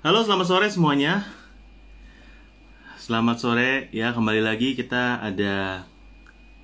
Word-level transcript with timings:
Halo, 0.00 0.24
selamat 0.24 0.46
sore 0.48 0.66
semuanya. 0.72 1.28
Selamat 2.96 3.36
sore 3.36 3.92
ya, 3.92 4.16
kembali 4.16 4.40
lagi 4.40 4.72
kita 4.72 5.20
ada 5.20 5.84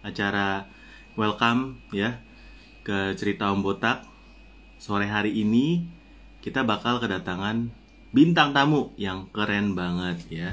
acara 0.01 0.64
welcome 1.20 1.84
ya 1.93 2.16
ke 2.80 3.12
cerita 3.12 3.52
Om 3.52 3.61
Botak. 3.61 4.09
Sore 4.80 5.05
hari 5.05 5.37
ini 5.37 5.84
kita 6.41 6.64
bakal 6.64 6.96
kedatangan 6.96 7.69
bintang 8.09 8.56
tamu 8.56 8.97
yang 8.97 9.28
keren 9.28 9.77
banget 9.77 10.16
ya. 10.33 10.50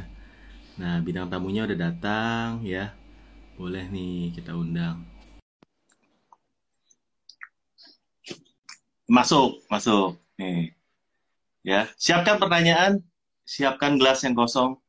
Nah, 0.75 0.99
bintang 0.99 1.31
tamunya 1.31 1.63
udah 1.63 1.79
datang 1.87 2.67
ya. 2.67 2.91
Boleh 3.55 3.87
nih 3.87 4.35
kita 4.35 4.59
undang. 4.59 5.07
Masuk, 9.07 9.63
masuk. 9.71 10.19
Nih. 10.35 10.82
Ya, 11.63 11.87
siapkan 11.95 12.43
pertanyaan, 12.43 12.99
siapkan 13.47 13.95
gelas 13.95 14.19
yang 14.27 14.35
kosong 14.35 14.83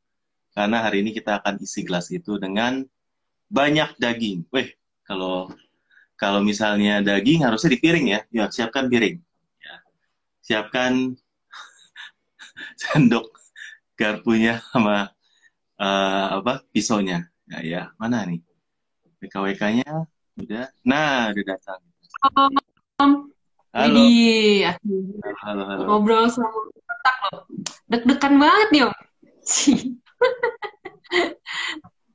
karena 0.54 0.82
hari 0.82 1.06
ini 1.06 1.14
kita 1.14 1.38
akan 1.38 1.62
isi 1.62 1.86
gelas 1.86 2.10
itu 2.10 2.34
dengan 2.38 2.82
banyak 3.46 3.94
daging. 3.98 4.46
Weh, 4.50 4.74
kalau 5.06 5.50
kalau 6.18 6.42
misalnya 6.42 6.98
daging 6.98 7.46
harusnya 7.46 7.74
di 7.74 7.78
piring 7.78 8.06
ya. 8.10 8.20
Ya, 8.34 8.44
siapkan 8.50 8.90
piring. 8.90 9.22
Ya. 9.62 9.74
Siapkan 10.42 11.14
sendok 12.80 13.30
garpunya 13.94 14.58
sama 14.74 15.14
uh, 15.78 16.26
apa 16.42 16.66
pisaunya. 16.74 17.30
Ya, 17.50 17.58
ya, 17.62 17.82
mana 18.02 18.26
nih? 18.26 18.42
WKWK-nya 19.22 20.10
udah. 20.42 20.66
Nah, 20.82 21.30
udah 21.30 21.44
datang. 21.44 21.80
Halo. 23.74 24.06
Widih, 24.06 24.70
halo, 25.42 25.66
halo, 25.66 25.82
ngobrol 25.90 26.30
sama 26.30 26.46
otak 26.46 27.16
loh. 27.26 27.42
Deg-degan 27.90 28.38
banget 28.38 28.68
nih, 28.70 28.82
Om. 28.86 28.94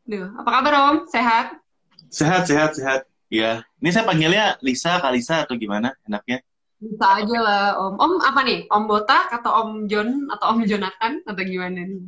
Duh, 0.08 0.28
apa 0.40 0.50
kabar 0.56 0.74
Om? 0.88 0.98
Sehat? 1.12 1.60
Sehat, 2.08 2.48
sehat, 2.48 2.80
sehat. 2.80 3.02
Ya, 3.28 3.68
ini 3.84 3.92
saya 3.92 4.08
panggilnya 4.08 4.56
Lisa, 4.64 5.04
Kalisa 5.04 5.44
atau 5.44 5.60
gimana 5.60 5.92
enaknya? 6.08 6.40
Bisa 6.80 7.28
aja 7.28 7.38
lah, 7.44 7.64
Om. 7.76 7.94
Om 8.08 8.14
apa 8.24 8.40
nih? 8.48 8.64
Om 8.72 8.84
Botak 8.88 9.28
atau 9.28 9.52
Om 9.60 9.92
John 9.92 10.32
atau 10.32 10.56
Om 10.56 10.64
Jonathan 10.64 11.20
atau 11.28 11.44
gimana 11.44 11.76
nih? 11.76 12.08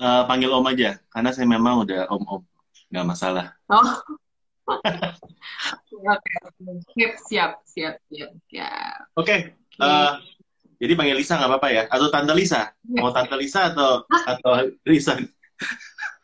Uh, 0.00 0.24
panggil 0.24 0.48
Om 0.56 0.64
aja, 0.72 0.96
karena 1.12 1.30
saya 1.36 1.44
memang 1.44 1.84
udah 1.84 2.08
Om-Om. 2.08 2.40
Nggak 2.88 3.06
masalah. 3.12 3.52
Oh, 3.68 4.00
Siap, 6.94 7.12
siap, 7.28 7.52
siap, 7.66 7.94
siap. 8.08 8.30
Ya. 8.48 8.70
Oke. 9.16 9.26
Okay. 9.26 9.38
Uh, 9.80 9.86
eh, 9.86 10.12
jadi 10.80 10.92
panggil 10.96 11.16
Lisa 11.20 11.36
nggak 11.36 11.50
apa-apa 11.52 11.68
ya? 11.68 11.82
Atau 11.92 12.08
Tante 12.08 12.32
Lisa? 12.32 12.72
Ya. 12.88 13.00
Mau 13.04 13.12
Tante 13.12 13.36
Lisa 13.36 13.72
atau 13.72 14.04
atau 14.08 14.52
Lisa? 14.88 15.20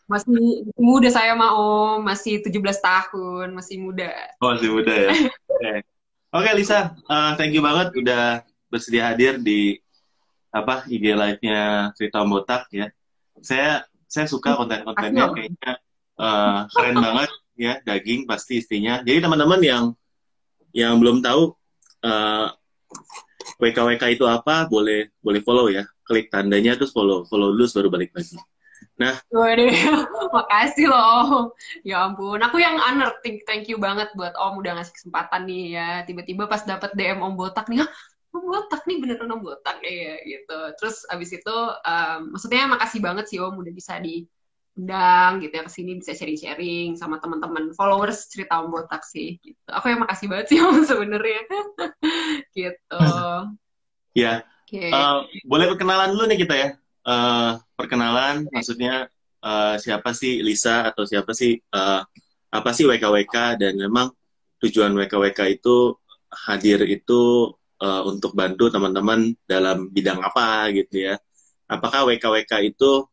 Masih 0.06 0.64
muda 0.78 1.10
saya 1.10 1.34
mau, 1.34 1.98
masih 1.98 2.38
17 2.40 2.56
tahun, 2.78 3.52
masih 3.52 3.82
muda. 3.82 4.14
Oh, 4.38 4.54
masih 4.54 4.70
muda 4.70 4.94
ya. 4.94 5.10
Oke, 5.12 5.26
okay. 5.58 5.76
okay, 6.30 6.52
Lisa, 6.54 6.94
uh, 7.10 7.34
thank 7.34 7.52
you 7.52 7.60
banget 7.60 7.90
udah 7.98 8.46
bersedia 8.70 9.12
hadir 9.12 9.42
di 9.42 9.82
apa 10.54 10.88
IG 10.88 11.12
live-nya 11.12 11.92
Cerita 11.98 12.24
Botak 12.24 12.70
ya. 12.72 12.88
Saya 13.42 13.84
saya 14.06 14.24
suka 14.30 14.56
konten-kontennya 14.56 15.28
kayaknya 15.34 15.72
uh, 16.16 16.64
keren 16.72 16.96
banget 17.02 17.30
ya 17.56 17.80
daging 17.82 18.28
pasti 18.28 18.60
istrinya. 18.60 19.00
Jadi 19.02 19.24
teman-teman 19.24 19.60
yang 19.64 19.84
yang 20.76 21.00
belum 21.00 21.24
tahu 21.24 21.56
uh, 22.04 22.48
eh, 22.48 22.48
WKWK 23.56 24.04
itu 24.20 24.24
apa, 24.28 24.68
boleh 24.68 25.08
boleh 25.24 25.40
follow 25.40 25.72
ya. 25.72 25.88
Klik 26.06 26.30
tandanya 26.30 26.78
terus 26.78 26.94
follow, 26.94 27.26
follow 27.26 27.50
dulu 27.56 27.66
baru 27.66 27.88
balik 27.90 28.12
lagi. 28.14 28.36
Nah, 28.96 29.16
Waduh, 29.28 29.72
makasih 30.36 30.88
loh. 30.88 31.52
Ya 31.84 32.04
ampun, 32.08 32.40
aku 32.40 32.60
yang 32.60 32.80
honor, 32.80 33.12
thank, 33.20 33.44
thank 33.44 33.68
you 33.68 33.76
banget 33.76 34.08
buat 34.16 34.32
Om 34.36 34.60
udah 34.60 34.80
ngasih 34.80 34.94
kesempatan 34.96 35.44
nih 35.48 35.64
ya. 35.76 35.88
Tiba-tiba 36.08 36.48
pas 36.48 36.64
dapet 36.64 36.92
DM 36.96 37.20
Om 37.20 37.36
Botak 37.36 37.68
nih, 37.68 37.84
Om 38.32 38.44
Botak 38.48 38.84
nih 38.88 38.96
beneran 39.00 39.32
Om 39.36 39.40
Botak 39.44 39.80
ya 39.84 40.16
gitu. 40.24 40.58
Terus 40.80 41.04
abis 41.12 41.30
itu, 41.36 41.56
um, 41.84 42.20
maksudnya 42.36 42.68
makasih 42.68 43.00
banget 43.04 43.24
sih 43.28 43.38
Om 43.40 43.60
udah 43.60 43.72
bisa 43.72 44.00
di 44.00 44.24
undang 44.76 45.40
gitu 45.40 45.56
ya 45.56 45.64
ke 45.64 45.72
sini 45.72 45.96
bisa 45.96 46.12
sharing-sharing 46.12 47.00
sama 47.00 47.16
teman-teman 47.16 47.72
followers 47.72 48.28
cerita 48.28 48.60
Om 48.60 48.68
Botak 48.68 49.02
sih 49.08 49.40
gitu. 49.40 49.56
Aku 49.72 49.88
yang 49.88 50.04
makasih 50.04 50.28
banget 50.28 50.52
sih 50.52 50.58
Om 50.64 50.84
sebenarnya. 50.84 51.42
gitu. 52.58 53.00
ya. 54.22 54.44
Okay. 54.68 54.92
Uh, 54.92 55.24
eh, 55.24 55.42
boleh 55.48 55.66
perkenalan 55.72 56.12
dulu 56.12 56.24
nih 56.28 56.38
kita 56.44 56.54
ya. 56.54 56.68
Uh, 57.06 57.56
perkenalan 57.78 58.44
okay. 58.44 58.52
maksudnya 58.52 58.94
uh, 59.40 59.80
siapa 59.80 60.12
sih 60.12 60.44
Lisa 60.44 60.92
atau 60.92 61.06
siapa 61.06 61.32
sih 61.32 61.56
uh, 61.72 62.02
apa 62.50 62.70
sih 62.74 62.84
WKWK 62.84 63.62
dan 63.62 63.78
memang 63.78 64.12
tujuan 64.60 64.92
WKWK 64.92 65.40
itu 65.56 65.96
hadir 66.28 66.84
itu 66.84 67.54
uh, 67.80 68.02
untuk 68.04 68.36
bantu 68.36 68.68
teman-teman 68.68 69.32
dalam 69.48 69.88
bidang 69.88 70.20
apa 70.20 70.68
gitu 70.76 71.08
ya. 71.08 71.14
Apakah 71.66 72.04
WKWK 72.10 72.52
itu 72.76 73.06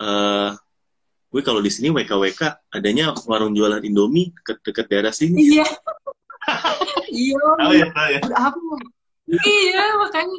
uh, 0.00 0.50
gue 1.28 1.42
kalau 1.44 1.60
di 1.60 1.68
sini 1.68 1.92
WKWK 1.92 2.72
adanya 2.72 3.12
warung 3.28 3.52
jualan 3.52 3.84
Indomie 3.84 4.32
deket, 4.32 4.64
deket 4.64 4.86
daerah 4.88 5.12
sini. 5.12 5.60
Iya. 5.60 5.66
iya. 7.12 7.36
Oh, 7.36 7.72
ya, 7.72 7.88
ya. 8.08 8.20
Apa? 8.32 8.60
Iya, 9.28 9.84
makanya 10.00 10.36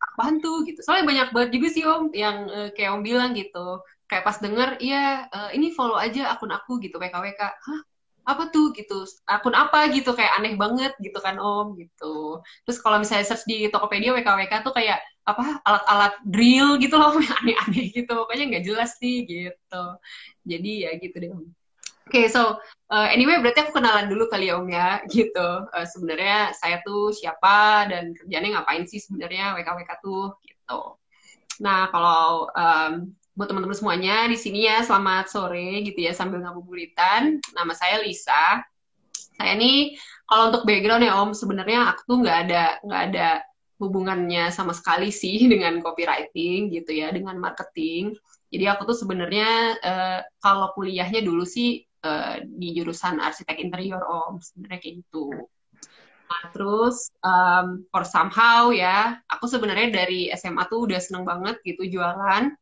apaan 0.00 0.40
tuh 0.40 0.64
gitu. 0.64 0.80
Soalnya 0.80 1.04
banyak 1.04 1.28
banget 1.36 1.50
juga 1.60 1.68
sih 1.68 1.84
Om 1.84 2.08
yang 2.16 2.48
uh, 2.48 2.68
kayak 2.72 2.96
Om 2.96 3.02
bilang 3.04 3.36
gitu. 3.36 3.84
Kayak 4.08 4.24
pas 4.26 4.36
denger, 4.40 4.68
iya 4.82 5.28
uh, 5.30 5.50
ini 5.54 5.70
follow 5.76 6.00
aja 6.00 6.32
akun 6.32 6.50
aku 6.50 6.80
gitu 6.80 6.96
WKWK. 6.96 7.40
Hah? 7.40 7.80
Apa 8.30 8.48
tuh 8.54 8.70
gitu 8.78 9.02
akun 9.26 9.54
apa 9.54 9.90
gitu 9.90 10.14
kayak 10.14 10.38
aneh 10.38 10.54
banget 10.54 10.94
gitu 11.02 11.18
kan 11.18 11.36
om 11.42 11.74
gitu. 11.74 12.38
Terus 12.64 12.78
kalau 12.78 13.02
misalnya 13.02 13.26
search 13.26 13.44
di 13.50 13.66
Tokopedia 13.68 14.14
WKWK 14.14 14.62
tuh 14.62 14.74
kayak 14.74 15.02
apa 15.26 15.62
alat-alat 15.66 16.14
drill 16.26 16.78
gitu 16.78 16.94
loh 16.94 17.14
aneh-aneh 17.42 17.90
gitu. 17.90 18.12
Pokoknya 18.14 18.44
nggak 18.56 18.64
jelas 18.66 18.94
sih 19.02 19.26
gitu. 19.26 19.84
Jadi 20.46 20.72
ya 20.86 20.90
gitu 20.96 21.16
deh 21.18 21.30
om. 21.34 21.44
Oke 22.10 22.26
okay, 22.26 22.26
so 22.26 22.58
uh, 22.90 23.06
anyway 23.06 23.38
berarti 23.38 23.62
aku 23.62 23.78
kenalan 23.78 24.10
dulu 24.10 24.26
kali 24.26 24.50
ya 24.50 24.58
om 24.58 24.66
ya 24.66 25.02
gitu. 25.10 25.48
Uh, 25.70 25.86
sebenarnya 25.86 26.54
saya 26.58 26.82
tuh 26.82 27.14
siapa 27.14 27.86
dan 27.86 28.14
kerjanya 28.18 28.58
ngapain 28.58 28.86
sih 28.86 28.98
sebenarnya 28.98 29.54
WKWK 29.58 29.90
tuh 30.02 30.34
gitu. 30.42 30.98
Nah 31.62 31.92
kalau 31.92 32.50
um, 32.50 33.14
buat 33.34 33.46
teman-teman 33.46 33.78
semuanya 33.78 34.26
di 34.26 34.34
sini 34.34 34.66
ya 34.66 34.82
selamat 34.82 35.30
sore 35.30 35.86
gitu 35.86 35.98
ya 36.02 36.12
sambil 36.12 36.42
ngabuburitan. 36.42 37.38
Nama 37.54 37.72
saya 37.72 38.02
Lisa. 38.02 38.60
Saya 39.14 39.56
ini 39.56 39.94
kalau 40.26 40.52
untuk 40.52 40.66
background 40.66 41.06
ya 41.06 41.14
Om 41.16 41.30
sebenarnya 41.32 41.94
aku 41.94 42.00
tuh 42.04 42.16
nggak 42.20 42.38
ada 42.48 42.64
nggak 42.82 43.02
ada 43.12 43.28
hubungannya 43.80 44.52
sama 44.52 44.76
sekali 44.76 45.08
sih 45.08 45.46
dengan 45.52 45.80
copywriting 45.80 46.74
gitu 46.74 46.90
ya 46.90 47.14
dengan 47.14 47.38
marketing. 47.38 48.12
Jadi 48.50 48.64
aku 48.66 48.82
tuh 48.90 48.96
sebenarnya 48.98 49.78
uh, 49.78 50.20
kalau 50.42 50.74
kuliahnya 50.74 51.22
dulu 51.22 51.46
sih 51.46 51.86
uh, 52.02 52.42
di 52.42 52.74
jurusan 52.74 53.22
arsitek 53.22 53.62
interior 53.62 54.02
Om 54.02 54.42
sebenarnya 54.42 54.78
kayak 54.82 54.94
gitu. 55.06 55.30
Nah, 56.30 56.42
terus 56.54 57.10
um, 57.26 57.82
for 57.90 58.06
somehow 58.06 58.70
ya, 58.70 59.18
aku 59.26 59.50
sebenarnya 59.50 59.90
dari 59.90 60.30
SMA 60.30 60.62
tuh 60.70 60.86
udah 60.86 61.02
seneng 61.02 61.26
banget 61.26 61.58
gitu 61.66 61.98
jualan 61.98 62.54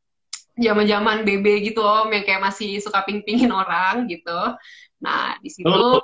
zaman-zaman 0.58 1.22
BB 1.22 1.70
gitu 1.70 1.80
om 1.80 2.10
yang 2.10 2.26
kayak 2.26 2.42
masih 2.42 2.82
suka 2.82 3.06
ping-pingin 3.06 3.54
orang 3.54 4.10
gitu. 4.10 4.58
Nah, 4.98 5.38
di 5.38 5.50
situ 5.50 5.70
oh, 5.70 6.02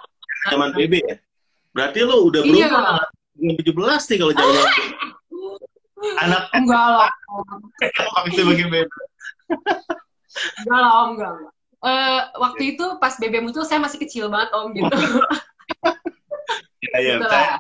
zaman 0.49 0.71
BB 0.73 1.03
ya. 1.03 1.17
Berarti 1.75 1.99
lo 2.07 2.31
udah 2.31 2.41
iya. 2.47 2.71
berumur 3.35 3.55
tujuh 3.59 3.75
belas 3.75 4.07
nih 4.07 4.23
kalau 4.23 4.33
zaman 4.33 4.63
anak 6.25 6.43
enggak 6.55 6.87
lah. 6.87 7.11
Masih 8.23 8.47
bagi 8.47 8.65
BB. 8.71 8.87
enggak 10.63 10.79
lah 10.79 10.93
om, 11.03 11.09
enggak. 11.19 11.35
Uh, 11.85 12.21
waktu 12.41 12.79
itu 12.79 12.85
pas 12.97 13.13
BB 13.19 13.45
muncul 13.45 13.67
saya 13.67 13.83
masih 13.83 13.99
kecil 14.01 14.31
banget 14.31 14.55
om 14.55 14.71
gitu. 14.73 14.95
Iya, 16.85 17.01
iya, 17.01 17.15
gitu 17.17 17.33
ya. 17.33 17.57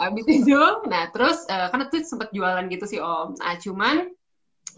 Habis 0.00 0.24
itu, 0.24 0.62
nah 0.88 1.04
terus 1.12 1.44
uh, 1.52 1.68
kan 1.68 1.84
itu 1.84 2.00
sempat 2.00 2.32
jualan 2.32 2.64
gitu 2.72 2.88
sih 2.88 2.98
om. 2.98 3.36
Nah 3.36 3.60
cuman 3.60 4.08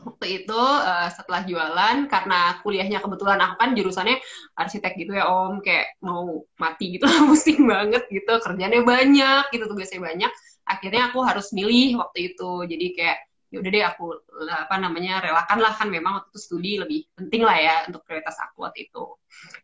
waktu 0.02 0.43
itu 0.43 0.56
uh, 0.58 1.08
setelah 1.12 1.46
jualan 1.46 1.96
karena 2.11 2.58
kuliahnya 2.64 2.99
kebetulan 2.99 3.38
aku 3.38 3.55
kan 3.61 3.70
jurusannya 3.76 4.17
arsitek 4.58 4.93
gitu 4.99 5.12
ya 5.14 5.31
om. 5.31 5.61
Kayak 5.61 5.94
mau 6.02 6.43
mati 6.58 6.99
gitu 6.99 7.06
pusing 7.31 7.62
banget 7.69 8.08
gitu 8.11 8.32
kerjanya 8.43 8.81
banyak 8.82 9.44
gitu 9.55 9.64
tugasnya 9.70 10.00
banyak. 10.02 10.32
Akhirnya 10.64 11.12
aku 11.12 11.23
harus 11.23 11.52
milih 11.55 12.00
waktu 12.00 12.35
itu. 12.35 12.50
Jadi 12.67 12.87
kayak 12.96 13.19
ya 13.55 13.62
udah 13.62 13.70
deh 13.70 13.85
aku 13.87 14.05
apa 14.50 14.75
namanya 14.81 15.23
relakan 15.23 15.58
lah. 15.62 15.73
Kan 15.76 15.93
memang 15.93 16.23
waktu 16.23 16.29
itu 16.35 16.40
studi 16.40 16.73
lebih 16.81 17.06
penting 17.14 17.43
lah 17.47 17.56
ya 17.61 17.76
untuk 17.87 18.02
prioritas 18.02 18.35
aku 18.40 18.67
waktu 18.67 18.90
itu. 18.90 19.05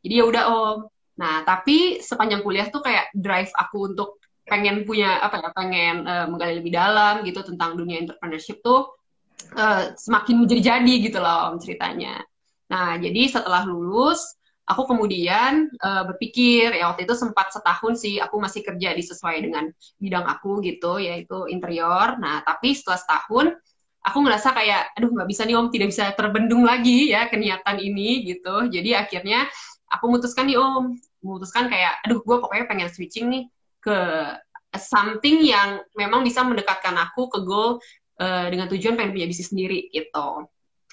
Jadi 0.06 0.14
ya 0.14 0.24
udah 0.28 0.44
om. 0.46 0.78
Nah 1.18 1.42
tapi 1.42 1.98
sepanjang 1.98 2.46
kuliah 2.46 2.68
tuh 2.70 2.84
kayak 2.84 3.10
drive 3.16 3.50
aku 3.56 3.90
untuk 3.90 4.20
pengen 4.50 4.82
punya 4.82 5.22
apa 5.22 5.38
ya 5.38 5.50
pengen 5.54 6.02
uh, 6.02 6.26
menggali 6.26 6.58
lebih 6.58 6.74
dalam 6.74 7.22
gitu 7.22 7.46
tentang 7.46 7.78
dunia 7.78 8.02
entrepreneurship 8.02 8.58
tuh 8.66 8.99
uh, 9.56 9.92
semakin 9.96 10.44
menjadi-jadi 10.44 10.94
gitu 11.10 11.18
loh 11.18 11.52
om 11.52 11.56
ceritanya. 11.58 12.20
Nah 12.70 12.96
jadi 12.98 13.28
setelah 13.30 13.66
lulus 13.66 14.38
aku 14.70 14.86
kemudian 14.86 15.66
uh, 15.82 16.06
berpikir 16.06 16.70
ya 16.70 16.94
waktu 16.94 17.04
itu 17.04 17.14
sempat 17.18 17.50
setahun 17.50 17.98
sih 17.98 18.22
aku 18.22 18.38
masih 18.38 18.62
kerja 18.62 18.94
di 18.94 19.02
sesuai 19.02 19.36
dengan 19.42 19.66
bidang 19.98 20.26
aku 20.30 20.62
gitu 20.62 21.02
yaitu 21.02 21.50
interior. 21.50 22.14
Nah 22.22 22.46
tapi 22.46 22.72
setelah 22.76 23.00
setahun 23.02 23.46
aku 24.00 24.18
ngerasa 24.24 24.48
kayak 24.54 24.82
aduh 24.96 25.10
nggak 25.12 25.28
bisa 25.28 25.42
nih 25.44 25.56
om 25.58 25.68
tidak 25.68 25.92
bisa 25.92 26.14
terbendung 26.14 26.62
lagi 26.64 27.10
ya 27.10 27.26
kenyataan 27.26 27.82
ini 27.82 28.22
gitu. 28.24 28.70
Jadi 28.70 28.94
akhirnya 28.94 29.50
aku 29.90 30.06
memutuskan 30.06 30.46
nih 30.46 30.56
om 30.56 30.94
memutuskan 31.20 31.68
kayak 31.68 32.00
aduh 32.06 32.22
gue 32.22 32.36
pokoknya 32.38 32.64
pengen 32.70 32.88
switching 32.88 33.26
nih 33.28 33.44
ke 33.82 33.98
something 34.78 35.42
yang 35.42 35.82
memang 35.98 36.22
bisa 36.22 36.46
mendekatkan 36.46 36.94
aku 36.94 37.26
ke 37.26 37.42
goal 37.42 37.82
uh, 38.20 38.46
dengan 38.52 38.68
tujuan 38.68 38.94
pengen 38.94 39.16
punya 39.16 39.26
bisnis 39.26 39.50
sendiri 39.50 39.88
gitu. 39.90 40.46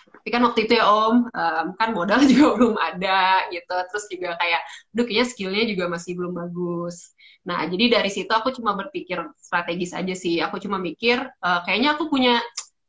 Tapi 0.07 0.29
kan 0.31 0.43
waktu 0.43 0.67
itu 0.67 0.75
ya 0.79 0.87
om 0.87 1.27
um, 1.27 1.67
kan 1.75 1.89
modal 1.91 2.19
juga 2.31 2.55
belum 2.55 2.75
ada 2.79 3.47
gitu. 3.51 3.75
Terus 3.91 4.05
juga 4.07 4.29
kayak 4.39 4.61
aduh 4.95 5.03
kayaknya 5.05 5.27
skillnya 5.27 5.63
juga 5.67 5.85
masih 5.91 6.15
belum 6.15 6.33
bagus. 6.33 7.15
Nah 7.47 7.67
jadi 7.67 7.99
dari 7.99 8.11
situ 8.11 8.31
aku 8.31 8.51
cuma 8.55 8.75
berpikir 8.75 9.19
strategis 9.39 9.91
aja 9.91 10.15
sih. 10.15 10.39
Aku 10.43 10.59
cuma 10.63 10.79
mikir 10.79 11.19
uh, 11.21 11.59
kayaknya 11.67 11.95
aku 11.99 12.07
punya 12.07 12.39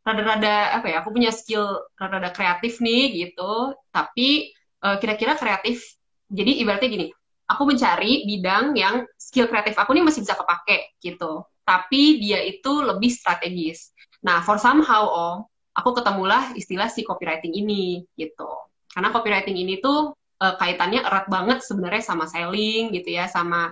rada-rada 0.06 0.80
apa 0.80 0.86
ya 0.88 1.04
aku 1.04 1.12
punya 1.12 1.28
skill 1.28 1.84
rada-rada 1.98 2.32
kreatif 2.32 2.80
nih 2.80 3.28
gitu. 3.28 3.76
Tapi 3.92 4.56
eh, 4.56 4.96
kira-kira 5.04 5.36
kreatif 5.36 5.84
jadi 6.32 6.64
ibaratnya 6.64 6.88
gini 6.88 7.06
aku 7.48 7.62
mencari 7.64 8.24
bidang 8.28 8.76
yang 8.76 9.04
skill 9.16 9.48
kreatif 9.52 9.76
aku 9.76 9.92
nih 9.96 10.04
masih 10.04 10.24
bisa 10.24 10.32
kepake 10.32 10.96
gitu. 11.04 11.44
Tapi 11.64 12.24
dia 12.24 12.40
itu 12.40 12.72
lebih 12.80 13.12
strategis 13.12 13.92
nah 14.24 14.42
for 14.42 14.58
somehow 14.58 15.06
om 15.06 15.36
aku 15.78 15.94
ketemulah 15.94 16.58
istilah 16.58 16.90
si 16.90 17.06
copywriting 17.06 17.54
ini 17.54 18.02
gitu. 18.18 18.50
Karena 18.90 19.14
copywriting 19.14 19.54
ini 19.54 19.78
tuh 19.78 20.10
uh, 20.42 20.54
kaitannya 20.58 21.06
erat 21.06 21.30
banget 21.30 21.62
sebenarnya 21.62 22.02
sama 22.02 22.26
selling 22.26 22.90
gitu 22.90 23.14
ya, 23.14 23.30
sama 23.30 23.70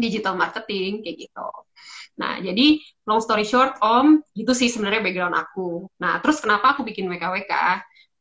digital 0.00 0.40
marketing 0.40 1.04
kayak 1.04 1.28
gitu. 1.28 1.48
Nah, 2.16 2.40
jadi 2.40 2.80
long 3.04 3.20
story 3.20 3.44
short, 3.44 3.76
Om, 3.82 4.22
gitu 4.32 4.56
sih 4.56 4.72
sebenarnya 4.72 5.04
background 5.04 5.36
aku. 5.36 5.90
Nah, 6.00 6.22
terus 6.24 6.40
kenapa 6.40 6.72
aku 6.72 6.86
bikin 6.86 7.10
WKWK? 7.10 7.52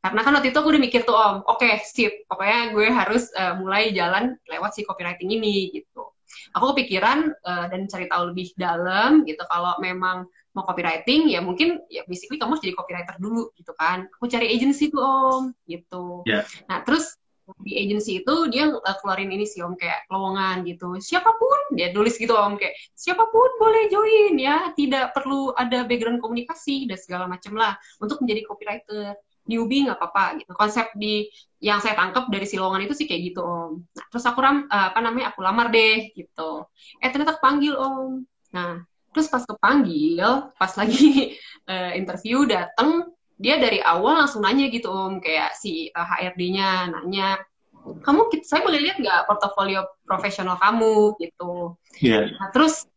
Karena 0.04 0.19
kan 0.19 0.36
waktu 0.36 0.51
itu 0.51 0.60
aku 0.60 0.69
udah 0.75 0.83
mikir 0.83 1.07
tuh 1.07 1.15
Om, 1.15 1.48
oke 1.48 1.63
okay, 1.63 1.80
sip, 1.86 2.27
pokoknya 2.27 2.75
gue 2.75 2.88
harus 2.92 3.31
uh, 3.39 3.56
mulai 3.56 3.95
jalan 3.95 4.36
lewat 4.51 4.75
si 4.75 4.83
copywriting 4.83 5.31
ini 5.31 5.71
gitu. 5.71 6.12
Aku 6.57 6.74
kepikiran 6.74 7.30
uh, 7.45 7.65
dan 7.69 7.86
cari 7.86 8.10
tahu 8.10 8.33
lebih 8.33 8.51
dalam 8.57 9.24
gitu 9.24 9.45
kalau 9.48 9.77
memang 9.80 10.25
mau 10.54 10.64
copywriting 10.70 11.34
ya 11.34 11.42
mungkin 11.42 11.82
ya 11.90 12.06
basically 12.06 12.38
kamu 12.38 12.56
harus 12.56 12.64
jadi 12.64 12.78
copywriter 12.78 13.16
dulu 13.18 13.50
gitu 13.58 13.74
kan. 13.74 14.06
Aku 14.18 14.30
cari 14.30 14.48
agency 14.54 14.94
tuh 14.94 15.02
om 15.02 15.44
gitu. 15.66 16.22
Yeah. 16.30 16.46
nah 16.70 16.86
terus 16.86 17.18
di 17.60 17.76
agency 17.76 18.24
itu 18.24 18.36
dia 18.48 18.72
uh, 18.72 18.96
keluarin 19.04 19.28
ini 19.28 19.44
sih 19.44 19.60
om 19.60 19.76
kayak 19.76 20.08
lowongan 20.08 20.64
gitu. 20.64 20.96
Siapa 21.02 21.36
pun 21.36 21.76
dia 21.76 21.92
tulis 21.92 22.16
gitu 22.16 22.32
om 22.38 22.56
kayak 22.56 22.78
siapa 22.96 23.28
pun 23.28 23.50
boleh 23.60 23.92
join 23.92 24.40
ya. 24.40 24.72
Tidak 24.72 25.12
perlu 25.12 25.52
ada 25.58 25.84
background 25.84 26.24
komunikasi 26.24 26.88
dan 26.88 26.96
segala 26.96 27.26
macam 27.28 27.58
lah 27.60 27.76
untuk 28.00 28.24
menjadi 28.24 28.48
copywriter. 28.48 29.20
Newbie 29.44 29.84
nggak 29.84 30.00
apa-apa 30.00 30.40
gitu. 30.40 30.56
Konsep 30.56 30.88
di 30.96 31.28
yang 31.60 31.84
saya 31.84 32.00
tangkap 32.00 32.32
dari 32.32 32.48
si 32.48 32.56
lowongan 32.56 32.88
itu 32.88 32.96
sih 32.96 33.08
kayak 33.12 33.36
gitu 33.36 33.44
om. 33.44 33.84
Nah, 33.92 34.06
terus 34.08 34.24
aku 34.24 34.40
ram 34.40 34.64
uh, 34.72 34.96
apa 34.96 35.00
namanya 35.04 35.36
aku 35.36 35.44
lamar 35.44 35.68
deh 35.68 36.16
gitu. 36.16 36.64
Eh 37.04 37.12
ternyata 37.12 37.36
kepanggil 37.36 37.76
om. 37.76 38.24
Nah 38.56 38.88
terus 39.13 39.30
pas 39.30 39.45
kepanggil 39.45 40.19
pas 40.57 40.74
lagi 40.75 41.38
uh, 41.69 41.92
interview 42.00 42.44
dateng 42.50 43.13
dia 43.38 43.57
dari 43.57 43.81
awal 43.81 44.24
langsung 44.25 44.45
nanya 44.45 44.69
gitu 44.69 44.88
om. 44.89 45.19
Kayak 45.19 45.57
si 45.57 45.89
uh, 45.92 46.01
eh, 46.01 46.07
HRD-nya 46.31 46.94
nanya 46.95 47.42
kamu 47.83 48.31
saya 48.48 48.63
boleh 48.63 48.80
lihat 48.80 48.98
nggak 49.04 49.27
portofolio 49.27 49.83
profesional 50.07 50.56
kamu? 50.57 51.19
Gitu. 51.19 51.75
Yeah. 52.00 52.31
nah, 52.39 52.50
terus 52.56 52.88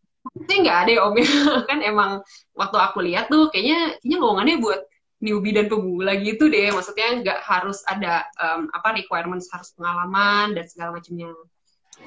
saya 0.46 0.58
nggak 0.62 0.78
ada 0.86 0.90
ya 0.94 1.00
om. 1.02 1.14
Ya 1.18 1.26
kan 1.70 1.78
emang 1.82 2.10
waktu 2.54 2.78
aku 2.78 2.98
lihat 3.02 3.26
tuh 3.26 3.50
kayaknya 3.50 3.98
kayaknya 3.98 4.18
lowongannya 4.22 4.56
buat 4.62 4.80
newbie 5.16 5.56
dan 5.56 5.66
pemula 5.66 6.14
gitu 6.22 6.46
deh. 6.46 6.70
Maksudnya 6.70 7.24
nggak 7.24 7.40
harus 7.42 7.82
ada 7.90 8.28
um, 8.38 8.70
apa 8.70 8.94
requirements 8.94 9.50
harus 9.50 9.74
pengalaman 9.74 10.54
dan 10.54 10.64
segala 10.70 11.00
macamnya 11.00 11.34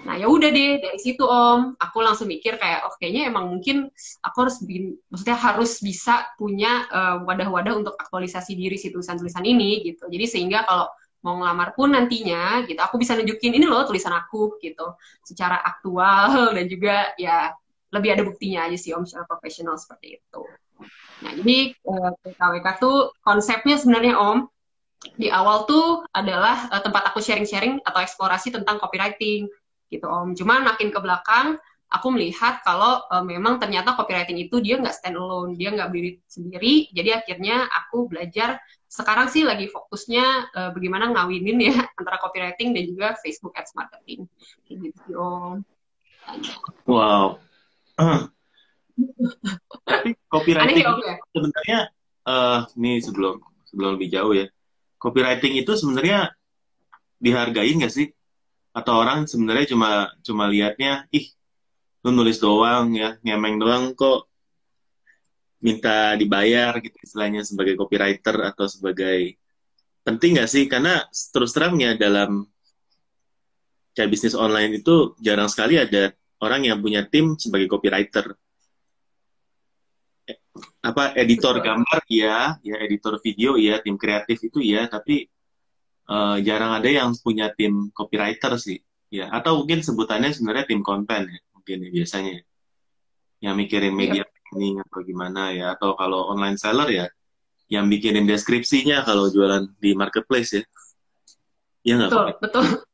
Nah 0.06 0.16
ya 0.16 0.32
udah 0.32 0.50
deh 0.54 0.80
dari 0.80 1.00
situ 1.02 1.26
om, 1.26 1.76
aku 1.76 1.98
langsung 2.00 2.30
mikir 2.30 2.56
kayak 2.56 2.88
oh 2.88 2.94
kayaknya 3.02 3.28
emang 3.28 3.52
mungkin 3.52 3.92
aku 4.24 4.48
harus 4.48 4.62
bikin, 4.64 4.96
maksudnya 5.12 5.38
harus 5.38 5.82
bisa 5.84 6.30
punya 6.40 6.88
wadah 6.90 7.50
wadah-wadah 7.50 7.74
untuk 7.76 7.96
aktualisasi 8.00 8.56
diri 8.56 8.80
si 8.80 8.94
tulisan-tulisan 8.94 9.44
ini 9.44 9.84
gitu. 9.84 10.08
Jadi 10.08 10.26
sehingga 10.30 10.64
kalau 10.64 10.88
mau 11.20 11.36
ngelamar 11.36 11.76
pun 11.76 11.92
nantinya 11.92 12.64
gitu, 12.64 12.80
aku 12.80 12.96
bisa 12.96 13.12
nunjukin 13.20 13.52
ini 13.60 13.68
loh 13.68 13.84
tulisan 13.84 14.16
aku 14.16 14.56
gitu, 14.64 14.96
secara 15.28 15.60
aktual 15.60 16.32
dan 16.56 16.66
juga 16.72 17.12
ya 17.20 17.52
lebih 17.90 18.10
ada 18.16 18.24
buktinya 18.24 18.70
aja 18.70 18.78
sih 18.78 18.94
om 18.94 19.04
secara 19.04 19.26
profesional 19.26 19.76
seperti 19.76 20.22
itu. 20.22 20.42
Nah 21.26 21.32
jadi 21.36 21.76
uh, 21.90 22.12
PKWK 22.24 22.68
tuh 22.80 23.12
konsepnya 23.26 23.76
sebenarnya 23.76 24.16
om 24.16 24.48
di 25.16 25.32
awal 25.32 25.64
tuh 25.64 26.04
adalah 26.12 26.68
uh, 26.72 26.82
tempat 26.84 27.12
aku 27.12 27.20
sharing-sharing 27.20 27.80
atau 27.84 28.00
eksplorasi 28.04 28.52
tentang 28.52 28.80
copywriting 28.80 29.48
gitu 29.90 30.06
Om. 30.06 30.38
Cuman 30.38 30.64
makin 30.64 30.94
ke 30.94 31.00
belakang 31.02 31.58
aku 31.90 32.08
melihat 32.14 32.62
kalau 32.62 33.02
uh, 33.10 33.26
memang 33.26 33.58
ternyata 33.58 33.98
copywriting 33.98 34.38
itu 34.38 34.62
dia 34.62 34.78
nggak 34.78 34.94
stand 34.94 35.18
alone, 35.18 35.58
dia 35.58 35.74
nggak 35.74 35.90
berdiri 35.90 36.22
sendiri. 36.30 36.74
Jadi 36.94 37.10
akhirnya 37.10 37.66
aku 37.66 38.06
belajar 38.06 38.62
sekarang 38.86 39.30
sih 39.30 39.42
lagi 39.42 39.66
fokusnya 39.70 40.26
uh, 40.54 40.70
bagaimana 40.74 41.10
ngawinin 41.14 41.58
ya 41.58 41.76
antara 42.00 42.22
copywriting 42.22 42.78
dan 42.78 42.84
juga 42.86 43.08
Facebook 43.20 43.58
Ads 43.58 43.74
marketing. 43.74 44.30
Gitu 44.70 45.18
Om. 45.18 45.66
Wow. 46.86 47.42
Tapi 49.90 50.10
copywriting 50.34 50.86
Aneh, 50.86 51.02
ya, 51.02 51.16
sebenarnya 51.34 51.80
uh, 52.30 52.60
ini 52.78 53.02
sebelum 53.02 53.42
sebelum 53.66 53.98
lebih 53.98 54.14
jauh 54.14 54.34
ya. 54.38 54.46
Copywriting 55.02 55.58
itu 55.58 55.74
sebenarnya 55.74 56.30
dihargain 57.18 57.82
nggak 57.82 57.92
sih 57.92 58.14
atau 58.80 58.94
orang 59.04 59.28
sebenarnya 59.28 59.76
cuma 59.76 59.90
cuma 60.24 60.48
lihatnya 60.48 61.06
ih 61.12 61.28
lu 62.04 62.16
nulis 62.16 62.40
doang 62.40 62.96
ya 62.96 63.20
ngemeng 63.24 63.60
doang 63.60 63.84
kok. 63.94 64.28
Minta 65.60 66.16
dibayar 66.16 66.80
gitu 66.80 66.96
istilahnya 67.04 67.44
sebagai 67.44 67.76
copywriter 67.76 68.56
atau 68.56 68.64
sebagai 68.72 69.36
penting 70.08 70.40
nggak 70.40 70.48
sih? 70.48 70.72
Karena 70.72 71.04
terus 71.12 71.52
terangnya 71.52 72.00
dalam 72.00 72.48
kayak 73.92 74.08
bisnis 74.08 74.40
online 74.40 74.80
itu 74.80 75.20
jarang 75.20 75.52
sekali 75.52 75.76
ada 75.76 76.16
orang 76.40 76.64
yang 76.64 76.80
punya 76.80 77.04
tim 77.04 77.36
sebagai 77.36 77.68
copywriter. 77.68 78.40
Apa 80.80 81.12
editor 81.20 81.60
gambar 81.60 82.08
ya 82.08 82.56
ya 82.64 82.76
editor 82.80 83.20
video 83.20 83.60
ya 83.60 83.84
tim 83.84 84.00
kreatif 84.00 84.40
itu 84.40 84.64
ya 84.64 84.88
tapi 84.88 85.28
uh, 86.10 86.38
jarang 86.42 86.74
ada 86.82 86.90
yang 86.90 87.14
punya 87.22 87.54
tim 87.54 87.94
copywriter 87.94 88.58
sih 88.58 88.82
ya. 89.14 89.30
Atau 89.30 89.64
mungkin 89.64 89.86
sebutannya 89.86 90.34
sebenarnya 90.34 90.66
tim 90.66 90.82
konten 90.82 91.30
ya 91.30 91.40
mungkin 91.54 91.78
ya, 91.86 91.90
biasanya. 91.94 92.42
Yang 93.40 93.56
mikirin 93.56 93.94
media 93.96 94.26
yep. 94.26 94.34
planning 94.50 94.76
atau 94.84 95.00
gimana 95.06 95.42
ya. 95.56 95.78
Atau 95.78 95.96
kalau 95.96 96.28
online 96.34 96.58
seller 96.60 96.90
ya 96.90 97.08
yang 97.70 97.86
bikinin 97.86 98.26
deskripsinya 98.26 99.06
kalau 99.06 99.30
jualan 99.30 99.70
di 99.78 99.94
marketplace 99.94 100.58
ya. 100.58 100.64
Ya 101.86 101.94
nggak 101.96 102.10
betul 102.12 102.28
betul. 102.42 102.66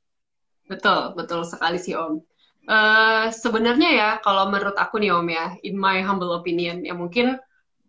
Betul 0.66 1.14
betul 1.14 1.46
sekali 1.46 1.78
sih 1.78 1.94
om. 1.94 2.26
Uh, 2.66 3.30
sebenarnya 3.30 3.90
ya 3.94 4.10
kalau 4.26 4.50
menurut 4.50 4.74
aku 4.74 4.98
nih 4.98 5.14
om 5.14 5.30
ya 5.30 5.54
in 5.62 5.78
my 5.78 6.02
humble 6.02 6.34
opinion 6.34 6.82
ya 6.82 6.98
mungkin 6.98 7.38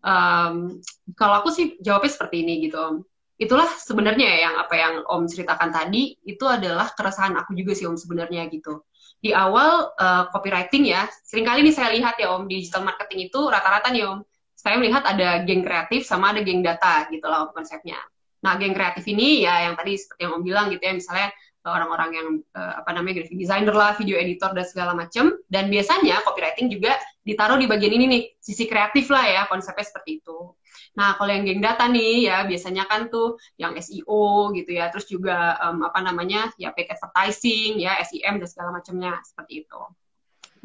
um, 0.05 0.77
kalau 1.17 1.41
aku 1.41 1.49
sih 1.49 1.73
jawabnya 1.81 2.13
seperti 2.13 2.45
ini 2.45 2.69
gitu 2.69 2.77
om 2.77 2.95
itulah 3.37 3.69
sebenarnya 3.69 4.25
ya 4.25 4.37
yang 4.49 4.55
apa 4.57 4.73
yang 4.73 4.93
Om 5.05 5.29
ceritakan 5.29 5.69
tadi 5.69 6.17
itu 6.25 6.41
adalah 6.49 6.89
keresahan 6.93 7.37
aku 7.37 7.53
juga 7.53 7.77
sih 7.77 7.85
Om 7.85 7.97
sebenarnya 7.97 8.49
gitu. 8.49 8.81
Di 9.17 9.33
awal 9.33 9.93
uh, 9.97 10.29
copywriting 10.33 10.89
ya, 10.89 11.05
sering 11.25 11.45
kali 11.45 11.65
nih 11.65 11.73
saya 11.73 11.93
lihat 11.93 12.17
ya 12.17 12.33
Om 12.33 12.49
digital 12.49 12.85
marketing 12.85 13.29
itu 13.29 13.39
rata-rata 13.45 13.93
nih 13.93 14.09
Om, 14.09 14.25
saya 14.57 14.75
melihat 14.81 15.05
ada 15.05 15.45
geng 15.45 15.61
kreatif 15.61 16.05
sama 16.05 16.33
ada 16.33 16.41
geng 16.41 16.65
data 16.65 17.05
gitu 17.13 17.25
lah 17.29 17.49
konsepnya. 17.53 17.97
Nah, 18.41 18.57
geng 18.57 18.73
kreatif 18.73 19.05
ini 19.05 19.45
ya 19.45 19.69
yang 19.69 19.77
tadi 19.77 19.97
seperti 19.97 20.25
yang 20.25 20.33
Om 20.37 20.43
bilang 20.45 20.65
gitu 20.73 20.81
ya, 20.81 20.93
misalnya 20.97 21.29
orang-orang 21.67 22.09
yang 22.15 22.27
uh, 22.55 22.79
apa 22.79 22.95
namanya 22.95 23.23
graphic 23.23 23.35
designer 23.35 23.75
lah, 23.75 23.91
video 23.99 24.15
editor 24.15 24.55
dan 24.55 24.63
segala 24.63 24.95
macam. 24.95 25.35
Dan 25.51 25.67
biasanya 25.67 26.23
copywriting 26.23 26.71
juga 26.71 26.95
ditaruh 27.27 27.59
di 27.59 27.67
bagian 27.67 27.91
ini 27.91 28.05
nih, 28.07 28.23
sisi 28.39 28.63
kreatif 28.65 29.11
lah 29.11 29.25
ya, 29.27 29.41
konsepnya 29.51 29.83
seperti 29.83 30.23
itu. 30.23 30.55
Nah, 30.97 31.13
kalau 31.13 31.29
yang 31.29 31.45
geng 31.45 31.61
data 31.61 31.85
nih 31.85 32.25
ya 32.25 32.41
biasanya 32.49 32.89
kan 32.89 33.11
tuh 33.13 33.37
yang 33.61 33.77
SEO 33.77 34.49
gitu 34.57 34.71
ya, 34.73 34.89
terus 34.89 35.05
juga 35.05 35.53
um, 35.61 35.85
apa 35.85 36.01
namanya 36.01 36.49
ya 36.57 36.73
paid 36.73 36.89
advertising 36.89 37.77
ya, 37.77 38.01
SEM 38.01 38.41
dan 38.41 38.47
segala 38.49 38.69
macamnya 38.73 39.21
seperti 39.21 39.67
itu. 39.67 39.81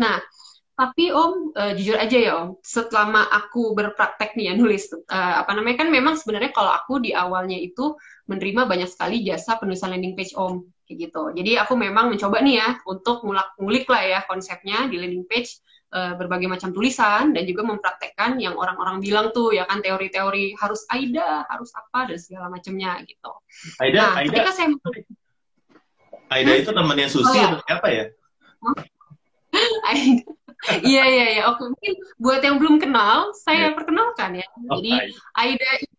Nah, 0.00 0.24
tapi 0.72 1.12
Om, 1.12 1.52
uh, 1.52 1.72
jujur 1.76 2.00
aja 2.00 2.16
ya 2.16 2.32
Om, 2.40 2.64
selama 2.64 3.28
aku 3.28 3.76
berpraktek 3.76 4.32
nih 4.32 4.50
ya 4.50 4.52
nulis, 4.56 4.88
uh, 4.88 5.44
apa 5.44 5.52
namanya 5.52 5.84
kan 5.84 5.92
memang 5.92 6.16
sebenarnya 6.16 6.48
kalau 6.56 6.72
aku 6.72 6.96
di 6.96 7.12
awalnya 7.12 7.60
itu 7.60 7.92
menerima 8.24 8.64
banyak 8.64 8.88
sekali 8.88 9.20
jasa 9.20 9.60
penulisan 9.60 9.92
landing 9.92 10.16
page 10.16 10.32
Om, 10.32 10.64
kayak 10.86 10.98
gitu. 11.08 11.22
Jadi 11.32 11.52
aku 11.58 11.74
memang 11.78 12.10
mencoba 12.10 12.42
nih 12.42 12.60
ya 12.60 12.68
untuk 12.88 13.22
ngulak-ngulik 13.22 13.86
lah 13.88 14.02
ya 14.02 14.20
konsepnya 14.26 14.90
di 14.90 14.96
landing 14.98 15.26
page 15.26 15.62
uh, 15.94 16.14
berbagai 16.18 16.48
macam 16.48 16.74
tulisan 16.74 17.30
dan 17.36 17.44
juga 17.46 17.62
mempraktekkan 17.68 18.40
yang 18.40 18.56
orang-orang 18.58 18.98
bilang 18.98 19.30
tuh 19.30 19.54
ya 19.54 19.68
kan 19.68 19.80
teori-teori 19.80 20.56
harus 20.58 20.82
AIDA, 20.90 21.46
harus 21.46 21.70
apa 21.76 22.10
dan 22.10 22.18
segala 22.18 22.46
macamnya 22.50 22.98
gitu. 23.06 23.32
AIDA, 23.78 24.00
nah, 24.00 24.12
AIDA. 24.18 24.30
ketika 24.32 24.50
saya 24.52 24.68
AIDA 26.32 26.52
itu 26.64 26.70
temannya 26.72 27.08
Susi 27.12 27.28
oh, 27.28 27.34
ya? 27.36 27.46
atau 27.52 27.60
siapa 27.68 27.88
ya? 27.92 28.04
Iya 30.62 31.04
iya 31.10 31.26
iya. 31.34 31.42
Oke 31.50 31.66
mungkin 31.74 31.92
buat 32.22 32.38
yang 32.38 32.62
belum 32.62 32.78
kenal, 32.78 33.34
saya 33.34 33.70
yeah. 33.70 33.74
perkenalkan 33.74 34.38
ya. 34.38 34.46
Oh, 34.70 34.78
Jadi 34.78 35.10
AIDA 35.34 35.70
itu 35.82 35.94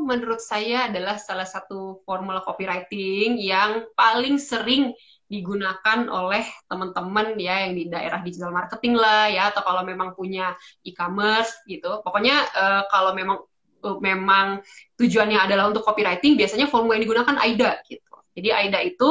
menurut 0.00 0.40
saya 0.40 0.88
adalah 0.88 1.20
salah 1.20 1.44
satu 1.44 2.00
formula 2.06 2.40
copywriting 2.40 3.36
yang 3.36 3.84
paling 3.92 4.40
sering 4.40 4.94
digunakan 5.30 6.10
oleh 6.10 6.42
teman-teman 6.66 7.38
ya 7.38 7.68
yang 7.68 7.78
di 7.78 7.86
daerah 7.86 8.18
digital 8.18 8.50
marketing 8.50 8.98
lah 8.98 9.30
ya 9.30 9.54
atau 9.54 9.62
kalau 9.62 9.86
memang 9.86 10.16
punya 10.18 10.58
e-commerce 10.82 11.54
gitu. 11.70 12.02
Pokoknya 12.02 12.50
uh, 12.50 12.82
kalau 12.90 13.14
memang 13.14 13.38
uh, 13.86 13.98
memang 14.02 14.58
tujuannya 14.98 15.38
adalah 15.38 15.70
untuk 15.70 15.86
copywriting 15.86 16.34
biasanya 16.34 16.66
formula 16.66 16.98
yang 16.98 17.06
digunakan 17.06 17.36
AIDA 17.38 17.78
gitu. 17.86 18.14
Jadi 18.34 18.48
AIDA 18.50 18.80
itu 18.82 19.10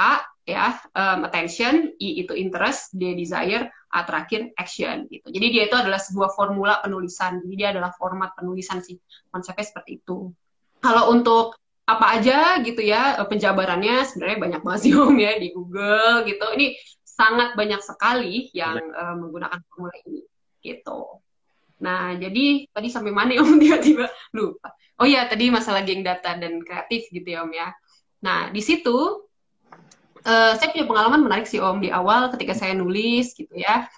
A 0.00 0.24
ya 0.50 0.74
um, 0.92 1.26
attention, 1.26 1.94
I 1.96 2.26
itu 2.26 2.34
interest, 2.34 2.90
D 2.92 3.14
desire, 3.14 3.70
A 3.90 4.02
terakhir 4.02 4.50
action 4.58 5.06
gitu. 5.06 5.30
Jadi 5.30 5.46
dia 5.50 5.62
itu 5.70 5.76
adalah 5.78 5.98
sebuah 6.02 6.34
formula 6.34 6.82
penulisan. 6.82 7.42
Jadi 7.42 7.54
dia 7.54 7.68
adalah 7.70 7.94
format 7.94 8.34
penulisan 8.34 8.82
sih. 8.82 8.98
Konsepnya 9.30 9.66
seperti 9.66 10.02
itu. 10.02 10.30
Kalau 10.82 11.14
untuk 11.14 11.58
apa 11.90 12.22
aja 12.22 12.62
gitu 12.62 12.86
ya 12.86 13.18
eh, 13.18 13.26
penjabarannya 13.26 14.06
sebenarnya 14.06 14.38
banyak 14.38 14.60
banget 14.62 14.80
sih 14.86 14.92
Om 15.00 15.16
ya 15.18 15.32
di 15.38 15.48
Google 15.54 16.26
gitu. 16.26 16.46
Ini 16.54 16.66
sangat 17.04 17.52
banyak 17.52 17.82
sekali 17.84 18.48
yang 18.56 18.80
uh, 18.96 19.14
menggunakan 19.18 19.60
formula 19.68 19.92
ini 20.08 20.24
gitu. 20.64 21.20
Nah, 21.80 22.16
jadi 22.16 22.68
tadi 22.70 22.88
sampai 22.88 23.12
mana 23.12 23.36
Om 23.36 23.58
tiba-tiba 23.62 24.06
lupa. 24.36 24.72
Oh 25.00 25.08
iya, 25.08 25.24
tadi 25.28 25.48
masalah 25.48 25.80
geng 25.84 26.04
data 26.04 26.36
dan 26.36 26.60
kreatif 26.60 27.08
gitu 27.12 27.28
ya 27.28 27.44
Om 27.44 27.52
ya. 27.52 27.68
Nah, 28.24 28.52
di 28.52 28.60
situ 28.60 29.29
uh, 30.24 30.52
saya 30.56 30.68
punya 30.72 30.86
pengalaman 30.88 31.20
menarik 31.24 31.46
sih 31.46 31.60
Om 31.60 31.80
di 31.80 31.88
awal 31.92 32.32
ketika 32.34 32.56
saya 32.56 32.76
nulis 32.76 33.32
gitu 33.36 33.52
ya. 33.56 33.88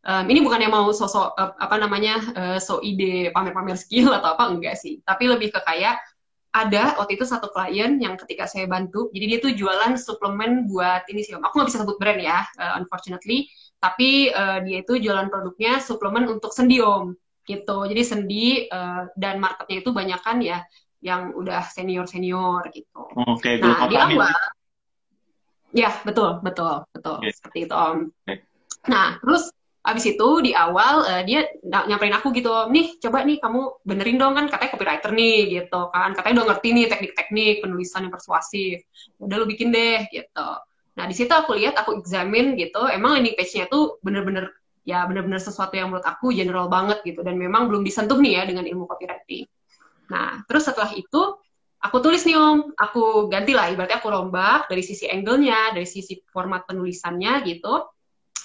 Um, 0.00 0.24
ini 0.32 0.40
bukan 0.40 0.64
yang 0.64 0.72
mau 0.72 0.88
sosok 0.96 1.36
uh, 1.36 1.52
apa 1.60 1.76
namanya 1.76 2.16
uh, 2.32 2.56
so 2.56 2.80
ide 2.80 3.28
pamer-pamer 3.36 3.76
skill 3.76 4.12
atau 4.18 4.32
apa 4.32 4.48
enggak 4.48 4.76
sih, 4.80 5.04
tapi 5.04 5.28
lebih 5.28 5.52
ke 5.52 5.60
kayak 5.60 6.00
ada 6.50 6.98
waktu 6.98 7.14
itu 7.14 7.22
satu 7.22 7.46
klien 7.54 8.02
yang 8.02 8.18
ketika 8.18 8.42
saya 8.42 8.66
bantu, 8.66 9.06
jadi 9.14 9.36
dia 9.36 9.38
tuh 9.38 9.54
jualan 9.54 9.94
suplemen 9.94 10.66
buat 10.66 11.06
ini 11.06 11.22
sih 11.22 11.38
om. 11.38 11.46
Aku 11.46 11.62
nggak 11.62 11.68
bisa 11.70 11.86
sebut 11.86 11.94
brand 12.02 12.18
ya, 12.18 12.42
uh, 12.58 12.74
unfortunately. 12.74 13.46
Tapi 13.78 14.34
uh, 14.34 14.58
dia 14.66 14.82
itu 14.82 14.98
jualan 14.98 15.30
produknya 15.30 15.78
suplemen 15.78 16.26
untuk 16.26 16.50
sendi 16.50 16.82
om, 16.82 17.14
gitu. 17.46 17.86
Jadi 17.86 18.02
sendi 18.02 18.66
uh, 18.66 19.06
dan 19.14 19.38
marketnya 19.38 19.78
itu 19.78 19.90
banyak 19.94 20.20
kan 20.26 20.42
ya 20.42 20.58
yang 21.00 21.32
udah 21.38 21.64
senior 21.70 22.10
senior 22.10 22.66
gitu. 22.74 22.98
Oke, 23.14 23.56
okay, 23.56 23.62
nah 23.62 23.86
di 23.86 23.94
awal 23.94 24.28
Ya, 25.70 25.90
betul, 26.02 26.42
betul, 26.42 26.82
betul. 26.90 27.22
Okay. 27.22 27.32
Seperti 27.34 27.58
itu, 27.66 27.74
Om. 27.74 27.98
Okay. 28.26 28.42
Nah, 28.90 29.20
terus 29.22 29.54
abis 29.80 30.12
itu 30.12 30.28
di 30.44 30.52
awal 30.52 31.08
uh, 31.08 31.22
dia 31.24 31.48
nyamperin 31.64 32.12
aku 32.12 32.36
gitu, 32.36 32.52
nih 32.68 33.00
coba 33.00 33.24
nih 33.24 33.40
kamu 33.40 33.80
benerin 33.80 34.20
dong 34.20 34.36
kan 34.36 34.44
katanya 34.52 34.76
copywriter 34.76 35.10
nih 35.16 35.38
gitu 35.56 35.80
kan, 35.88 36.12
katanya 36.12 36.34
udah 36.44 36.46
ngerti 36.52 36.68
nih 36.76 36.84
teknik-teknik 36.84 37.54
penulisan 37.64 38.04
yang 38.04 38.12
persuasif, 38.12 38.84
udah 39.16 39.36
lu 39.40 39.48
bikin 39.48 39.72
deh 39.72 40.04
gitu. 40.12 40.48
Nah 41.00 41.04
di 41.08 41.14
situ 41.16 41.32
aku 41.32 41.56
lihat, 41.56 41.80
aku 41.80 41.96
examine 41.96 42.60
gitu, 42.60 42.84
emang 42.92 43.16
landing 43.16 43.32
page-nya 43.32 43.72
tuh 43.72 43.96
bener-bener 44.04 44.52
ya 44.84 45.04
bener-bener 45.08 45.40
sesuatu 45.40 45.76
yang 45.76 45.92
menurut 45.92 46.04
aku 46.04 46.32
general 46.32 46.68
banget 46.68 47.00
gitu 47.04 47.20
dan 47.20 47.36
memang 47.36 47.68
belum 47.68 47.84
disentuh 47.84 48.16
nih 48.20 48.40
ya 48.40 48.42
dengan 48.48 48.64
ilmu 48.68 48.84
copywriting. 48.84 49.48
Nah 50.12 50.44
terus 50.44 50.68
setelah 50.68 50.92
itu 50.92 51.40
aku 51.80 51.96
tulis 52.04 52.22
nih 52.28 52.36
om, 52.36 52.70
aku 52.76 53.32
ganti 53.32 53.56
lah, 53.56 53.72
ibaratnya 53.72 53.98
aku 53.98 54.12
rombak 54.12 54.68
dari 54.68 54.84
sisi 54.84 55.08
angle-nya, 55.08 55.72
dari 55.72 55.88
sisi 55.88 56.20
format 56.28 56.68
penulisannya 56.68 57.40
gitu. 57.48 57.88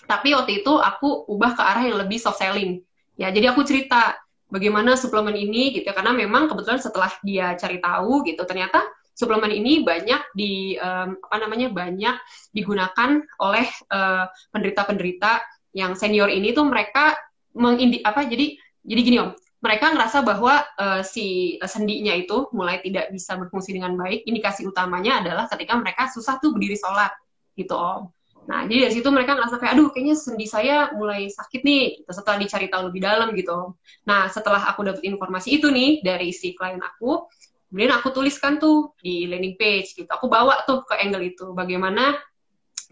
Tapi 0.07 0.31
waktu 0.31 0.63
itu 0.63 0.73
aku 0.79 1.27
ubah 1.27 1.51
ke 1.57 1.63
arah 1.63 1.83
yang 1.83 1.99
lebih 1.99 2.17
soft 2.17 2.39
selling. 2.39 2.79
Ya, 3.19 3.31
jadi 3.31 3.51
aku 3.51 3.67
cerita 3.67 4.15
bagaimana 4.47 4.95
suplemen 4.95 5.35
ini 5.35 5.75
gitu, 5.75 5.87
karena 5.91 6.15
memang 6.15 6.47
kebetulan 6.47 6.79
setelah 6.79 7.11
dia 7.23 7.59
cari 7.59 7.83
tahu 7.83 8.23
gitu, 8.23 8.43
ternyata 8.47 8.83
suplemen 9.15 9.51
ini 9.51 9.81
banyak 9.81 10.35
di 10.35 10.75
um, 10.75 11.15
apa 11.23 11.37
namanya 11.39 11.71
banyak 11.71 12.15
digunakan 12.51 13.23
oleh 13.39 13.67
uh, 13.89 14.27
penderita-penderita 14.51 15.39
yang 15.71 15.95
senior 15.95 16.27
ini 16.27 16.51
tuh 16.51 16.67
mereka 16.67 17.15
mengindi 17.55 18.03
apa 18.03 18.27
jadi 18.27 18.59
jadi 18.83 19.01
gini 19.01 19.17
om 19.23 19.31
mereka 19.65 19.89
ngerasa 19.89 20.21
bahwa 20.21 20.61
uh, 20.77 21.01
si 21.01 21.57
uh, 21.57 21.65
sendinya 21.65 22.13
itu 22.13 22.45
mulai 22.53 22.77
tidak 22.85 23.09
bisa 23.09 23.33
berfungsi 23.33 23.73
dengan 23.73 23.97
baik. 23.97 24.21
Indikasi 24.29 24.69
utamanya 24.69 25.25
adalah 25.25 25.49
ketika 25.49 25.73
mereka 25.81 26.05
susah 26.13 26.37
tuh 26.37 26.53
berdiri 26.53 26.77
sholat, 26.77 27.09
gitu 27.57 27.73
om. 27.73 28.13
Nah, 28.45 28.69
jadi 28.69 28.85
dari 28.85 28.93
situ 28.93 29.09
mereka 29.09 29.33
ngerasa 29.33 29.57
kayak, 29.57 29.73
aduh, 29.73 29.89
kayaknya 29.89 30.13
sendi 30.13 30.45
saya 30.45 30.93
mulai 30.93 31.33
sakit 31.33 31.65
nih, 31.65 32.05
gitu, 32.05 32.11
setelah 32.13 32.37
dicari 32.37 32.69
tahu 32.69 32.93
lebih 32.93 33.01
dalam 33.01 33.33
gitu. 33.33 33.73
Nah, 34.05 34.29
setelah 34.29 34.69
aku 34.69 34.85
dapat 34.85 35.01
informasi 35.01 35.57
itu 35.57 35.73
nih 35.73 36.05
dari 36.05 36.29
si 36.29 36.53
klien 36.53 36.77
aku, 36.77 37.25
kemudian 37.73 37.97
aku 37.97 38.13
tuliskan 38.13 38.61
tuh 38.61 38.93
di 39.01 39.25
landing 39.25 39.57
page 39.57 39.97
gitu. 39.97 40.05
Aku 40.05 40.29
bawa 40.29 40.61
tuh 40.69 40.85
ke 40.85 40.93
angle 40.93 41.25
itu, 41.25 41.57
bagaimana 41.57 42.21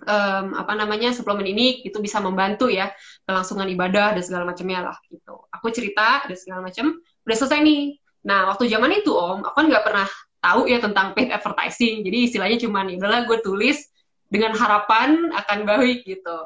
um, 0.03 0.45
apa 0.55 0.73
namanya 0.75 1.15
suplemen 1.15 1.47
ini 1.47 1.83
itu 1.83 1.97
bisa 2.03 2.19
membantu 2.19 2.67
ya 2.67 2.91
kelangsungan 3.27 3.67
ibadah 3.71 4.15
dan 4.15 4.23
segala 4.23 4.43
macamnya 4.47 4.91
lah 4.91 4.97
gitu. 5.07 5.47
Aku 5.49 5.71
cerita 5.71 6.27
dan 6.27 6.37
segala 6.37 6.59
macam 6.67 6.99
udah 7.23 7.35
selesai 7.35 7.59
nih. 7.63 7.97
Nah 8.27 8.51
waktu 8.51 8.67
zaman 8.71 8.91
itu 9.03 9.11
om, 9.11 9.43
aku 9.43 9.55
kan 9.63 9.67
nggak 9.67 9.85
pernah 9.85 10.07
tahu 10.43 10.67
ya 10.67 10.79
tentang 10.83 11.15
paid 11.15 11.31
advertising. 11.31 12.03
Jadi 12.03 12.17
istilahnya 12.31 12.57
cuma 12.59 12.83
nih, 12.83 12.99
udahlah 12.99 13.23
gue 13.27 13.39
tulis 13.39 13.79
dengan 14.27 14.51
harapan 14.55 15.31
akan 15.31 15.59
baik 15.63 16.03
gitu. 16.03 16.37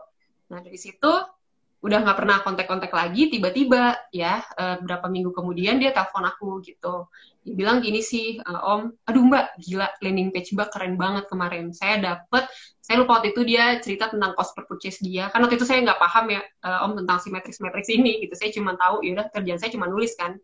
Nah 0.54 0.60
dari 0.62 0.78
situ 0.78 1.12
udah 1.78 2.02
nggak 2.02 2.18
pernah 2.18 2.38
kontak-kontak 2.42 2.90
lagi 2.90 3.30
tiba-tiba 3.30 4.10
ya 4.10 4.42
uh, 4.58 4.82
berapa 4.82 5.06
minggu 5.14 5.30
kemudian 5.30 5.78
dia 5.78 5.94
telepon 5.94 6.26
aku 6.26 6.58
gitu 6.66 7.06
dia 7.48 7.56
bilang 7.56 7.80
gini 7.80 8.04
sih 8.04 8.44
uh, 8.44 8.60
om 8.76 8.92
aduh 9.08 9.24
mbak 9.24 9.56
gila 9.64 9.88
landing 10.04 10.36
page 10.36 10.52
mbak 10.52 10.68
keren 10.76 11.00
banget 11.00 11.24
kemarin. 11.32 11.72
Saya 11.72 12.04
dapet 12.04 12.44
saya 12.84 13.00
lupa 13.00 13.24
waktu 13.24 13.32
itu 13.32 13.48
dia 13.48 13.80
cerita 13.80 14.12
tentang 14.12 14.36
cost 14.36 14.52
per 14.52 14.68
purchase 14.68 15.00
dia. 15.00 15.32
Kan 15.32 15.48
waktu 15.48 15.56
itu 15.56 15.64
saya 15.64 15.80
nggak 15.80 15.96
paham 15.96 16.28
ya 16.28 16.44
uh, 16.68 16.84
om 16.84 17.00
tentang 17.00 17.24
si 17.24 17.32
matrix 17.32 17.64
matrix 17.64 17.88
ini 17.88 18.20
gitu. 18.20 18.36
Saya 18.36 18.52
cuma 18.52 18.76
tahu 18.76 19.00
ya 19.08 19.16
udah 19.16 19.32
kerjaan 19.32 19.60
saya 19.64 19.72
cuma 19.72 19.88
nulis 19.88 20.12
kan. 20.20 20.36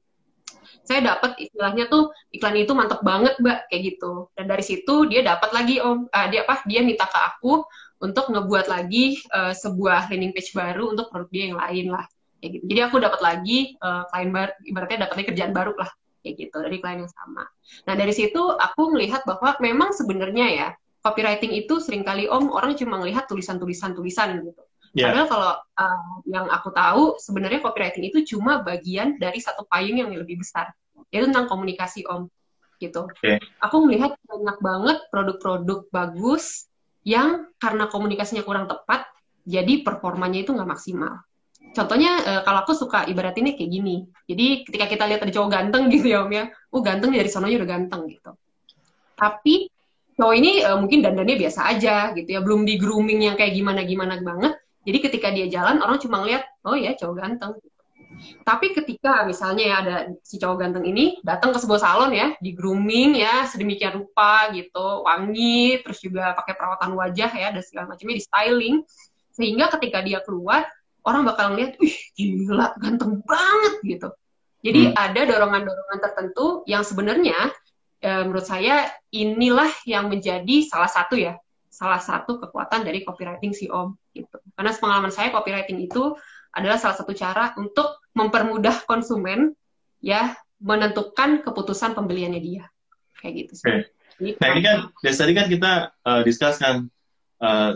Saya 0.87 1.03
dapat 1.03 1.35
istilahnya 1.43 1.91
tuh 1.91 2.15
iklan 2.31 2.55
itu 2.55 2.71
mantep 2.71 3.03
banget 3.03 3.35
mbak 3.43 3.67
kayak 3.67 3.81
gitu. 3.83 4.31
Dan 4.39 4.47
dari 4.47 4.63
situ 4.63 5.03
dia 5.11 5.27
dapat 5.27 5.51
lagi 5.51 5.83
om 5.83 6.07
uh, 6.07 6.27
dia 6.31 6.47
apa? 6.47 6.63
Dia 6.63 6.87
minta 6.87 7.03
ke 7.03 7.19
aku 7.19 7.67
untuk 7.99 8.31
ngebuat 8.31 8.71
lagi 8.71 9.19
uh, 9.35 9.51
sebuah 9.51 10.07
landing 10.07 10.31
page 10.31 10.55
baru 10.55 10.95
untuk 10.95 11.11
produk 11.11 11.27
dia 11.35 11.43
yang 11.51 11.59
lain 11.59 11.91
lah 11.91 12.07
gitu. 12.39 12.63
Jadi 12.63 12.79
aku 12.79 12.99
dapat 12.99 13.19
lagi 13.23 13.75
uh, 13.79 14.07
klien 14.11 14.31
baru, 14.31 14.51
ibaratnya 14.67 14.99
dapatnya 15.07 15.25
kerjaan 15.31 15.51
baru 15.51 15.75
lah 15.75 15.91
kayak 16.23 16.49
gitu 16.49 16.57
dari 16.63 16.79
klien 16.79 17.03
yang 17.03 17.11
sama. 17.11 17.43
Nah 17.85 17.93
dari 17.99 18.15
situ 18.15 18.39
aku 18.39 18.95
melihat 18.95 19.27
bahwa 19.27 19.59
memang 19.59 19.91
sebenarnya 19.91 20.47
ya 20.49 20.67
copywriting 21.03 21.51
itu 21.51 21.83
sering 21.83 22.07
kali 22.07 22.31
om 22.31 22.47
orang 22.49 22.79
cuma 22.79 22.97
melihat 23.03 23.27
tulisan-tulisan 23.27 23.91
tulisan 23.93 24.39
gitu. 24.39 24.63
Yeah. 24.95 25.11
Padahal 25.11 25.27
kalau 25.27 25.53
uh, 25.59 26.15
yang 26.29 26.47
aku 26.47 26.69
tahu 26.71 27.03
sebenarnya 27.19 27.59
copywriting 27.59 28.07
itu 28.07 28.23
cuma 28.35 28.63
bagian 28.63 29.19
dari 29.19 29.43
satu 29.43 29.67
payung 29.67 29.99
yang 29.99 30.09
lebih 30.15 30.39
besar 30.39 30.71
yaitu 31.11 31.29
tentang 31.29 31.51
komunikasi 31.51 32.07
om 32.07 32.31
gitu. 32.81 33.05
Okay. 33.19 33.37
Aku 33.61 33.83
melihat 33.85 34.15
banyak 34.25 34.57
banget 34.63 34.97
produk-produk 35.11 35.87
bagus 35.91 36.67
yang 37.03 37.51
karena 37.59 37.91
komunikasinya 37.91 38.43
kurang 38.47 38.65
tepat, 38.67 39.07
jadi 39.43 39.83
performanya 39.83 40.43
itu 40.43 40.55
nggak 40.55 40.71
maksimal. 40.71 41.19
Contohnya 41.73 42.21
uh, 42.21 42.41
kalau 42.45 42.61
aku 42.61 42.77
suka 42.77 43.09
ibarat 43.09 43.33
ini 43.41 43.57
kayak 43.57 43.71
gini. 43.73 43.95
Jadi 44.29 44.61
ketika 44.69 44.85
kita 44.85 45.03
lihat 45.09 45.21
ada 45.25 45.33
cowok 45.33 45.49
ganteng 45.49 45.83
gitu 45.93 46.13
ya 46.13 46.21
Om 46.23 46.31
ya, 46.31 46.45
oh 46.69 46.81
ganteng 46.85 47.09
dari 47.11 47.29
sononya 47.29 47.57
udah 47.59 47.69
ganteng 47.69 48.01
gitu. 48.07 48.31
Tapi 49.17 49.67
cowok 50.13 50.35
ini 50.37 50.61
uh, 50.61 50.77
mungkin 50.77 51.01
dandannya 51.01 51.35
biasa 51.35 51.73
aja 51.73 52.13
gitu 52.13 52.29
ya, 52.29 52.39
belum 52.45 52.63
di 52.69 52.77
grooming 52.77 53.25
yang 53.25 53.35
kayak 53.35 53.57
gimana-gimana 53.57 54.21
banget. 54.21 54.53
Jadi 54.85 54.97
ketika 55.01 55.27
dia 55.33 55.49
jalan 55.49 55.81
orang 55.81 55.97
cuma 55.97 56.21
ngeliat, 56.21 56.45
oh 56.69 56.77
ya 56.77 56.93
cowok 56.93 57.15
ganteng. 57.17 57.53
Tapi 58.45 58.77
ketika 58.77 59.25
misalnya 59.25 59.63
ya 59.65 59.75
ada 59.81 59.95
si 60.21 60.37
cowok 60.37 60.57
ganteng 60.61 60.85
ini 60.85 61.17
datang 61.25 61.49
ke 61.49 61.57
sebuah 61.57 61.81
salon 61.81 62.13
ya, 62.13 62.37
di 62.37 62.53
grooming 62.53 63.17
ya 63.17 63.49
sedemikian 63.49 63.97
rupa 63.97 64.53
gitu, 64.53 65.01
wangi, 65.07 65.81
terus 65.81 65.97
juga 65.97 66.37
pakai 66.37 66.53
perawatan 66.53 66.93
wajah 66.93 67.31
ya 67.33 67.49
dan 67.49 67.63
segala 67.65 67.89
macamnya 67.89 68.21
di 68.21 68.23
styling, 68.23 68.75
sehingga 69.33 69.73
ketika 69.73 70.05
dia 70.05 70.21
keluar 70.21 70.61
orang 71.03 71.23
bakal 71.27 71.53
ngeliat, 71.53 71.75
wih 71.79 71.95
gila, 72.15 72.75
ganteng 72.79 73.19
banget 73.23 73.73
gitu. 73.83 74.09
Jadi 74.63 74.81
hmm. 74.89 74.95
ada 74.95 75.21
dorongan-dorongan 75.27 75.99
tertentu 75.99 76.63
yang 76.63 76.87
sebenarnya 76.87 77.35
e, 77.99 78.09
menurut 78.23 78.47
saya 78.47 78.87
inilah 79.11 79.67
yang 79.83 80.07
menjadi 80.07 80.63
salah 80.63 80.87
satu 80.87 81.19
ya, 81.19 81.35
salah 81.67 81.99
satu 81.99 82.39
kekuatan 82.39 82.87
dari 82.87 83.03
copywriting 83.03 83.51
si 83.51 83.67
Om 83.67 83.91
gitu. 84.15 84.39
Karena 84.55 84.71
pengalaman 84.71 85.11
saya 85.11 85.35
copywriting 85.35 85.83
itu 85.83 86.15
adalah 86.55 86.79
salah 86.79 86.95
satu 86.95 87.11
cara 87.11 87.51
untuk 87.59 87.99
mempermudah 88.15 88.87
konsumen 88.87 89.51
ya 89.99 90.31
menentukan 90.63 91.43
keputusan 91.43 91.91
pembeliannya 91.91 92.39
dia. 92.39 92.63
Kayak 93.19 93.33
gitu 93.35 93.53
sih. 93.59 93.67
Okay. 93.67 93.81
Nah 94.39 94.47
ini 94.53 94.61
kan 94.61 94.77
dari 95.01 95.15
tadi 95.17 95.33
kan 95.33 95.47
kita 95.49 95.71
uh, 96.05 96.21
diskuskan 96.21 96.92
uh, 97.43 97.75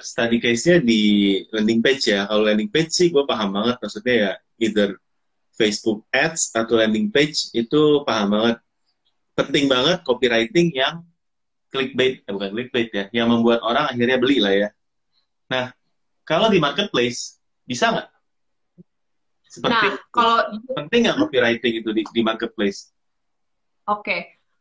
study 0.00 0.38
case-nya 0.38 0.78
di 0.78 1.02
landing 1.50 1.82
page 1.82 2.14
ya. 2.14 2.30
Kalau 2.30 2.46
landing 2.46 2.70
page 2.70 2.94
sih 2.94 3.10
gue 3.10 3.26
paham 3.26 3.58
banget 3.58 3.76
maksudnya 3.82 4.14
ya 4.14 4.32
either 4.62 4.88
Facebook 5.58 6.06
Ads 6.14 6.54
atau 6.54 6.78
landing 6.78 7.10
page 7.10 7.50
itu 7.52 8.06
paham 8.06 8.38
banget. 8.38 8.56
Penting 9.34 9.66
banget 9.66 10.06
copywriting 10.06 10.70
yang 10.72 11.02
clickbait, 11.70 12.24
eh, 12.26 12.32
bukan 12.32 12.50
clickbait 12.54 12.88
ya, 12.90 13.04
yang 13.14 13.30
membuat 13.30 13.62
orang 13.62 13.90
akhirnya 13.90 14.18
beli 14.18 14.42
lah 14.42 14.54
ya. 14.54 14.68
Nah, 15.50 15.64
kalau 16.26 16.50
di 16.50 16.58
marketplace, 16.58 17.38
bisa 17.62 17.94
nggak? 17.94 18.08
Seperti 19.50 19.86
nah, 19.86 19.94
kalau 20.14 20.36
penting 20.78 21.06
nggak 21.06 21.18
copywriting 21.18 21.74
itu 21.82 21.90
di, 21.94 22.02
di 22.06 22.22
marketplace? 22.22 22.90
Oke, 23.86 24.02
okay. 24.02 24.20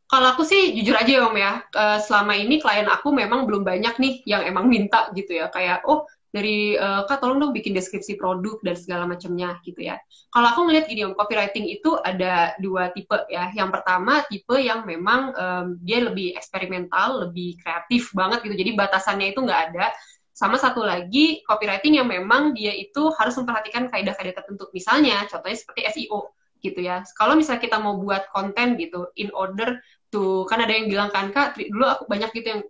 Kalau 0.10 0.34
aku 0.34 0.42
sih 0.42 0.74
jujur 0.74 0.98
aja 0.98 1.22
ya 1.22 1.24
om 1.30 1.38
ya, 1.38 1.62
uh, 1.78 2.02
selama 2.02 2.34
ini 2.34 2.58
klien 2.58 2.90
aku 2.90 3.14
memang 3.14 3.46
belum 3.46 3.62
banyak 3.62 4.02
nih 4.02 4.14
yang 4.26 4.42
emang 4.42 4.66
minta 4.66 5.14
gitu 5.14 5.38
ya, 5.38 5.54
kayak 5.54 5.86
oh 5.86 6.10
dari 6.30 6.78
uh, 6.78 7.06
kak 7.10 7.22
tolong 7.22 7.42
dong 7.42 7.54
bikin 7.54 7.74
deskripsi 7.74 8.18
produk 8.18 8.62
dan 8.62 8.78
segala 8.78 9.10
macamnya 9.10 9.58
gitu 9.66 9.82
ya. 9.82 9.98
Kalau 10.30 10.48
aku 10.54 10.70
ngeliat 10.70 10.86
gini 10.86 11.02
om, 11.06 11.18
copywriting 11.18 11.66
itu 11.66 11.98
ada 12.06 12.54
dua 12.62 12.94
tipe 12.94 13.18
ya. 13.34 13.50
Yang 13.54 13.70
pertama 13.82 14.22
tipe 14.30 14.54
yang 14.62 14.86
memang 14.86 15.34
um, 15.34 15.66
dia 15.82 16.06
lebih 16.06 16.38
eksperimental, 16.38 17.30
lebih 17.30 17.58
kreatif 17.62 18.14
banget 18.14 18.46
gitu. 18.46 18.56
Jadi 18.62 18.72
batasannya 18.78 19.34
itu 19.34 19.42
nggak 19.42 19.62
ada. 19.74 19.90
Sama 20.34 20.56
satu 20.62 20.86
lagi 20.86 21.42
copywriting 21.50 21.98
yang 21.98 22.08
memang 22.08 22.54
dia 22.54 22.72
itu 22.78 23.10
harus 23.18 23.34
memperhatikan 23.34 23.90
kaidah-kaidah 23.90 24.38
tertentu. 24.38 24.70
Misalnya 24.70 25.26
contohnya 25.26 25.58
seperti 25.58 25.82
SEO 25.90 26.30
gitu 26.62 26.80
ya. 26.80 27.02
Kalau 27.18 27.34
misalnya 27.34 27.66
kita 27.66 27.82
mau 27.82 27.98
buat 27.98 28.30
konten 28.30 28.78
gitu, 28.78 29.10
in 29.18 29.34
order 29.34 29.82
to 30.10 30.46
kan 30.50 30.62
ada 30.62 30.74
yang 30.74 30.90
bilang 30.90 31.10
kan 31.14 31.30
kak 31.30 31.58
dulu 31.58 31.86
aku 31.86 32.04
banyak 32.10 32.30
gitu 32.34 32.48
yang 32.58 32.62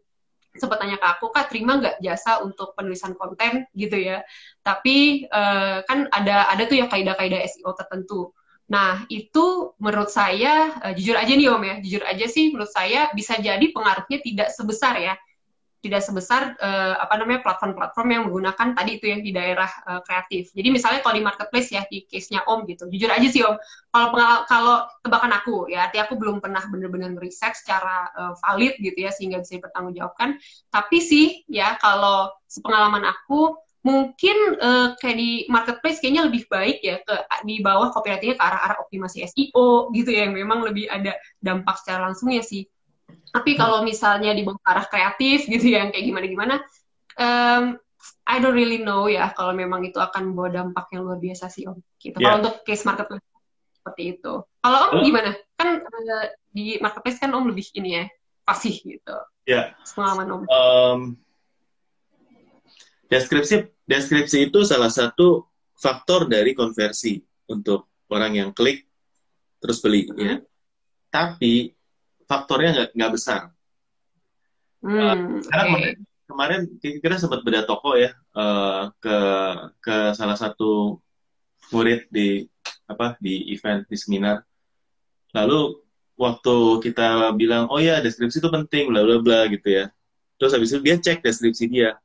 sempat 0.56 0.82
tanya 0.82 0.98
ke 1.00 1.08
aku 1.08 1.32
kak 1.32 1.48
terima 1.48 1.80
nggak 1.80 2.04
jasa 2.04 2.44
untuk 2.44 2.74
penulisan 2.76 3.16
konten? 3.16 3.66
Gitu 3.72 3.96
ya. 3.96 4.22
Tapi 4.62 5.30
uh, 5.30 5.86
kan 5.88 6.10
ada 6.12 6.52
ada 6.52 6.64
tuh 6.68 6.84
ya 6.84 6.86
kaidah-kaidah 6.92 7.40
SEO 7.48 7.72
tertentu. 7.78 8.34
Nah 8.70 9.06
itu 9.10 9.74
menurut 9.82 10.12
saya 10.12 10.74
uh, 10.84 10.94
jujur 10.94 11.16
aja 11.16 11.32
nih 11.32 11.48
om 11.50 11.64
ya. 11.64 11.76
Jujur 11.80 12.04
aja 12.06 12.26
sih 12.28 12.52
menurut 12.52 12.70
saya 12.70 13.10
bisa 13.14 13.38
jadi 13.40 13.64
pengaruhnya 13.72 14.20
tidak 14.20 14.50
sebesar 14.52 15.00
ya 15.00 15.16
tidak 15.80 16.04
sebesar 16.04 16.60
uh, 16.60 17.00
apa 17.00 17.16
namanya 17.16 17.40
platform-platform 17.40 18.08
yang 18.12 18.22
menggunakan 18.28 18.76
tadi 18.76 19.00
itu 19.00 19.06
yang 19.08 19.22
di 19.24 19.32
daerah 19.32 19.72
uh, 19.88 20.04
kreatif. 20.04 20.52
Jadi 20.52 20.68
misalnya 20.76 21.00
kalau 21.00 21.16
di 21.16 21.24
marketplace 21.24 21.72
ya 21.72 21.88
di 21.88 22.04
case-nya 22.04 22.44
Om 22.44 22.68
gitu. 22.68 22.92
Jujur 22.92 23.08
aja 23.08 23.28
sih 23.32 23.42
Om, 23.48 23.56
kalau 23.96 24.44
kalau 24.44 24.78
tebakan 25.00 25.32
aku 25.40 25.72
ya, 25.72 25.88
arti 25.88 26.04
aku 26.04 26.20
belum 26.20 26.44
pernah 26.44 26.60
benar-benar 26.68 27.16
riset 27.24 27.56
secara 27.56 28.12
uh, 28.12 28.34
valid 28.44 28.76
gitu 28.84 29.00
ya 29.00 29.12
sehingga 29.16 29.40
bisa 29.40 29.56
dipertanggungjawabkan. 29.56 30.36
Tapi 30.68 30.98
sih 31.00 31.48
ya 31.48 31.80
kalau 31.80 32.28
sepengalaman 32.52 33.08
aku 33.08 33.56
mungkin 33.80 34.60
uh, 34.60 35.00
kayak 35.00 35.16
di 35.16 35.32
marketplace 35.48 36.04
kayaknya 36.04 36.28
lebih 36.28 36.44
baik 36.52 36.84
ya 36.84 37.00
ke 37.00 37.16
di 37.48 37.64
bawah 37.64 37.96
copywritingnya 37.96 38.36
ke 38.36 38.44
arah-arah 38.44 38.78
optimasi 38.84 39.24
SEO 39.24 39.96
gitu 39.96 40.12
ya 40.12 40.28
yang 40.28 40.36
memang 40.36 40.68
lebih 40.68 40.92
ada 40.92 41.16
dampak 41.40 41.80
secara 41.80 42.12
langsungnya 42.12 42.44
sih 42.44 42.68
tapi 43.30 43.54
kalau 43.54 43.86
misalnya 43.86 44.34
di 44.34 44.42
arah 44.66 44.86
kreatif 44.90 45.46
gitu 45.46 45.66
ya, 45.70 45.86
yang 45.86 45.94
kayak 45.94 46.06
gimana-gimana, 46.10 46.56
um, 47.20 47.78
I 48.26 48.38
don't 48.42 48.58
really 48.58 48.82
know 48.82 49.06
ya 49.06 49.30
kalau 49.36 49.54
memang 49.54 49.86
itu 49.86 50.02
akan 50.02 50.34
membawa 50.34 50.50
dampak 50.50 50.90
yang 50.94 51.06
luar 51.06 51.20
biasa 51.22 51.52
sih 51.52 51.70
Om. 51.70 51.78
Gitu. 52.02 52.18
Yeah. 52.18 52.34
Kalau 52.34 52.36
untuk 52.42 52.56
case 52.66 52.84
marketplace 52.88 53.26
seperti 53.76 54.04
itu. 54.18 54.34
Kalau 54.46 54.78
Om 54.90 54.94
oh. 54.98 55.04
gimana? 55.06 55.32
Kan 55.54 55.70
uh, 55.86 56.28
di 56.50 56.82
marketplace 56.82 57.20
kan 57.22 57.30
Om 57.34 57.46
lebih 57.54 57.66
ini 57.78 58.02
ya, 58.02 58.06
fasih 58.50 58.76
gitu. 58.82 59.18
Ya. 59.46 59.54
Yeah. 59.54 59.66
Pengalaman 59.94 60.28
Om. 60.30 60.42
Um, 60.50 61.00
deskripsi 63.10 63.70
deskripsi 63.86 64.50
itu 64.50 64.62
salah 64.66 64.90
satu 64.90 65.50
faktor 65.78 66.30
dari 66.30 66.54
konversi 66.58 67.22
untuk 67.50 67.90
orang 68.10 68.38
yang 68.38 68.50
klik 68.54 68.86
terus 69.58 69.82
beli 69.82 70.10
mm 70.10 70.14
-hmm. 70.14 70.26
ya. 70.26 70.36
Tapi 71.10 71.79
faktornya 72.30 72.70
nggak 72.78 72.90
nggak 72.94 73.14
besar. 73.18 73.42
Hmm, 74.86 74.96
uh, 74.96 75.16
karena 75.50 75.64
okay. 75.66 75.72
kemarin, 75.74 75.96
kemarin 76.30 76.62
kita 77.02 77.16
sempat 77.18 77.42
beda 77.42 77.66
toko 77.66 77.98
ya 77.98 78.14
uh, 78.38 78.94
ke 79.02 79.18
ke 79.82 79.96
salah 80.14 80.38
satu 80.38 81.02
murid 81.74 82.06
di 82.14 82.46
apa 82.86 83.18
di 83.18 83.50
event 83.50 83.90
di 83.90 83.98
seminar. 83.98 84.46
Lalu 85.34 85.82
waktu 86.16 86.56
kita 86.86 87.34
bilang 87.34 87.66
oh 87.74 87.82
ya 87.82 87.98
deskripsi 88.00 88.38
itu 88.38 88.50
penting 88.54 88.94
bla 88.94 89.02
bla 89.02 89.18
bla 89.20 89.40
gitu 89.50 89.66
ya. 89.66 89.86
Terus 90.38 90.54
habis 90.54 90.70
itu 90.72 90.80
dia 90.86 90.96
cek 91.02 91.26
deskripsi 91.26 91.66
dia. 91.66 91.98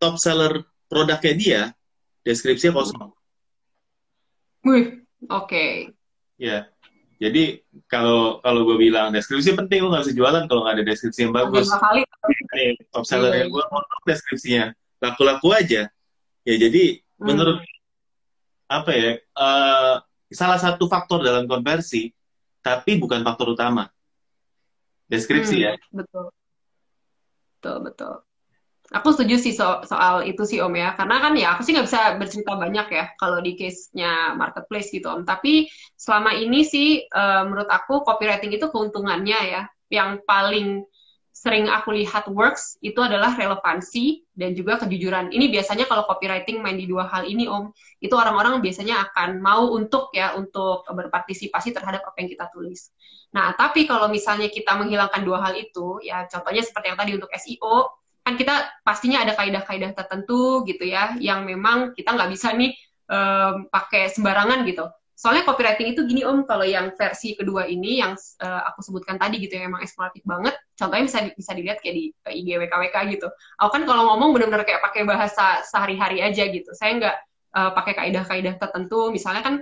Top 0.00 0.16
seller 0.16 0.64
produknya 0.88 1.32
dia 1.36 1.62
deskripsinya 2.24 2.80
kosong. 2.80 3.12
Wih, 4.64 5.04
oke. 5.28 5.48
Okay. 5.48 5.72
Ya, 6.40 6.68
jadi 7.20 7.60
kalau 7.84 8.40
kalau 8.40 8.64
gue 8.64 8.80
bilang 8.80 9.12
deskripsi 9.12 9.52
penting, 9.52 9.84
lo 9.84 9.92
nggak 9.92 10.08
bisa 10.08 10.16
jualan 10.16 10.48
kalau 10.48 10.64
nggak 10.64 10.80
ada 10.80 10.84
deskripsi 10.88 11.28
yang 11.28 11.36
bagus. 11.36 11.68
Nih, 12.56 12.80
top 12.88 13.04
seller 13.04 13.36
yang 13.36 13.52
gue 13.52 13.64
mau 13.68 13.84
deskripsinya, 14.08 14.72
laku-laku 15.04 15.52
aja. 15.52 15.92
Ya 16.48 16.54
jadi 16.56 17.04
hmm. 17.04 17.24
menurut 17.28 17.60
apa 18.72 18.90
ya, 18.96 19.10
uh, 19.36 20.00
salah 20.32 20.56
satu 20.56 20.88
faktor 20.88 21.20
dalam 21.20 21.44
konversi, 21.44 22.08
tapi 22.64 22.96
bukan 22.96 23.20
faktor 23.20 23.52
utama. 23.52 23.92
Deskripsi 25.04 25.60
hmm, 25.60 25.64
ya. 25.68 25.72
Betul. 25.92 26.32
Betul, 27.60 27.76
betul 27.84 28.29
aku 28.90 29.14
setuju 29.14 29.38
sih 29.38 29.54
so 29.54 29.86
soal 29.86 30.26
itu 30.26 30.42
sih 30.42 30.58
Om 30.58 30.74
ya. 30.74 30.98
Karena 30.98 31.16
kan 31.22 31.32
ya 31.38 31.54
aku 31.54 31.62
sih 31.62 31.72
nggak 31.72 31.86
bisa 31.86 32.00
bercerita 32.18 32.52
banyak 32.58 32.86
ya 32.90 33.04
kalau 33.16 33.38
di 33.38 33.54
case-nya 33.54 34.34
marketplace 34.34 34.90
gitu 34.90 35.06
Om. 35.06 35.22
Tapi 35.22 35.70
selama 35.94 36.34
ini 36.34 36.66
sih 36.66 37.06
uh, 37.06 37.46
menurut 37.46 37.70
aku 37.70 38.02
copywriting 38.02 38.50
itu 38.50 38.66
keuntungannya 38.68 39.40
ya. 39.46 39.62
Yang 39.90 40.22
paling 40.26 40.68
sering 41.40 41.72
aku 41.72 41.96
lihat 41.96 42.28
works 42.28 42.76
itu 42.84 43.00
adalah 43.00 43.32
relevansi 43.32 44.28
dan 44.36 44.52
juga 44.52 44.76
kejujuran. 44.76 45.32
Ini 45.32 45.48
biasanya 45.48 45.88
kalau 45.88 46.04
copywriting 46.04 46.60
main 46.60 46.76
di 46.76 46.84
dua 46.84 47.08
hal 47.08 47.24
ini 47.24 47.48
Om, 47.48 47.72
itu 48.04 48.12
orang-orang 48.12 48.60
biasanya 48.60 49.08
akan 49.08 49.40
mau 49.40 49.72
untuk 49.72 50.12
ya 50.12 50.36
untuk 50.36 50.84
berpartisipasi 50.84 51.72
terhadap 51.72 52.04
apa 52.04 52.16
yang 52.20 52.28
kita 52.28 52.44
tulis. 52.52 52.92
Nah, 53.32 53.56
tapi 53.56 53.88
kalau 53.88 54.12
misalnya 54.12 54.52
kita 54.52 54.76
menghilangkan 54.76 55.24
dua 55.24 55.40
hal 55.40 55.56
itu, 55.56 56.02
ya 56.04 56.28
contohnya 56.28 56.60
seperti 56.60 56.92
yang 56.92 56.98
tadi 57.00 57.12
untuk 57.16 57.30
SEO, 57.32 57.88
kan 58.30 58.38
kita 58.38 58.54
pastinya 58.86 59.26
ada 59.26 59.34
kaidah-kaidah 59.34 59.90
tertentu 59.98 60.62
gitu 60.62 60.86
ya 60.86 61.18
yang 61.18 61.42
memang 61.42 61.98
kita 61.98 62.14
nggak 62.14 62.30
bisa 62.30 62.54
nih 62.54 62.70
um, 63.10 63.66
pakai 63.66 64.06
sembarangan 64.14 64.62
gitu. 64.70 64.86
Soalnya 65.18 65.44
copywriting 65.44 65.92
itu 65.92 66.06
gini 66.08 66.22
om 66.24 66.46
kalau 66.48 66.64
yang 66.64 66.94
versi 66.96 67.36
kedua 67.36 67.66
ini 67.66 68.00
yang 68.00 68.14
uh, 68.16 68.62
aku 68.72 68.80
sebutkan 68.86 69.18
tadi 69.18 69.42
gitu 69.42 69.58
yang 69.58 69.74
emang 69.74 69.84
eksploratif 69.84 70.24
banget 70.24 70.56
contohnya 70.78 71.04
bisa 71.04 71.18
bisa 71.36 71.52
dilihat 71.52 71.82
kayak 71.82 71.92
di 71.98 72.04
uh, 72.24 72.32
IG 72.32 72.48
WKWK 72.56 72.96
gitu. 73.18 73.28
Aku 73.58 73.68
kan 73.74 73.82
kalau 73.84 74.14
ngomong 74.14 74.32
benar-benar 74.32 74.62
kayak 74.62 74.80
pakai 74.80 75.02
bahasa 75.04 75.60
sehari-hari 75.66 76.22
aja 76.22 76.46
gitu. 76.46 76.70
Saya 76.72 76.96
nggak 77.02 77.16
uh, 77.52 77.70
pakai 77.74 77.92
kaidah-kaidah 77.98 78.54
tertentu. 78.62 79.10
Misalnya 79.10 79.42
kan 79.42 79.54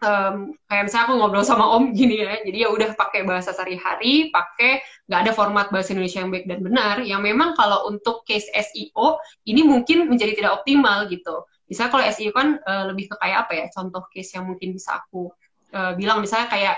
um, 0.00 0.56
kayak 0.66 0.82
misalnya 0.88 1.04
aku 1.08 1.14
ngobrol 1.16 1.44
sama 1.46 1.64
om 1.76 1.92
gini 1.92 2.24
ya, 2.24 2.40
jadi 2.44 2.58
ya 2.66 2.68
udah 2.72 2.96
pakai 2.96 3.24
bahasa 3.24 3.52
sehari-hari, 3.52 4.32
pakai 4.32 4.80
nggak 5.06 5.20
ada 5.28 5.32
format 5.32 5.66
bahasa 5.68 5.92
Indonesia 5.92 6.20
yang 6.24 6.32
baik 6.32 6.46
dan 6.48 6.60
benar, 6.64 6.96
yang 7.04 7.20
memang 7.20 7.54
kalau 7.54 7.88
untuk 7.88 8.24
case 8.24 8.48
SEO 8.52 9.20
ini 9.48 9.64
mungkin 9.64 10.08
menjadi 10.08 10.36
tidak 10.36 10.64
optimal 10.64 11.06
gitu. 11.08 11.44
Misalnya 11.70 11.90
kalau 11.94 12.04
SEO 12.10 12.32
kan 12.34 12.58
uh, 12.66 12.84
lebih 12.90 13.12
ke 13.12 13.14
kayak 13.20 13.46
apa 13.46 13.52
ya, 13.54 13.66
contoh 13.70 14.02
case 14.10 14.34
yang 14.34 14.48
mungkin 14.48 14.74
bisa 14.74 14.98
aku 14.98 15.30
uh, 15.76 15.92
bilang 15.94 16.18
misalnya 16.24 16.48
kayak 16.50 16.76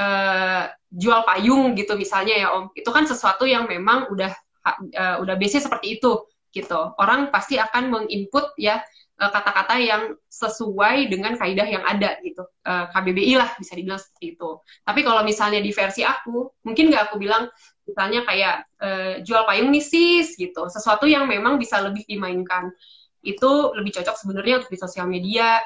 uh, 0.00 0.70
jual 0.90 1.22
payung 1.26 1.74
gitu 1.78 1.94
misalnya 1.94 2.34
ya 2.34 2.48
om, 2.54 2.70
itu 2.74 2.90
kan 2.90 3.04
sesuatu 3.06 3.46
yang 3.46 3.66
memang 3.66 4.10
udah 4.10 4.32
uh, 4.66 5.16
udah 5.22 5.34
biasanya 5.36 5.66
seperti 5.66 6.00
itu 6.00 6.24
gitu. 6.50 6.80
Orang 6.98 7.30
pasti 7.30 7.58
akan 7.58 7.94
menginput 7.94 8.58
ya 8.58 8.82
kata-kata 9.28 9.76
yang 9.76 10.16
sesuai 10.32 11.12
dengan 11.12 11.36
kaidah 11.36 11.68
yang 11.68 11.84
ada 11.84 12.16
gitu. 12.24 12.40
Eh, 12.64 12.86
KBBI 12.88 13.36
lah 13.36 13.52
bisa 13.60 13.76
dibilang 13.76 14.00
seperti 14.00 14.40
itu. 14.40 14.50
Tapi 14.80 15.00
kalau 15.04 15.20
misalnya 15.20 15.60
di 15.60 15.68
versi 15.76 16.00
aku, 16.00 16.64
mungkin 16.64 16.88
nggak 16.88 17.12
aku 17.12 17.20
bilang 17.20 17.52
misalnya 17.84 18.22
kayak 18.22 18.70
uh, 18.78 19.18
jual 19.26 19.42
payung 19.50 19.74
nih 19.74 19.82
sis 19.82 20.38
gitu. 20.38 20.70
Sesuatu 20.70 21.10
yang 21.10 21.26
memang 21.26 21.58
bisa 21.58 21.82
lebih 21.82 22.06
dimainkan. 22.08 22.72
itu 23.20 23.76
lebih 23.76 23.92
cocok 24.00 24.16
sebenarnya 24.16 24.64
untuk 24.64 24.72
di 24.72 24.80
sosial 24.80 25.04
media 25.04 25.60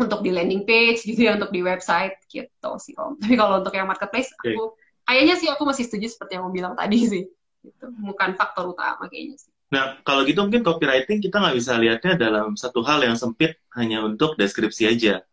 untuk 0.00 0.24
di 0.24 0.30
landing 0.32 0.64
page 0.64 1.04
gitu 1.04 1.28
ya 1.28 1.36
untuk 1.36 1.52
di 1.52 1.60
website 1.60 2.16
gitu 2.32 2.70
sih 2.80 2.96
om 2.96 3.16
tapi 3.20 3.34
kalau 3.36 3.60
untuk 3.60 3.74
yang 3.76 3.84
marketplace 3.84 4.32
okay. 4.32 4.56
aku 4.56 4.72
kayaknya 5.04 5.34
sih 5.36 5.48
aku 5.52 5.62
masih 5.68 5.84
setuju 5.84 6.08
seperti 6.08 6.40
yang 6.40 6.48
om 6.48 6.54
bilang 6.54 6.72
tadi 6.72 6.98
sih 7.04 7.24
gitu 7.62 7.86
bukan 8.00 8.34
faktor 8.34 8.72
utama 8.72 9.06
kayaknya 9.12 9.36
sih 9.36 9.51
nah 9.72 9.96
kalau 10.04 10.28
gitu 10.28 10.44
mungkin 10.44 10.60
copywriting 10.60 11.24
kita 11.24 11.40
nggak 11.40 11.56
bisa 11.56 11.80
lihatnya 11.80 12.12
dalam 12.20 12.52
satu 12.60 12.84
hal 12.84 13.00
yang 13.08 13.16
sempit 13.16 13.56
hanya 13.72 14.04
untuk 14.04 14.36
deskripsi 14.36 14.84
aja. 14.84 15.24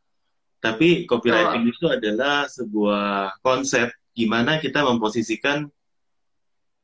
Tapi 0.64 1.04
copywriting 1.04 1.68
oh. 1.68 1.72
itu 1.76 1.86
adalah 1.92 2.48
sebuah 2.48 3.36
konsep 3.44 3.92
gimana 4.16 4.64
kita 4.64 4.88
memposisikan 4.88 5.68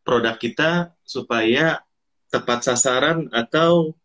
produk 0.03 0.35
kita 0.35 0.91
supaya 1.07 1.79
tepat 2.27 2.67
sasaran 2.67 3.31
atau 3.31 3.95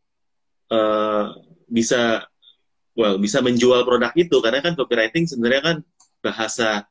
uh, 0.71 1.35
bisa 1.67 2.31
well 2.95 3.19
bisa 3.19 3.43
menjual 3.43 3.83
produk 3.83 4.15
itu. 4.15 4.39
Karena 4.39 4.63
kan 4.63 4.79
copywriting 4.79 5.27
sebenarnya 5.27 5.63
kan 5.63 5.77
bahasa 6.23 6.87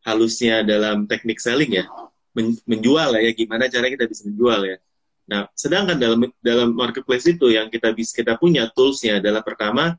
halusnya 0.00 0.64
dalam 0.64 1.04
teknik 1.04 1.44
selling 1.44 1.76
ya. 1.76 1.84
Men 2.32 2.56
menjual 2.64 3.20
ya 3.20 3.32
gimana 3.36 3.68
cara 3.68 3.92
kita 3.92 4.08
bisa 4.08 4.24
menjual 4.24 4.64
ya 4.64 4.80
nah 5.28 5.44
sedangkan 5.52 6.00
dalam 6.00 6.24
dalam 6.40 6.72
marketplace 6.72 7.28
itu 7.28 7.52
yang 7.52 7.68
kita 7.68 7.92
bisa 7.92 8.16
kita 8.16 8.40
punya 8.40 8.72
toolsnya 8.72 9.20
adalah 9.20 9.44
pertama 9.44 9.92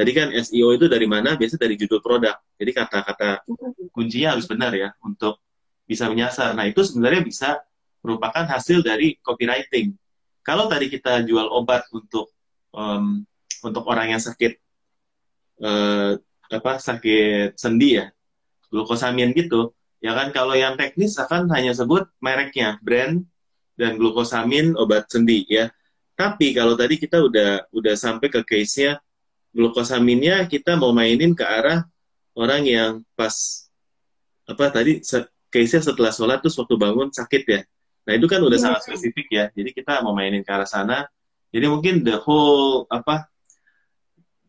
tadi 0.00 0.10
kan 0.16 0.32
SEO 0.32 0.72
itu 0.72 0.86
dari 0.88 1.04
mana? 1.04 1.36
Biasa 1.36 1.60
dari 1.60 1.76
judul 1.76 2.00
produk. 2.00 2.40
Jadi 2.56 2.70
kata-kata 2.72 3.44
kuncinya 3.92 4.32
harus 4.32 4.48
benar 4.48 4.72
ya 4.72 4.96
untuk 5.04 5.36
bisa 5.84 6.08
menyasar. 6.08 6.56
Nah 6.56 6.64
itu 6.64 6.80
sebenarnya 6.80 7.20
bisa 7.20 7.60
merupakan 8.00 8.48
hasil 8.48 8.80
dari 8.80 9.20
copywriting. 9.20 9.92
Kalau 10.40 10.72
tadi 10.72 10.88
kita 10.88 11.20
jual 11.28 11.52
obat 11.52 11.84
untuk 11.92 12.32
um, 12.72 13.20
untuk 13.60 13.84
orang 13.84 14.16
yang 14.16 14.22
sakit 14.22 14.56
uh, 15.60 16.16
apa 16.50 16.80
sakit 16.80 17.60
sendi 17.60 18.00
ya 18.00 18.08
glukosamin 18.72 19.36
gitu 19.36 19.76
ya 20.00 20.16
kan? 20.16 20.32
Kalau 20.32 20.56
yang 20.56 20.80
teknis 20.80 21.20
akan 21.20 21.52
hanya 21.52 21.76
sebut 21.76 22.08
mereknya 22.24 22.80
brand 22.80 23.20
dan 23.80 23.96
glukosamin 23.96 24.76
obat 24.76 25.08
sendi 25.08 25.48
ya. 25.48 25.72
Tapi 26.12 26.52
kalau 26.52 26.76
tadi 26.76 27.00
kita 27.00 27.16
udah 27.24 27.72
udah 27.72 27.94
sampai 27.96 28.28
ke 28.28 28.44
case-nya 28.44 29.00
glukosaminnya 29.56 30.44
kita 30.46 30.76
mau 30.76 30.92
mainin 30.92 31.32
ke 31.32 31.42
arah 31.42 31.88
orang 32.36 32.62
yang 32.68 32.92
pas 33.16 33.66
apa 34.44 34.68
tadi 34.68 35.00
case-nya 35.48 35.80
setelah 35.80 36.12
sholat 36.12 36.44
terus 36.44 36.60
waktu 36.60 36.76
bangun 36.76 37.08
sakit 37.08 37.42
ya. 37.48 37.60
Nah 38.04 38.12
itu 38.20 38.28
kan 38.28 38.44
udah 38.44 38.58
ya. 38.60 38.64
sangat 38.68 38.80
spesifik 38.84 39.26
ya. 39.32 39.44
Jadi 39.56 39.72
kita 39.72 40.04
mau 40.04 40.12
mainin 40.12 40.44
ke 40.44 40.50
arah 40.52 40.68
sana. 40.68 41.08
Jadi 41.50 41.66
mungkin 41.66 42.04
the 42.04 42.20
whole 42.20 42.84
apa 42.92 43.26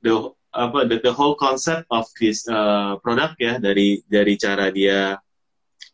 the 0.03 0.11
apa 0.51 0.83
the, 0.83 0.99
the 0.99 1.13
whole 1.15 1.39
concept 1.39 1.87
of 1.87 2.03
this 2.19 2.43
uh, 2.51 2.99
product 2.99 3.39
ya 3.39 3.55
dari 3.57 4.03
dari 4.05 4.35
cara 4.35 4.67
dia 4.67 5.15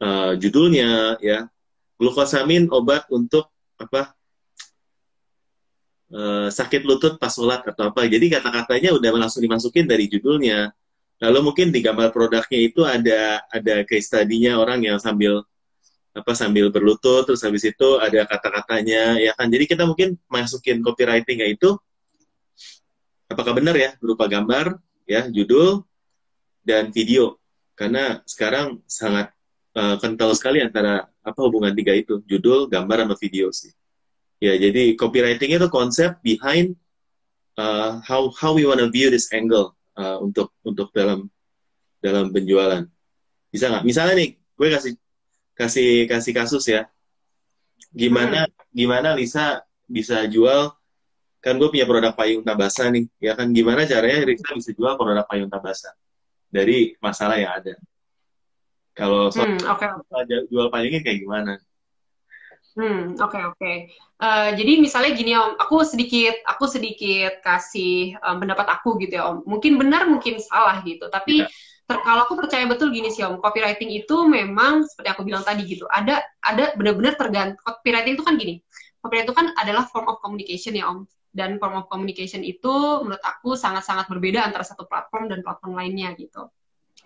uh, 0.01 0.31
judulnya 0.33 1.21
ya 1.21 1.45
glukosamin 1.97 2.69
obat 2.69 3.09
untuk 3.09 3.49
apa 3.77 4.13
uh, 6.13 6.47
sakit 6.49 6.85
lutut 6.85 7.17
pas 7.17 7.33
sholat 7.33 7.65
atau 7.65 7.89
apa. 7.91 8.05
Jadi 8.05 8.31
kata-katanya 8.31 8.95
udah 8.95 9.09
langsung 9.27 9.43
dimasukin 9.43 9.89
dari 9.89 10.07
judulnya. 10.07 10.71
Lalu 11.17 11.39
mungkin 11.49 11.73
di 11.73 11.81
gambar 11.81 12.13
produknya 12.13 12.59
itu 12.61 12.85
ada 12.85 13.41
ada 13.49 13.81
case 13.89 14.13
orang 14.53 14.85
yang 14.85 15.01
sambil 15.01 15.41
apa 16.13 16.33
sambil 16.33 16.73
berlutut 16.73 17.29
terus 17.29 17.45
habis 17.45 17.61
itu 17.65 17.97
ada 17.97 18.25
kata-katanya 18.25 19.17
ya 19.17 19.33
kan? 19.33 19.49
Jadi 19.49 19.65
kita 19.65 19.85
mungkin 19.85 20.17
masukin 20.29 20.81
copywriting 20.85 21.41
itu 21.45 21.77
apakah 23.27 23.53
benar 23.57 23.75
ya 23.75 23.93
berupa 23.97 24.29
gambar 24.29 24.77
ya 25.09 25.25
judul 25.29 25.81
dan 26.61 26.93
video. 26.93 27.37
Karena 27.77 28.21
sekarang 28.25 28.81
sangat 28.89 29.36
uh, 29.77 29.95
kental 30.01 30.33
sekali 30.33 30.65
antara 30.65 31.05
apa 31.05 31.39
hubungan 31.45 31.71
tiga 31.77 31.93
itu 31.93 32.25
judul 32.25 32.65
gambar 32.65 33.05
sama 33.05 33.15
video 33.21 33.53
sih 33.53 33.69
ya 34.41 34.57
jadi 34.57 34.97
copywriting 34.97 35.53
itu 35.53 35.69
konsep 35.69 36.17
behind 36.25 36.73
uh, 37.61 38.01
how 38.01 38.33
how 38.33 38.57
we 38.57 38.65
wanna 38.65 38.89
view 38.89 39.13
this 39.13 39.29
angle 39.29 39.77
uh, 39.93 40.17
untuk 40.17 40.49
untuk 40.65 40.89
dalam 40.91 41.29
dalam 42.01 42.33
penjualan 42.33 42.85
bisa 43.53 43.69
nggak 43.71 43.85
misalnya 43.85 44.15
nih 44.17 44.29
gue 44.57 44.67
kasih 44.73 44.93
kasih 45.57 46.05
kasih 46.05 46.33
kasus 46.37 46.63
ya. 46.69 46.85
Gimana 47.89 48.45
hmm. 48.45 48.73
gimana 48.73 49.09
Lisa 49.17 49.65
bisa 49.89 50.25
jual 50.29 50.69
kan 51.41 51.55
gue 51.57 51.69
punya 51.69 51.87
produk 51.87 52.13
payung 52.13 52.43
tabasa 52.45 52.89
nih 52.93 53.07
ya 53.17 53.33
kan 53.33 53.49
gimana 53.49 53.89
caranya 53.89 54.27
Lisa 54.29 54.53
bisa 54.53 54.71
jual 54.77 54.93
produk 54.97 55.25
payung 55.25 55.49
tabasa 55.49 55.97
dari 56.53 56.93
masalah 57.01 57.41
yang 57.41 57.53
ada. 57.57 57.73
Kalau 58.97 59.29
hmm, 59.29 59.61
okay. 59.69 59.87
jual 60.49 60.73
payungnya 60.73 61.05
kayak 61.05 61.21
gimana? 61.21 61.53
Hmm, 62.73 63.13
oke 63.17 63.29
okay, 63.29 63.41
oke. 63.45 63.57
Okay. 63.61 63.75
Uh, 64.17 64.49
eh, 64.49 64.49
jadi 64.57 64.81
misalnya 64.81 65.11
gini 65.13 65.37
Om, 65.37 65.57
aku 65.61 65.85
sedikit 65.85 66.33
aku 66.49 66.65
sedikit 66.65 67.41
kasih 67.45 68.17
um, 68.25 68.41
pendapat 68.41 68.65
aku 68.69 68.97
gitu 69.01 69.21
ya 69.21 69.29
Om. 69.29 69.45
Mungkin 69.45 69.77
benar, 69.77 70.09
mungkin 70.09 70.41
salah 70.41 70.81
gitu. 70.81 71.05
Tapi 71.09 71.45
ya 71.45 71.49
ter, 71.87 71.97
kalau 72.03 72.27
aku 72.27 72.35
percaya 72.35 72.67
betul 72.67 72.91
gini 72.91 73.07
sih 73.07 73.23
om 73.23 73.39
copywriting 73.39 73.87
itu 73.87 74.27
memang 74.27 74.83
seperti 74.83 75.09
aku 75.15 75.23
bilang 75.23 75.41
tadi 75.47 75.63
gitu 75.63 75.87
ada 75.87 76.19
ada 76.43 76.75
benar-benar 76.75 77.15
tergantung 77.15 77.63
copywriting 77.63 78.19
itu 78.19 78.23
kan 78.27 78.35
gini 78.35 78.59
copywriting 78.99 79.27
itu 79.31 79.35
kan 79.35 79.47
adalah 79.55 79.87
form 79.87 80.11
of 80.11 80.19
communication 80.19 80.75
ya 80.75 80.91
om 80.91 81.07
dan 81.31 81.55
form 81.63 81.79
of 81.79 81.87
communication 81.87 82.43
itu 82.43 82.75
menurut 83.07 83.23
aku 83.23 83.55
sangat-sangat 83.55 84.11
berbeda 84.11 84.43
antara 84.43 84.67
satu 84.67 84.83
platform 84.83 85.31
dan 85.31 85.39
platform 85.39 85.79
lainnya 85.79 86.11
gitu 86.19 86.51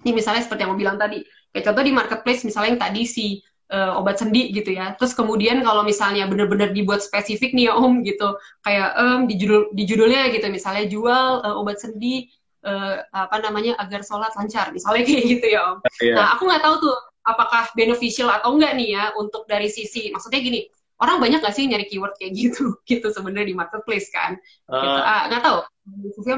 ini 0.01 0.11
misalnya 0.17 0.41
seperti 0.41 0.65
yang 0.65 0.71
aku 0.73 0.79
bilang 0.81 0.97
tadi 0.97 1.21
kayak 1.51 1.65
contoh 1.67 1.83
di 1.83 1.93
marketplace 1.93 2.41
misalnya 2.47 2.69
yang 2.77 2.81
tadi 2.81 3.01
si 3.05 3.25
uh, 3.71 3.99
obat 3.99 4.19
sendi 4.19 4.51
gitu 4.51 4.75
ya. 4.75 4.93
Terus 4.99 5.15
kemudian 5.15 5.63
kalau 5.63 5.81
misalnya 5.81 6.27
benar-benar 6.27 6.75
dibuat 6.75 7.01
spesifik 7.01 7.55
nih 7.55 7.71
ya 7.71 7.73
Om 7.79 8.03
gitu, 8.03 8.35
kayak 8.67 8.89
um, 8.99 9.19
di 9.25 9.35
judul 9.39 9.71
di 9.71 9.83
judulnya 9.87 10.29
gitu 10.35 10.47
misalnya 10.51 10.85
jual 10.91 11.41
uh, 11.41 11.55
obat 11.59 11.79
sendi 11.79 12.27
uh, 12.65 13.01
apa 13.13 13.41
namanya 13.41 13.77
agar 13.81 14.05
sholat 14.05 14.31
lancar 14.37 14.69
misalnya 14.75 15.03
kayak 15.07 15.23
gitu 15.25 15.45
ya 15.47 15.61
om. 15.75 15.77
Yeah. 15.99 16.17
Nah 16.17 16.37
aku 16.37 16.49
nggak 16.49 16.63
tahu 16.63 16.75
tuh 16.81 16.95
apakah 17.21 17.69
beneficial 17.77 18.29
atau 18.29 18.57
enggak 18.57 18.73
nih 18.77 18.97
ya 18.97 19.03
untuk 19.17 19.45
dari 19.45 19.69
sisi 19.69 20.09
maksudnya 20.09 20.41
gini 20.41 20.65
orang 21.01 21.17
banyak 21.17 21.41
gak 21.41 21.53
sih 21.57 21.65
nyari 21.65 21.89
keyword 21.89 22.13
kayak 22.17 22.33
gitu 22.37 22.77
gitu 22.89 23.09
sebenarnya 23.09 23.53
di 23.53 23.55
marketplace 23.57 24.09
kan? 24.13 24.37
Uh, 24.69 24.77
gitu. 24.77 24.99
ah, 25.01 25.23
nggak 25.29 25.41
tahu 25.41 25.57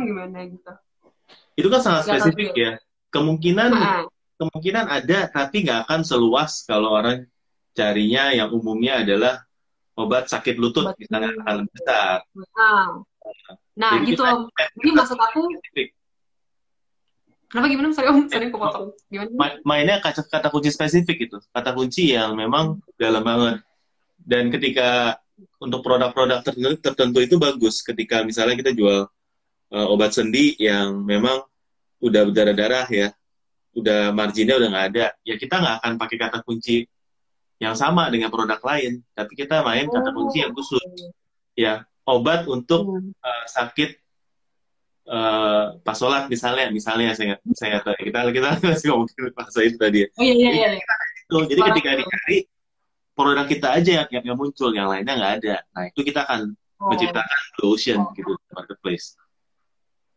gimana 0.08 0.40
gitu. 0.48 0.72
Itu 1.60 1.68
kan 1.70 1.82
sangat 1.84 2.02
gak 2.08 2.24
spesifik 2.24 2.56
ya. 2.56 2.72
Kemungkinan 3.14 3.70
kemungkinan 4.42 4.86
ada 4.90 5.30
tapi 5.30 5.64
nggak 5.64 5.86
akan 5.86 6.02
seluas 6.02 6.66
kalau 6.66 6.98
orang 6.98 7.30
carinya 7.78 8.34
yang 8.34 8.50
umumnya 8.50 9.06
adalah 9.06 9.46
obat 9.94 10.26
sakit 10.28 10.58
lutut 10.58 10.90
obat 10.90 10.98
misalnya 10.98 11.32
akan 11.46 11.58
besar. 11.70 12.18
Nah, 12.58 12.88
nah 13.78 13.92
Jadi 14.02 14.18
gitu 14.18 14.22
om. 14.26 14.50
Ini 14.82 14.92
maksud 14.98 15.18
aku 15.18 15.42
spesifik 15.62 15.94
Kenapa 17.54 17.70
gimana? 17.70 17.94
Sorry 17.94 18.10
Om, 18.10 18.26
sorry 18.34 18.50
kepotong. 18.50 18.98
Gimana? 19.14 19.30
mainnya 19.62 20.02
kata, 20.02 20.26
kata 20.26 20.50
kunci 20.50 20.74
spesifik 20.74 21.30
itu. 21.30 21.38
Kata 21.54 21.78
kunci 21.78 22.18
yang 22.18 22.34
memang 22.34 22.82
dalam 22.98 23.22
banget. 23.22 23.62
Dan 24.18 24.50
ketika 24.50 25.22
untuk 25.62 25.86
produk-produk 25.86 26.42
tertentu, 26.42 26.82
tertentu 26.82 27.20
itu 27.22 27.38
bagus. 27.38 27.86
Ketika 27.86 28.26
misalnya 28.26 28.58
kita 28.58 28.74
jual 28.74 29.06
uh, 29.70 29.88
obat 29.94 30.18
sendi 30.18 30.58
yang 30.58 31.06
memang 31.06 31.46
udah 32.04 32.22
berdarah-darah 32.28 32.88
ya. 32.92 33.08
Udah 33.74 34.12
marginnya 34.12 34.60
udah 34.60 34.70
nggak 34.70 34.86
ada. 34.94 35.06
Ya 35.24 35.36
kita 35.40 35.56
nggak 35.58 35.76
akan 35.82 35.92
pakai 35.96 36.18
kata 36.20 36.38
kunci 36.44 36.84
yang 37.64 37.74
sama 37.80 38.12
dengan 38.12 38.28
produk 38.28 38.60
lain. 38.60 39.00
Tapi 39.16 39.34
kita 39.40 39.64
main 39.64 39.88
kata 39.88 40.12
kunci 40.12 40.44
yang 40.44 40.52
khusus. 40.52 40.84
Ya, 41.56 41.88
obat 42.04 42.44
untuk 42.50 43.00
uh, 43.00 43.46
sakit 43.48 43.96
uh, 45.08 45.80
pas 45.80 45.96
sholat 45.96 46.28
misalnya 46.28 46.70
misalnya 46.74 47.16
saya 47.16 47.40
saya 47.56 47.80
kita 47.80 48.20
kita 48.34 48.48
masih 48.68 48.92
ngomongin 48.92 49.32
pas 49.32 49.48
itu 49.58 49.78
tadi 49.80 50.04
ya. 50.04 50.08
Oh, 50.18 50.22
iya, 50.22 50.34
iya, 50.34 50.50
iya. 50.76 50.84
Itu, 51.24 51.38
jadi 51.48 51.62
ketika 51.72 51.90
dicari 51.98 52.38
produk 53.14 53.46
kita 53.46 53.68
aja 53.78 53.92
yang, 54.10 54.34
yang 54.34 54.38
muncul 54.38 54.74
yang 54.74 54.90
lainnya 54.90 55.14
nggak 55.14 55.34
ada 55.42 55.56
nah 55.72 55.84
itu 55.88 56.02
kita 56.02 56.26
akan 56.26 56.58
oh. 56.82 56.90
menciptakan 56.92 57.40
solution 57.62 57.98
oh. 58.02 58.12
gitu 58.18 58.34
marketplace 58.52 59.16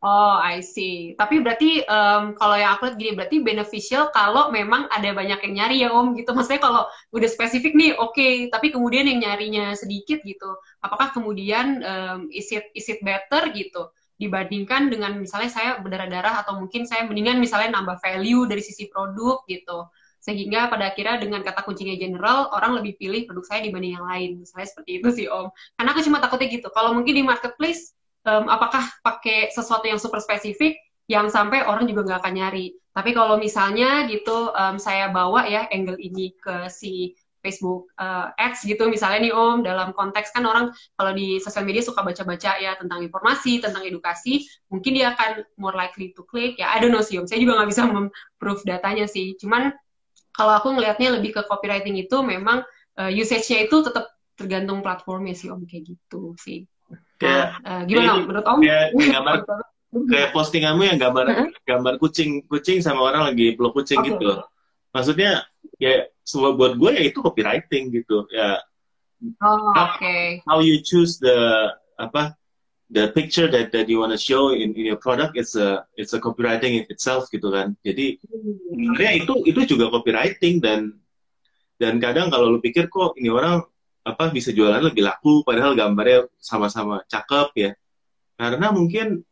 Oh, 0.07 0.39
I 0.39 0.63
see. 0.63 1.19
Tapi 1.19 1.43
berarti 1.43 1.83
um, 1.83 2.39
kalau 2.39 2.55
yang 2.55 2.79
aku 2.79 2.87
lihat 2.87 2.95
gini, 2.95 3.13
berarti 3.19 3.43
beneficial 3.43 4.15
kalau 4.15 4.55
memang 4.55 4.87
ada 4.95 5.11
banyak 5.11 5.43
yang 5.51 5.55
nyari 5.59 5.83
ya 5.83 5.91
Om 5.91 6.15
gitu. 6.15 6.31
Maksudnya 6.31 6.63
kalau 6.63 6.87
udah 7.11 7.27
spesifik 7.27 7.75
nih, 7.75 7.91
oke. 7.99 8.15
Okay. 8.15 8.47
Tapi 8.47 8.71
kemudian 8.71 9.11
yang 9.11 9.19
nyarinya 9.27 9.75
sedikit 9.75 10.23
gitu, 10.23 10.47
apakah 10.79 11.11
kemudian 11.11 11.83
um, 11.83 12.31
is 12.31 12.55
it 12.55 12.71
is 12.79 12.87
it 12.87 13.03
better 13.03 13.51
gitu? 13.51 13.91
dibandingkan 14.17 14.89
dengan 14.89 15.21
misalnya 15.21 15.53
saya 15.53 15.71
berdarah-darah 15.85 16.41
atau 16.41 16.57
mungkin 16.57 16.89
saya 16.89 17.05
mendingan 17.05 17.37
misalnya 17.37 17.77
nambah 17.77 18.01
value 18.01 18.49
dari 18.49 18.65
sisi 18.65 18.89
produk 18.89 19.45
gitu 19.45 19.93
sehingga 20.25 20.73
pada 20.73 20.91
akhirnya 20.91 21.21
dengan 21.21 21.45
kata 21.45 21.63
kuncinya 21.63 21.95
general 22.01 22.49
orang 22.57 22.81
lebih 22.81 22.97
pilih 22.97 23.29
produk 23.29 23.45
saya 23.45 23.61
dibanding 23.63 24.01
yang 24.01 24.09
lain 24.09 24.41
misalnya 24.41 24.73
seperti 24.73 24.91
itu 24.99 25.09
sih 25.13 25.27
om 25.29 25.53
karena 25.77 25.93
aku 25.93 26.01
cuma 26.03 26.19
takutnya 26.19 26.49
gitu 26.49 26.69
kalau 26.73 26.97
mungkin 26.97 27.13
di 27.13 27.23
marketplace 27.23 27.93
um, 28.27 28.45
apakah 28.51 28.83
pakai 29.07 29.55
sesuatu 29.55 29.87
yang 29.87 30.03
super 30.03 30.19
spesifik 30.19 30.77
yang 31.07 31.31
sampai 31.31 31.63
orang 31.63 31.87
juga 31.87 32.03
nggak 32.03 32.21
akan 32.27 32.35
nyari. 32.35 32.67
Tapi 32.91 33.15
kalau 33.15 33.39
misalnya 33.39 34.11
gitu 34.11 34.51
um, 34.51 34.77
saya 34.77 35.09
bawa 35.15 35.47
ya 35.47 35.71
angle 35.71 35.97
ini 36.03 36.35
ke 36.35 36.67
si 36.67 37.15
Facebook 37.45 37.87
uh, 38.03 38.35
Ads 38.35 38.67
gitu. 38.67 38.91
Misalnya 38.91 39.31
nih 39.31 39.35
Om 39.37 39.63
dalam 39.63 39.95
konteks 39.95 40.35
kan 40.35 40.43
orang 40.43 40.75
kalau 40.99 41.15
di 41.15 41.39
sosial 41.39 41.63
media 41.63 41.79
suka 41.87 42.03
baca-baca 42.03 42.59
ya 42.59 42.75
tentang 42.75 43.07
informasi 43.07 43.63
tentang 43.63 43.87
edukasi 43.87 44.43
mungkin 44.67 44.99
dia 44.99 45.15
akan 45.15 45.47
more 45.55 45.79
likely 45.79 46.11
to 46.11 46.27
click. 46.27 46.59
Ya 46.59 46.75
I 46.75 46.83
don't 46.83 46.91
know 46.91 47.07
sih 47.07 47.23
Om. 47.23 47.31
Saya 47.31 47.39
juga 47.39 47.63
nggak 47.63 47.71
bisa 47.71 47.87
memprove 47.95 48.63
datanya 48.67 49.07
sih. 49.07 49.39
Cuman 49.39 49.71
kalau 50.35 50.59
aku 50.59 50.75
ngelihatnya 50.75 51.23
lebih 51.23 51.39
ke 51.39 51.47
copywriting 51.47 51.95
itu 52.03 52.19
memang 52.27 52.67
uh, 52.99 53.11
usage-nya 53.15 53.71
itu 53.71 53.87
tetap 53.87 54.11
tergantung 54.35 54.83
platformnya 54.83 55.39
sih 55.39 55.55
Om 55.55 55.63
kayak 55.71 55.95
gitu 55.95 56.35
sih 56.35 56.67
kayak 57.17 57.47
uh, 57.65 57.83
gimana 57.89 58.07
kayak, 58.13 58.25
menurut 58.29 58.45
Om? 58.45 58.59
kayak 58.63 58.87
gambar 58.93 59.37
kayak 60.13 60.29
postinganmu 60.37 60.83
yang 60.85 60.99
gambar 61.01 61.27
gambar 61.65 61.95
kucing 61.97 62.45
kucing 62.45 62.79
sama 62.85 63.01
orang 63.09 63.33
lagi 63.33 63.57
peluk 63.57 63.73
kucing 63.77 64.01
okay. 64.01 64.13
gitu. 64.15 64.31
Maksudnya 64.93 65.45
ya 65.77 66.09
semua 66.25 66.57
buat 66.57 66.77
gue 66.77 66.91
ya 66.93 67.03
itu 67.05 67.19
copywriting 67.21 67.93
gitu 67.93 68.29
ya. 68.33 68.61
Oh, 69.41 69.73
oke. 69.73 69.97
okay. 69.97 70.45
how 70.45 70.61
you 70.61 70.85
choose 70.85 71.17
the 71.17 71.73
apa 71.97 72.37
the 72.93 73.09
picture 73.17 73.49
that 73.49 73.73
that 73.73 73.89
you 73.89 73.99
want 73.99 74.13
to 74.13 74.21
show 74.21 74.53
in, 74.53 74.77
in 74.77 74.85
your 74.87 75.01
product 75.01 75.35
is 75.35 75.57
a 75.57 75.83
it's 75.97 76.13
a 76.13 76.21
copywriting 76.21 76.79
in 76.79 76.85
itself 76.93 77.27
gitu 77.33 77.51
kan. 77.51 77.75
Jadi 77.83 78.21
sebenarnya 78.21 79.13
itu 79.25 79.33
itu 79.49 79.61
juga 79.77 79.91
copywriting 79.91 80.61
dan 80.61 80.95
dan 81.81 82.01
kadang 82.01 82.29
kalau 82.33 82.57
lu 82.57 82.61
pikir 82.61 82.89
kok 82.89 83.17
ini 83.17 83.33
orang 83.33 83.65
apa 84.07 84.31
bisa 84.31 84.55
jualan 84.55 84.79
lebih 84.79 85.03
laku 85.03 85.43
padahal 85.43 85.75
gambarnya 85.75 86.31
sama-sama 86.39 87.03
cakep 87.11 87.49
ya 87.59 87.71
karena 88.39 88.71
mungkin 88.71 89.27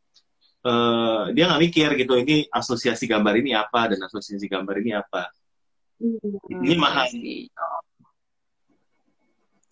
uh, 0.66 1.30
dia 1.30 1.46
nggak 1.46 1.62
mikir 1.62 1.88
gitu 1.94 2.18
ini 2.18 2.50
asosiasi 2.50 3.06
gambar 3.06 3.38
ini 3.38 3.54
apa 3.54 3.94
dan 3.94 4.02
asosiasi 4.02 4.50
gambar 4.50 4.82
ini 4.82 4.98
apa 4.98 5.30
Hmm, 6.04 6.18
ini 6.66 6.74
mahal. 6.74 7.06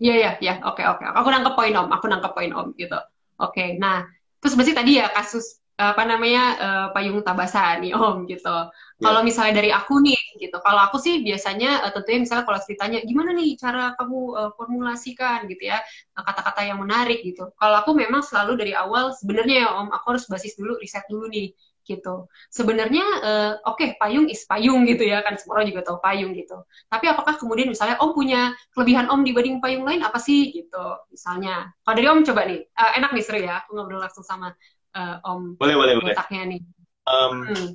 Iya, 0.03 0.15
iya, 0.19 0.31
iya. 0.43 0.55
Oke, 0.67 0.83
oke. 0.83 1.05
Aku 1.07 1.29
nangkep 1.31 1.55
poin 1.55 1.75
Om. 1.75 1.89
Aku 1.95 2.07
nangkep 2.11 2.33
poin 2.35 2.51
Om 2.51 2.75
gitu. 2.75 2.99
Oke. 3.39 3.79
Nah, 3.79 4.07
terus 4.43 4.55
berarti 4.59 4.75
tadi 4.75 4.99
ya 4.99 5.07
kasus 5.11 5.62
apa 5.91 6.03
namanya 6.07 6.43
uh, 6.63 6.87
payung 6.95 7.19
tabasa 7.27 7.83
nih 7.83 7.91
Om 7.99 8.31
gitu. 8.31 8.47
Yeah. 8.47 9.03
Kalau 9.03 9.21
misalnya 9.27 9.59
dari 9.59 9.71
aku 9.75 9.99
nih 9.99 10.19
gitu. 10.39 10.57
Kalau 10.63 10.81
aku 10.87 11.03
sih 11.03 11.27
biasanya 11.27 11.83
uh, 11.83 11.91
tentunya 11.91 12.23
misalnya 12.23 12.45
kalau 12.47 12.61
ceritanya 12.63 12.99
gimana 13.03 13.35
nih 13.35 13.59
cara 13.59 13.99
kamu 13.99 14.19
uh, 14.39 14.51
formulasikan 14.55 15.51
gitu 15.51 15.67
ya 15.67 15.83
kata-kata 16.15 16.63
yang 16.63 16.79
menarik 16.79 17.27
gitu. 17.27 17.51
Kalau 17.59 17.77
aku 17.83 17.99
memang 17.99 18.23
selalu 18.23 18.55
dari 18.55 18.73
awal 18.79 19.11
sebenarnya 19.19 19.67
ya 19.67 19.69
Om 19.83 19.91
aku 19.91 20.07
harus 20.15 20.25
basis 20.31 20.55
dulu 20.55 20.79
riset 20.79 21.03
dulu 21.11 21.27
nih 21.27 21.51
gitu. 21.83 22.31
Sebenarnya 22.49 23.07
uh, 23.23 23.53
oke 23.67 23.79
okay, 23.79 23.89
payung 23.99 24.31
is 24.31 24.47
payung 24.47 24.87
gitu 24.87 25.03
ya 25.03 25.21
kan 25.27 25.35
semua 25.35 25.61
orang 25.61 25.75
juga 25.75 25.83
tahu 25.83 25.99
payung 25.99 26.33
gitu. 26.39 26.63
Tapi 26.87 27.11
apakah 27.11 27.35
kemudian 27.37 27.69
misalnya 27.71 27.99
Om 27.99 28.15
punya 28.15 28.55
kelebihan 28.75 29.11
Om 29.11 29.27
dibanding 29.27 29.59
payung 29.59 29.85
lain 29.87 30.01
apa 30.07 30.19
sih 30.23 30.55
gitu 30.55 30.85
misalnya. 31.11 31.75
Kalau 31.83 31.95
dari 31.99 32.09
Om 32.09 32.23
coba 32.23 32.41
nih 32.47 32.61
uh, 32.79 32.93
enak 33.03 33.11
nih 33.15 33.25
seru 33.25 33.39
ya 33.43 33.63
aku 33.63 33.75
ngobrol 33.75 34.01
langsung 34.03 34.23
sama 34.23 34.55
uh, 34.97 35.17
Om. 35.25 35.57
Boleh 35.57 35.77
boleh 35.77 35.95
boleh. 35.99 36.15
nih. 36.17 36.61
Um, 37.03 37.51
hmm. 37.51 37.71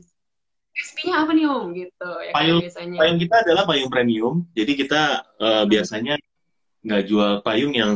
SP-nya 0.77 1.25
apa 1.25 1.31
nih 1.33 1.45
Om 1.49 1.65
gitu 1.73 2.09
ya 2.21 2.31
kan 2.31 2.37
payung, 2.37 2.59
biasanya. 2.61 2.97
Payung 3.01 3.19
kita 3.19 3.35
adalah 3.41 3.63
payung 3.65 3.91
premium. 3.91 4.35
Jadi 4.53 4.71
kita 4.77 5.01
uh, 5.41 5.65
hmm. 5.65 5.67
biasanya 5.67 6.15
nggak 6.85 7.03
jual 7.09 7.33
payung 7.41 7.73
yang 7.73 7.93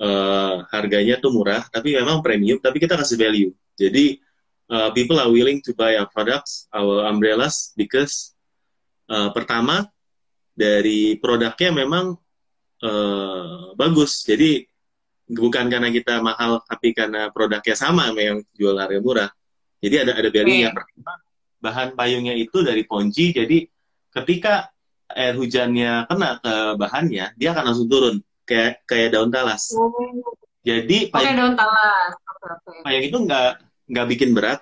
uh, 0.00 0.64
harganya 0.70 1.18
tuh 1.18 1.34
murah, 1.34 1.66
tapi 1.68 1.98
memang 1.98 2.22
premium, 2.22 2.62
tapi 2.62 2.78
kita 2.80 2.96
kasih 2.96 3.18
value. 3.18 3.52
Jadi 3.76 4.22
uh, 4.70 4.94
people 4.94 5.18
are 5.18 5.28
willing 5.28 5.58
to 5.60 5.74
buy 5.74 5.98
our 5.98 6.08
products, 6.08 6.70
our 6.72 7.04
umbrellas, 7.04 7.74
because 7.74 8.32
uh, 9.10 9.34
pertama 9.34 9.90
dari 10.54 11.18
produknya 11.18 11.74
memang 11.74 12.14
uh, 12.86 13.74
bagus. 13.74 14.22
Jadi 14.22 14.69
bukan 15.30 15.70
karena 15.70 15.88
kita 15.94 16.18
mahal, 16.18 16.62
tapi 16.66 16.90
karena 16.90 17.30
produknya 17.30 17.78
sama 17.78 18.10
yang 18.18 18.42
jual 18.58 18.74
harga 18.74 18.98
murah. 18.98 19.30
Jadi 19.80 19.94
ada 20.02 20.12
ada 20.18 20.28
value-nya. 20.28 20.74
Pertama, 20.74 21.12
bahan 21.60 21.88
payungnya 21.94 22.34
itu 22.34 22.60
dari 22.66 22.82
ponji, 22.84 23.30
jadi 23.30 23.64
ketika 24.10 24.74
air 25.10 25.34
hujannya 25.38 26.06
kena 26.10 26.30
ke 26.42 26.54
bahannya, 26.76 27.26
dia 27.38 27.48
akan 27.54 27.64
langsung 27.72 27.88
turun 27.88 28.18
kayak 28.46 28.82
kayak 28.86 29.14
daun 29.14 29.30
talas. 29.30 29.70
Oh. 29.78 29.90
Jadi 30.60 31.08
payung, 31.08 31.38
daun 31.38 31.54
talas. 31.56 32.12
Payung 32.84 33.04
itu 33.06 33.16
nggak 33.16 33.50
nggak 33.90 34.06
bikin 34.10 34.30
berat, 34.36 34.60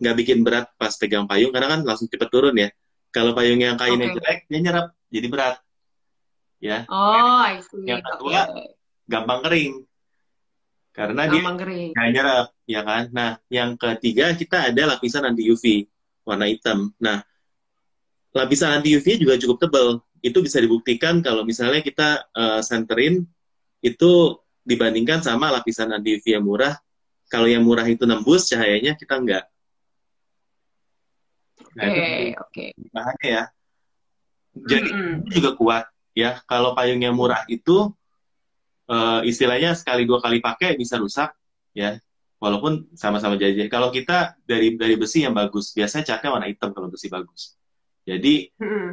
nggak 0.00 0.16
bikin 0.18 0.38
berat 0.42 0.66
pas 0.74 0.92
pegang 0.96 1.28
payung 1.28 1.52
karena 1.54 1.78
kan 1.78 1.80
langsung 1.84 2.08
cepet 2.08 2.28
turun 2.32 2.56
ya. 2.56 2.72
Kalau 3.14 3.32
payung 3.32 3.60
yang 3.60 3.78
kainnya 3.78 4.12
okay. 4.12 4.16
jelek, 4.18 4.38
dia 4.50 4.60
nyerap 4.60 4.86
jadi 5.08 5.26
berat. 5.30 5.56
Ya. 6.60 6.88
Oh, 6.88 7.40
I 7.44 7.60
see. 7.62 7.84
Yang 7.84 8.02
kedua, 8.04 8.40
okay. 8.50 8.74
gampang 9.06 9.40
kering. 9.44 9.72
Karena 10.96 11.28
gampang 11.28 11.60
dia 11.60 11.64
kering. 11.68 11.90
nyerap, 11.92 12.46
ya 12.64 12.80
kan? 12.80 13.04
Nah, 13.12 13.30
yang 13.52 13.76
ketiga 13.76 14.32
kita 14.32 14.72
ada 14.72 14.96
lapisan 14.96 15.28
anti 15.28 15.44
UV 15.44 15.84
warna 16.24 16.48
hitam. 16.48 16.88
Nah, 16.96 17.20
lapisan 18.32 18.80
anti 18.80 18.96
UV 18.96 19.20
juga 19.20 19.36
cukup 19.36 19.68
tebal. 19.68 19.88
Itu 20.24 20.40
bisa 20.40 20.56
dibuktikan 20.56 21.20
kalau 21.20 21.44
misalnya 21.44 21.84
kita 21.84 22.24
uh, 22.32 22.64
senterin 22.64 23.28
itu 23.84 24.40
dibandingkan 24.64 25.20
sama 25.20 25.52
lapisan 25.52 25.92
anti 25.92 26.16
UV 26.16 26.40
yang 26.40 26.48
murah 26.48 26.80
kalau 27.26 27.50
yang 27.50 27.62
murah 27.66 27.86
itu 27.86 28.06
nembus 28.06 28.46
cahayanya 28.50 28.94
kita 28.94 29.18
enggak. 29.18 29.44
Nah, 31.76 31.90
oke, 31.90 31.92
okay, 31.92 32.22
oke. 32.32 32.50
Okay. 32.54 32.68
Bahannya 32.94 33.28
ya. 33.28 33.44
Jadi 34.56 34.88
mm 34.88 34.96
-hmm. 34.96 35.16
juga 35.28 35.50
kuat 35.58 35.84
ya. 36.16 36.40
Kalau 36.48 36.72
payung 36.72 37.02
yang 37.02 37.12
murah 37.12 37.44
itu 37.50 37.92
uh, 38.90 39.20
istilahnya 39.22 39.74
sekali 39.74 40.06
dua 40.06 40.18
kali 40.22 40.38
pakai 40.42 40.74
bisa 40.78 40.98
rusak 40.98 41.34
ya. 41.76 41.98
Walaupun 42.36 42.92
sama-sama 42.92 43.40
jadi. 43.40 43.64
Kalau 43.72 43.88
kita 43.88 44.36
dari 44.44 44.76
dari 44.76 44.94
besi 45.00 45.24
yang 45.24 45.32
bagus, 45.32 45.72
biasanya 45.72 46.04
catnya 46.04 46.36
warna 46.36 46.46
hitam 46.52 46.68
kalau 46.76 46.92
besi 46.92 47.08
bagus. 47.08 47.56
Jadi 48.04 48.52
mm 48.54 48.66
-hmm. 48.68 48.92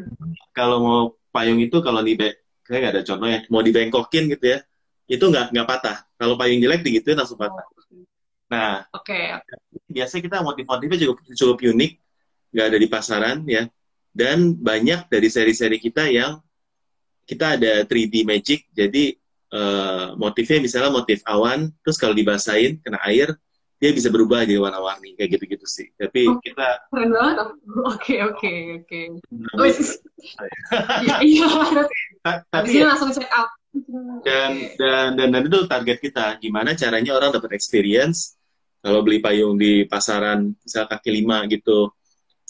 kalau 0.56 0.78
mau 0.80 1.02
payung 1.30 1.60
itu 1.60 1.84
kalau 1.84 2.00
di 2.00 2.16
kayak 2.64 2.80
nggak 2.80 2.94
ada 2.96 3.04
contohnya, 3.04 3.40
mau 3.52 3.60
dibengkokin 3.60 4.32
gitu 4.32 4.46
ya, 4.56 4.60
itu 5.12 5.26
nggak 5.28 5.52
nggak 5.52 5.68
patah. 5.68 6.08
Kalau 6.16 6.40
payung 6.40 6.64
jelek 6.64 6.88
digituin 6.88 7.20
langsung 7.20 7.36
patah. 7.36 7.68
Oh, 7.68 7.84
Nah, 8.54 8.86
oke. 8.94 9.10
Okay. 9.10 9.34
Biasanya 9.90 10.22
kita 10.30 10.38
motif-motifnya 10.46 10.98
cukup 11.02 11.18
cukup 11.34 11.58
unik, 11.74 11.92
nggak 12.54 12.66
ada 12.70 12.78
di 12.78 12.88
pasaran 12.88 13.38
ya. 13.50 13.66
Dan 14.14 14.54
banyak 14.54 15.10
dari 15.10 15.26
seri-seri 15.26 15.82
kita 15.82 16.06
yang 16.06 16.38
kita 17.26 17.58
ada 17.58 17.82
3D 17.82 18.28
magic, 18.30 18.70
jadi 18.70 19.18
uh, 19.54 20.18
motifnya 20.18 20.58
misalnya 20.60 20.90
motif 20.90 21.22
awan, 21.30 21.70
terus 21.86 22.02
kalau 22.02 22.18
dibasahin 22.18 22.82
kena 22.82 22.98
air, 23.06 23.38
dia 23.78 23.92
bisa 23.92 24.08
berubah 24.08 24.48
jadi 24.48 24.64
warna-warni 24.64 25.14
kayak 25.14 25.38
gitu-gitu 25.38 25.68
sih. 25.68 25.92
Tapi 25.94 26.26
oh, 26.32 26.40
kita 26.42 26.88
keren 26.90 27.12
banget. 27.14 27.36
Oke 27.84 28.16
oke 28.24 28.54
oke. 28.82 29.02
Iya 31.04 31.16
iya. 31.20 31.48
Tapi 32.48 32.80
ya, 32.80 32.96
langsung 32.96 33.12
check 33.12 33.28
out. 33.36 33.52
Dan, 34.24 34.72
dan 34.80 35.20
dan 35.20 35.28
dan 35.36 35.44
itu 35.44 35.68
target 35.68 36.00
kita. 36.00 36.40
Gimana 36.40 36.80
caranya 36.80 37.20
orang 37.20 37.36
dapat 37.36 37.60
experience 37.60 38.40
kalau 38.84 39.00
beli 39.00 39.24
payung 39.24 39.56
di 39.56 39.88
pasaran 39.88 40.52
misal 40.60 40.88
kaki 40.92 41.10
lima 41.12 41.48
gitu 41.48 41.92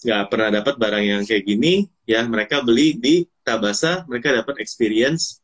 nggak 0.04 0.24
pernah 0.34 0.50
dapat 0.60 0.76
barang 0.82 1.06
yang 1.06 1.22
kayak 1.24 1.46
gini 1.46 1.88
ya 2.10 2.26
mereka 2.26 2.66
beli 2.66 2.98
di 2.98 3.24
Tabasa 3.46 4.04
mereka 4.10 4.34
dapat 4.34 4.60
experience 4.60 5.42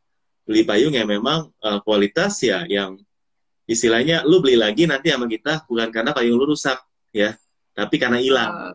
beli 0.49 0.65
payung 0.65 0.97
yang 0.97 1.05
memang 1.05 1.53
uh, 1.62 1.77
kualitas 1.85 2.41
ya 2.41 2.65
yang 2.65 2.97
istilahnya 3.69 4.25
lu 4.25 4.41
beli 4.41 4.57
lagi 4.57 4.89
nanti 4.89 5.13
sama 5.13 5.29
kita 5.29 5.69
bukan 5.69 5.93
karena 5.93 6.09
payung 6.09 6.41
lu 6.41 6.49
rusak 6.49 6.81
ya 7.13 7.38
tapi 7.77 8.01
karena 8.01 8.17
hilang 8.17 8.73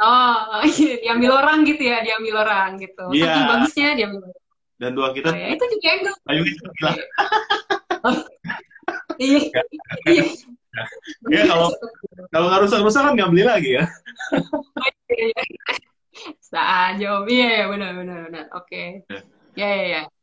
oh 0.00 0.64
iya, 0.80 0.96
diambil 1.04 1.44
orang 1.44 1.68
gitu 1.68 1.84
ya 1.84 2.00
diambil 2.00 2.48
orang 2.48 2.80
gitu 2.80 3.04
yeah. 3.12 3.44
Bagusnya 3.52 3.92
diambil 3.92 4.32
dan 4.80 4.96
dua 4.96 5.12
kita 5.12 5.28
oh, 5.28 5.36
ya, 5.36 5.46
itu 5.52 5.64
juga 5.76 5.88
enggak 5.92 6.16
payung 6.24 6.46
itu 6.48 6.64
hilang 6.80 6.98
iya 9.20 9.40
iya 10.08 10.24
ya 11.28 11.42
kalau 11.52 11.68
kalau 12.32 12.46
nggak 12.48 12.62
rusak-rusak 12.64 13.02
kan 13.04 13.12
nggak 13.12 13.30
beli 13.32 13.44
lagi 13.44 13.70
ya. 13.76 13.84
Saat 16.52 17.00
jawab 17.00 17.28
iya 17.28 17.64
ya 17.64 17.64
benar 17.68 17.90
benar 17.96 18.18
benar. 18.28 18.44
Oke. 18.56 19.04
Okay. 19.04 19.20
Ya 19.56 19.68
ya 19.68 19.84
ya. 19.84 20.02
Nah. 20.04 20.21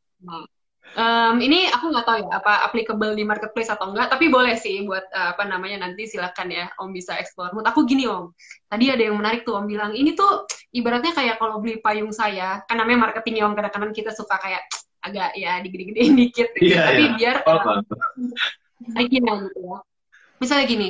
Um, 0.98 1.38
ini 1.38 1.70
aku 1.70 1.94
nggak 1.94 2.02
tahu 2.02 2.18
ya 2.26 2.42
apa 2.42 2.66
applicable 2.66 3.14
di 3.14 3.22
marketplace 3.22 3.70
atau 3.70 3.94
enggak, 3.94 4.10
tapi 4.10 4.26
boleh 4.34 4.58
sih 4.58 4.82
buat 4.90 5.06
uh, 5.14 5.38
apa 5.38 5.46
namanya 5.46 5.86
nanti 5.86 6.10
silakan 6.10 6.50
ya 6.50 6.66
Om 6.82 6.90
bisa 6.90 7.14
explore. 7.22 7.54
Menurut 7.54 7.70
aku 7.70 7.86
gini 7.86 8.10
Om, 8.10 8.34
tadi 8.66 8.90
ada 8.90 9.04
yang 9.06 9.14
menarik 9.14 9.46
tuh 9.46 9.54
Om 9.54 9.70
bilang 9.70 9.94
ini 9.94 10.18
tuh 10.18 10.50
ibaratnya 10.74 11.14
kayak 11.14 11.38
kalau 11.38 11.62
beli 11.62 11.78
payung 11.78 12.10
saya, 12.10 12.66
kan 12.66 12.82
namanya 12.82 13.06
marketing 13.06 13.38
ya 13.38 13.46
Om 13.46 13.54
kadang-kadang 13.54 13.94
kita 13.94 14.12
suka 14.18 14.42
kayak 14.42 14.66
agak 15.00 15.32
ya 15.38 15.62
digede-gedein 15.64 16.12
dikit, 16.18 16.52
gitu. 16.58 16.76
yeah, 16.76 16.92
tapi 16.92 17.04
yeah. 17.06 17.16
biar 17.16 17.36
uh, 17.48 17.80
gitu 19.14 19.60
ya 19.60 19.78
misalnya 20.40 20.66
gini 20.66 20.90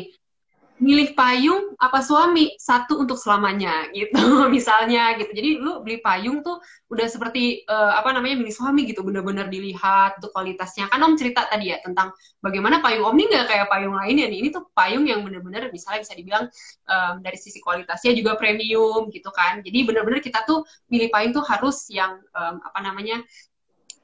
milih 0.80 1.12
payung 1.14 1.76
apa 1.76 2.00
suami? 2.00 2.56
Satu 2.56 3.00
untuk 3.00 3.20
selamanya 3.20 3.88
gitu. 3.92 4.16
Misalnya 4.56 5.16
gitu. 5.20 5.32
Jadi 5.36 5.60
lu 5.60 5.84
beli 5.84 6.00
payung 6.00 6.40
tuh 6.42 6.64
udah 6.90 7.08
seperti 7.08 7.68
uh, 7.68 8.00
apa 8.00 8.16
namanya 8.16 8.40
milih 8.40 8.56
suami 8.56 8.88
gitu. 8.88 9.04
Bener-bener 9.04 9.52
dilihat 9.52 10.24
tuh 10.24 10.32
kualitasnya. 10.32 10.88
Kan 10.88 11.04
om 11.04 11.20
cerita 11.20 11.46
tadi 11.52 11.76
ya 11.76 11.84
tentang 11.84 12.16
bagaimana 12.40 12.80
payung 12.80 13.12
om. 13.12 13.16
Ini 13.16 13.28
nggak 13.28 13.48
kayak 13.52 13.68
payung 13.68 13.96
lainnya 14.00 14.26
nih. 14.32 14.40
Ini 14.40 14.50
tuh 14.56 14.64
payung 14.72 15.06
yang 15.06 15.22
bener-bener 15.22 15.68
misalnya 15.70 16.02
bisa 16.02 16.16
dibilang 16.16 16.48
um, 16.88 17.14
dari 17.20 17.38
sisi 17.38 17.60
kualitasnya 17.60 18.16
juga 18.16 18.40
premium 18.40 19.12
gitu 19.12 19.30
kan. 19.36 19.60
Jadi 19.62 19.84
bener-bener 19.84 20.24
kita 20.24 20.48
tuh 20.48 20.64
milih 20.88 21.12
payung 21.12 21.36
tuh 21.36 21.44
harus 21.44 21.86
yang 21.92 22.18
um, 22.32 22.64
apa 22.64 22.80
namanya 22.80 23.20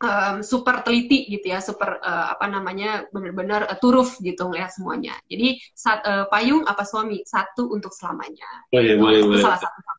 um, 0.01 0.35
super 0.43 0.83
teliti 0.83 1.27
gitu 1.29 1.51
ya, 1.51 1.59
super 1.63 1.99
uh, 2.01 2.35
apa 2.35 2.45
namanya 2.49 3.07
benar-benar 3.11 3.67
uh, 3.69 3.77
turuf 3.79 4.19
gitu 4.19 4.49
ngeliat 4.49 4.71
semuanya. 4.73 5.15
Jadi 5.29 5.59
saat, 5.71 6.03
uh, 6.03 6.25
payung 6.27 6.67
apa 6.67 6.83
suami 6.83 7.23
satu 7.23 7.71
untuk 7.71 7.95
selamanya. 7.95 8.67
Boleh, 8.71 8.95
gitu. 8.95 9.01
boleh, 9.01 9.19
boleh. 9.23 9.43
Salah 9.43 9.59
satu. 9.61 9.94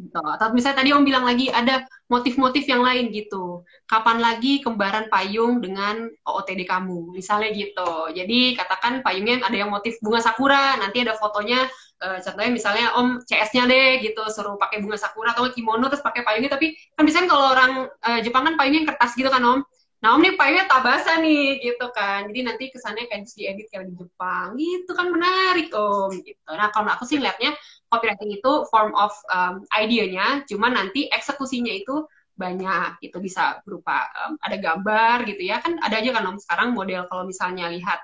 Gitu. 0.00 0.20
Atau 0.24 0.56
misalnya 0.56 0.80
tadi 0.80 0.90
Om 0.96 1.04
bilang 1.04 1.28
lagi 1.28 1.52
ada 1.52 1.84
motif-motif 2.08 2.64
yang 2.64 2.80
lain 2.80 3.12
gitu. 3.12 3.62
Kapan 3.84 4.18
lagi 4.24 4.64
kembaran 4.64 5.12
payung 5.12 5.60
dengan 5.60 6.08
OOTD 6.24 6.64
kamu? 6.64 7.12
Misalnya 7.12 7.52
gitu. 7.52 8.16
Jadi 8.16 8.56
katakan 8.56 9.04
payungnya 9.04 9.44
ada 9.44 9.56
yang 9.56 9.68
motif 9.68 10.00
bunga 10.00 10.24
sakura, 10.24 10.80
nanti 10.80 11.04
ada 11.04 11.14
fotonya 11.14 11.68
uh, 12.00 12.18
contohnya 12.20 12.50
misalnya 12.50 12.86
om 12.96 13.20
CS-nya 13.22 13.68
deh 13.68 14.00
gitu 14.02 14.22
suruh 14.32 14.56
pakai 14.56 14.80
bunga 14.82 14.96
sakura 14.96 15.36
atau 15.36 15.48
kimono 15.52 15.86
terus 15.92 16.02
pakai 16.02 16.24
payungnya 16.24 16.50
tapi 16.56 16.74
kan 16.96 17.04
biasanya 17.04 17.28
kalau 17.28 17.46
orang 17.52 17.72
uh, 17.86 18.20
Jepang 18.24 18.44
kan 18.48 18.54
payungnya 18.56 18.84
yang 18.84 18.88
kertas 18.88 19.12
gitu 19.14 19.28
kan 19.28 19.44
om 19.44 19.60
nah 20.00 20.16
om 20.16 20.20
nih 20.24 20.32
payungnya 20.32 20.64
tabasa 20.64 21.20
nih 21.20 21.60
gitu 21.60 21.92
kan 21.92 22.24
jadi 22.32 22.40
nanti 22.48 22.72
kesannya 22.72 23.04
kayak 23.04 23.28
di 23.28 23.44
edit 23.44 23.66
kayak 23.68 23.92
di 23.92 23.94
Jepang 24.00 24.56
gitu 24.56 24.90
kan 24.96 25.12
menarik 25.12 25.68
om 25.76 26.10
gitu 26.24 26.50
nah 26.56 26.72
kalau 26.72 26.88
aku 26.88 27.04
sih 27.04 27.20
liatnya 27.20 27.52
copywriting 27.90 28.30
itu 28.30 28.52
form 28.70 28.94
of 28.94 29.10
um, 29.34 29.66
idenya 29.74 30.46
cuma 30.46 30.70
nanti 30.70 31.10
eksekusinya 31.10 31.74
itu 31.74 32.06
banyak 32.40 33.04
itu 33.04 33.20
bisa 33.20 33.60
berupa 33.68 34.08
um, 34.24 34.40
ada 34.40 34.56
gambar 34.56 35.28
gitu 35.28 35.42
ya. 35.44 35.60
Kan 35.60 35.76
ada 35.84 36.00
aja 36.00 36.16
kan 36.16 36.24
om 36.24 36.40
sekarang 36.40 36.72
model 36.72 37.04
kalau 37.12 37.28
misalnya 37.28 37.68
lihat 37.68 38.00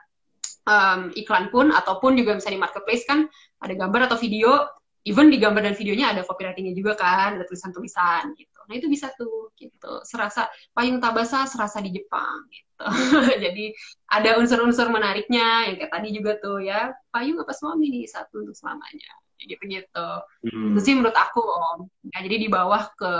um, 0.68 1.08
iklan 1.16 1.48
pun 1.48 1.72
ataupun 1.72 2.20
juga 2.20 2.36
misalnya 2.36 2.60
di 2.60 2.64
marketplace 2.68 3.08
kan 3.08 3.24
ada 3.64 3.72
gambar 3.72 4.12
atau 4.12 4.20
video 4.20 4.68
even 5.08 5.32
di 5.32 5.38
gambar 5.40 5.62
dan 5.72 5.74
videonya 5.78 6.12
ada 6.12 6.26
copywritingnya 6.26 6.74
juga 6.76 6.98
kan 6.98 7.40
ada 7.40 7.48
tulisan-tulisan 7.48 8.36
gitu. 8.36 8.60
Nah 8.68 8.74
itu 8.76 8.90
bisa 8.92 9.08
tuh 9.16 9.54
gitu. 9.56 10.04
Serasa 10.04 10.50
payung 10.76 11.00
tabasa 11.00 11.48
serasa 11.48 11.80
di 11.80 11.94
Jepang 11.96 12.44
gitu. 12.52 12.84
Jadi 13.48 13.72
ada 14.12 14.36
unsur-unsur 14.36 14.92
menariknya 14.92 15.72
yang 15.72 15.80
kayak 15.80 15.92
tadi 15.94 16.08
juga 16.12 16.36
tuh 16.42 16.60
ya. 16.60 16.92
Payung 17.08 17.40
apa 17.40 17.54
suami 17.56 17.88
nih 17.88 18.04
satu 18.10 18.44
untuk 18.44 18.58
selamanya 18.58 19.25
gitu. 19.46 19.62
Gitu 19.62 20.06
hmm. 20.50 20.74
itu 20.74 20.80
sih 20.82 20.94
menurut 20.98 21.16
aku 21.16 21.40
om. 21.42 21.78
Ya, 22.10 22.22
jadi 22.26 22.36
di 22.42 22.48
bawah 22.50 22.90
ke 22.98 23.12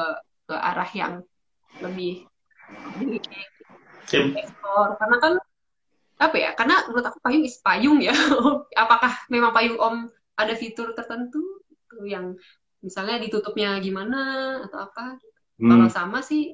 ke 0.47 0.55
arah 0.55 0.91
yang 0.95 1.15
lebih 1.83 2.27
ekspor 4.07 4.97
karena 4.99 5.17
kan 5.19 5.33
apa 6.17 6.37
ya 6.39 6.51
karena 6.57 6.87
menurut 6.89 7.07
aku 7.12 7.19
payung 7.21 7.45
is 7.45 7.59
payung 7.61 7.99
ya. 8.03 8.15
Apakah 8.83 9.12
memang 9.31 9.53
payung 9.53 9.79
om 9.79 9.97
ada 10.37 10.53
fitur 10.57 10.93
tertentu 10.93 11.43
yang 12.05 12.37
misalnya 12.85 13.17
ditutupnya 13.23 13.79
gimana 13.81 14.61
atau 14.69 14.85
apa? 14.87 15.17
Hmm. 15.57 15.73
kalau 15.73 15.89
sama 15.89 16.21
sih 16.21 16.53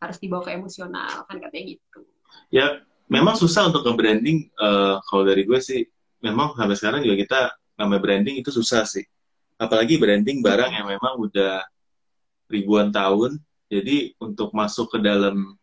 harus 0.00 0.16
dibawa 0.16 0.40
ke 0.46 0.56
emosional 0.56 1.28
kan 1.28 1.36
katanya 1.36 1.76
gitu. 1.76 2.00
Ya 2.48 2.80
memang 3.10 3.36
susah 3.36 3.68
untuk 3.68 3.84
nge-branding 3.84 4.48
uh, 4.56 5.02
kalau 5.04 5.28
dari 5.28 5.44
gue 5.44 5.60
sih. 5.60 5.84
Memang 6.18 6.58
sampai 6.58 6.74
sekarang 6.74 7.00
juga 7.06 7.16
kita 7.20 7.40
namanya 7.78 8.02
branding 8.02 8.36
itu 8.42 8.50
susah 8.50 8.82
sih 8.84 9.06
apalagi 9.56 9.96
branding 9.96 10.42
barang 10.42 10.72
yang 10.74 10.86
memang 10.90 11.14
udah 11.22 11.62
ribuan 12.50 12.90
tahun 12.90 13.38
jadi 13.68 14.18
untuk 14.18 14.50
masuk 14.50 14.96
ke 14.96 14.98
dalam 14.98 15.54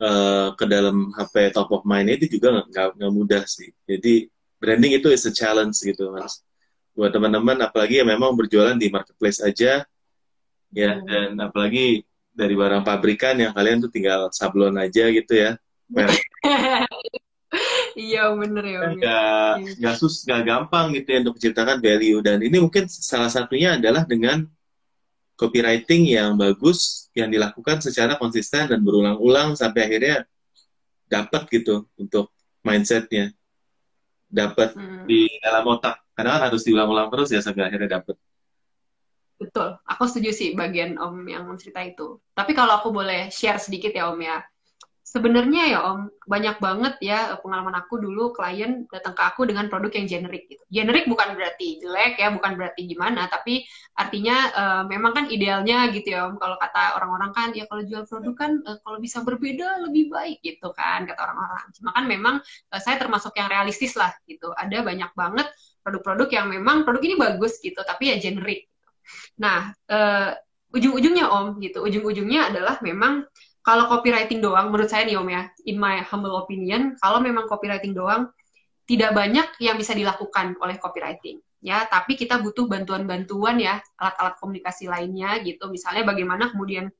uh, 0.00 0.48
ke 0.56 0.64
dalam 0.68 1.12
HP 1.14 1.52
top 1.52 1.72
of 1.72 1.82
mind 1.82 2.12
itu 2.12 2.38
juga 2.38 2.64
nggak 2.68 3.12
mudah 3.12 3.42
sih. 3.48 3.72
Jadi 3.88 4.28
branding 4.60 4.96
itu 5.00 5.08
is 5.12 5.24
a 5.26 5.32
challenge 5.32 5.80
gitu 5.82 6.12
mas. 6.12 6.42
Buat 6.96 7.12
teman-teman, 7.12 7.60
apalagi 7.60 8.00
yang 8.00 8.08
memang 8.08 8.32
berjualan 8.32 8.72
di 8.72 8.88
marketplace 8.88 9.44
aja, 9.44 9.84
ya 10.72 10.92
hmm. 10.96 11.04
dan 11.04 11.28
apalagi 11.44 12.06
dari 12.36 12.54
barang 12.56 12.84
pabrikan 12.84 13.36
yang 13.36 13.52
kalian 13.52 13.84
tuh 13.84 13.92
tinggal 13.92 14.32
sablon 14.32 14.76
aja 14.80 15.08
gitu 15.12 15.32
ya. 15.32 15.50
iya 18.08 18.32
bener 18.34 18.64
ya. 18.64 18.80
Nggak 18.92 19.52
iya. 19.62 19.72
nggak 19.78 19.94
sus 19.96 20.26
nggak 20.26 20.42
gampang 20.42 20.92
gitu 20.94 21.08
ya 21.08 21.18
untuk 21.24 21.34
menciptakan 21.38 21.78
value. 21.78 22.20
Dan 22.22 22.38
ini 22.42 22.56
mungkin 22.58 22.84
salah 22.90 23.30
satunya 23.30 23.78
adalah 23.78 24.02
dengan 24.04 24.44
copywriting 25.36 26.08
yang 26.08 26.34
bagus 26.34 27.08
yang 27.12 27.28
dilakukan 27.28 27.84
secara 27.84 28.16
konsisten 28.16 28.68
dan 28.68 28.80
berulang-ulang 28.80 29.52
sampai 29.54 29.86
akhirnya 29.86 30.16
dapat 31.06 31.46
gitu 31.52 31.86
untuk 31.96 32.34
mindsetnya. 32.66 33.32
Dapat 34.26 34.74
hmm. 34.74 35.04
di 35.06 35.30
dalam 35.38 35.64
otak. 35.70 36.02
Karena 36.16 36.40
kan 36.40 36.42
harus 36.50 36.64
diulang-ulang 36.64 37.12
terus 37.12 37.28
ya 37.30 37.44
sampai 37.44 37.68
akhirnya 37.68 38.00
dapat 38.00 38.16
betul. 39.36 39.76
Aku 39.84 40.08
setuju 40.08 40.32
sih 40.32 40.48
bagian 40.56 40.96
om 40.96 41.20
yang 41.28 41.44
cerita 41.60 41.84
itu. 41.84 42.16
Tapi 42.32 42.56
kalau 42.56 42.80
aku 42.80 42.88
boleh 42.88 43.28
share 43.28 43.60
sedikit 43.60 43.92
ya 43.92 44.08
om 44.08 44.20
ya 44.20 44.40
sebenarnya 45.06 45.62
ya 45.70 45.78
Om, 45.86 46.10
banyak 46.26 46.58
banget 46.58 46.94
ya 46.98 47.38
pengalaman 47.38 47.78
aku 47.78 48.02
dulu 48.02 48.34
klien 48.34 48.90
datang 48.90 49.14
ke 49.14 49.22
aku 49.22 49.46
dengan 49.46 49.70
produk 49.70 49.94
yang 49.94 50.10
generik 50.10 50.50
gitu. 50.50 50.66
Generik 50.66 51.06
bukan 51.06 51.38
berarti 51.38 51.78
jelek 51.78 52.18
ya, 52.18 52.34
bukan 52.34 52.58
berarti 52.58 52.90
gimana, 52.90 53.30
tapi 53.30 53.62
artinya 53.94 54.36
uh, 54.50 54.82
memang 54.90 55.14
kan 55.14 55.24
idealnya 55.30 55.86
gitu 55.94 56.10
ya 56.10 56.26
Om. 56.26 56.42
Kalau 56.42 56.58
kata 56.58 56.98
orang-orang 56.98 57.30
kan 57.30 57.48
ya 57.54 57.70
kalau 57.70 57.86
jual 57.86 58.02
produk 58.10 58.34
kan 58.34 58.58
uh, 58.66 58.82
kalau 58.82 58.98
bisa 58.98 59.22
berbeda 59.22 59.86
lebih 59.86 60.10
baik 60.10 60.42
gitu 60.42 60.74
kan 60.74 61.06
kata 61.06 61.20
orang-orang. 61.22 61.64
Cuma 61.70 61.94
kan 61.94 62.04
memang 62.10 62.34
uh, 62.74 62.80
saya 62.82 62.98
termasuk 62.98 63.30
yang 63.38 63.46
realistis 63.46 63.94
lah 63.94 64.10
gitu. 64.26 64.50
Ada 64.58 64.82
banyak 64.82 65.14
banget 65.14 65.46
produk-produk 65.86 66.28
yang 66.34 66.46
memang 66.50 66.82
produk 66.82 67.02
ini 67.06 67.14
bagus 67.14 67.62
gitu, 67.62 67.78
tapi 67.86 68.10
ya 68.10 68.18
generik. 68.18 68.66
Nah, 69.38 69.70
uh, 69.86 70.34
ujung-ujungnya 70.74 71.30
Om 71.30 71.62
gitu, 71.62 71.78
ujung-ujungnya 71.86 72.50
adalah 72.50 72.82
memang 72.82 73.22
kalau 73.66 73.90
copywriting 73.90 74.38
doang, 74.38 74.70
menurut 74.70 74.86
saya 74.86 75.02
nih 75.02 75.18
Om 75.18 75.26
ya, 75.26 75.42
in 75.66 75.74
my 75.74 75.98
humble 76.06 76.38
opinion, 76.38 76.94
kalau 77.02 77.18
memang 77.18 77.50
copywriting 77.50 77.98
doang, 77.98 78.30
tidak 78.86 79.10
banyak 79.10 79.58
yang 79.58 79.74
bisa 79.74 79.90
dilakukan 79.90 80.54
oleh 80.62 80.78
copywriting. 80.78 81.42
Ya, 81.58 81.82
tapi 81.90 82.14
kita 82.14 82.38
butuh 82.38 82.70
bantuan-bantuan 82.70 83.58
ya, 83.58 83.82
alat-alat 83.98 84.38
komunikasi 84.38 84.86
lainnya 84.86 85.42
gitu. 85.42 85.66
Misalnya 85.66 86.06
bagaimana 86.06 86.54
kemudian 86.54 86.94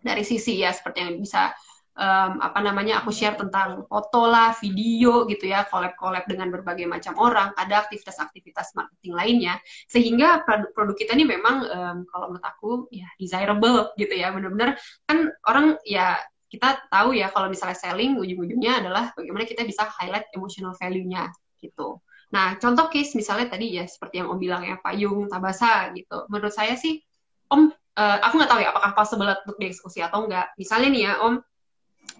dari 0.00 0.24
sisi 0.24 0.64
ya 0.64 0.72
seperti 0.72 1.04
yang 1.04 1.20
bisa 1.20 1.52
um, 1.96 2.32
apa 2.38 2.60
namanya 2.60 3.00
aku 3.02 3.10
share 3.10 3.34
tentang 3.34 3.88
foto 3.88 4.28
lah, 4.28 4.52
video 4.60 5.24
gitu 5.26 5.48
ya, 5.48 5.64
collab-collab 5.66 6.28
dengan 6.28 6.52
berbagai 6.52 6.84
macam 6.84 7.16
orang, 7.16 7.56
ada 7.56 7.82
aktivitas-aktivitas 7.88 8.76
marketing 8.76 9.12
lainnya, 9.16 9.54
sehingga 9.88 10.44
produk-produk 10.44 10.96
kita 10.96 11.16
ini 11.16 11.24
memang 11.26 11.56
um, 11.66 11.98
kalau 12.12 12.30
menurut 12.30 12.46
aku 12.46 12.70
ya 12.92 13.08
desirable 13.16 13.90
gitu 13.96 14.14
ya, 14.14 14.30
benar-benar 14.30 14.76
kan 15.08 15.32
orang 15.48 15.80
ya 15.82 16.20
kita 16.46 16.78
tahu 16.88 17.16
ya 17.16 17.32
kalau 17.34 17.50
misalnya 17.50 17.74
selling 17.74 18.22
ujung-ujungnya 18.22 18.84
adalah 18.84 19.10
bagaimana 19.18 19.44
kita 19.44 19.66
bisa 19.66 19.82
highlight 19.90 20.30
emotional 20.30 20.72
value-nya 20.78 21.34
gitu. 21.58 21.98
Nah, 22.30 22.54
contoh 22.58 22.86
case 22.90 23.14
misalnya 23.18 23.50
tadi 23.50 23.74
ya 23.78 23.84
seperti 23.86 24.22
yang 24.22 24.30
Om 24.30 24.38
bilang 24.38 24.62
ya 24.62 24.78
payung 24.78 25.26
tabasa 25.26 25.90
gitu. 25.94 26.26
Menurut 26.30 26.54
saya 26.54 26.74
sih 26.78 27.02
Om 27.50 27.70
uh, 27.70 28.18
aku 28.22 28.34
nggak 28.38 28.50
tahu 28.50 28.60
ya 28.62 28.70
apakah 28.74 28.92
possible 28.94 29.30
untuk 29.30 29.58
dieksekusi 29.58 30.02
atau 30.02 30.26
enggak. 30.26 30.54
Misalnya 30.58 30.88
nih 30.90 31.02
ya 31.06 31.12
Om 31.22 31.34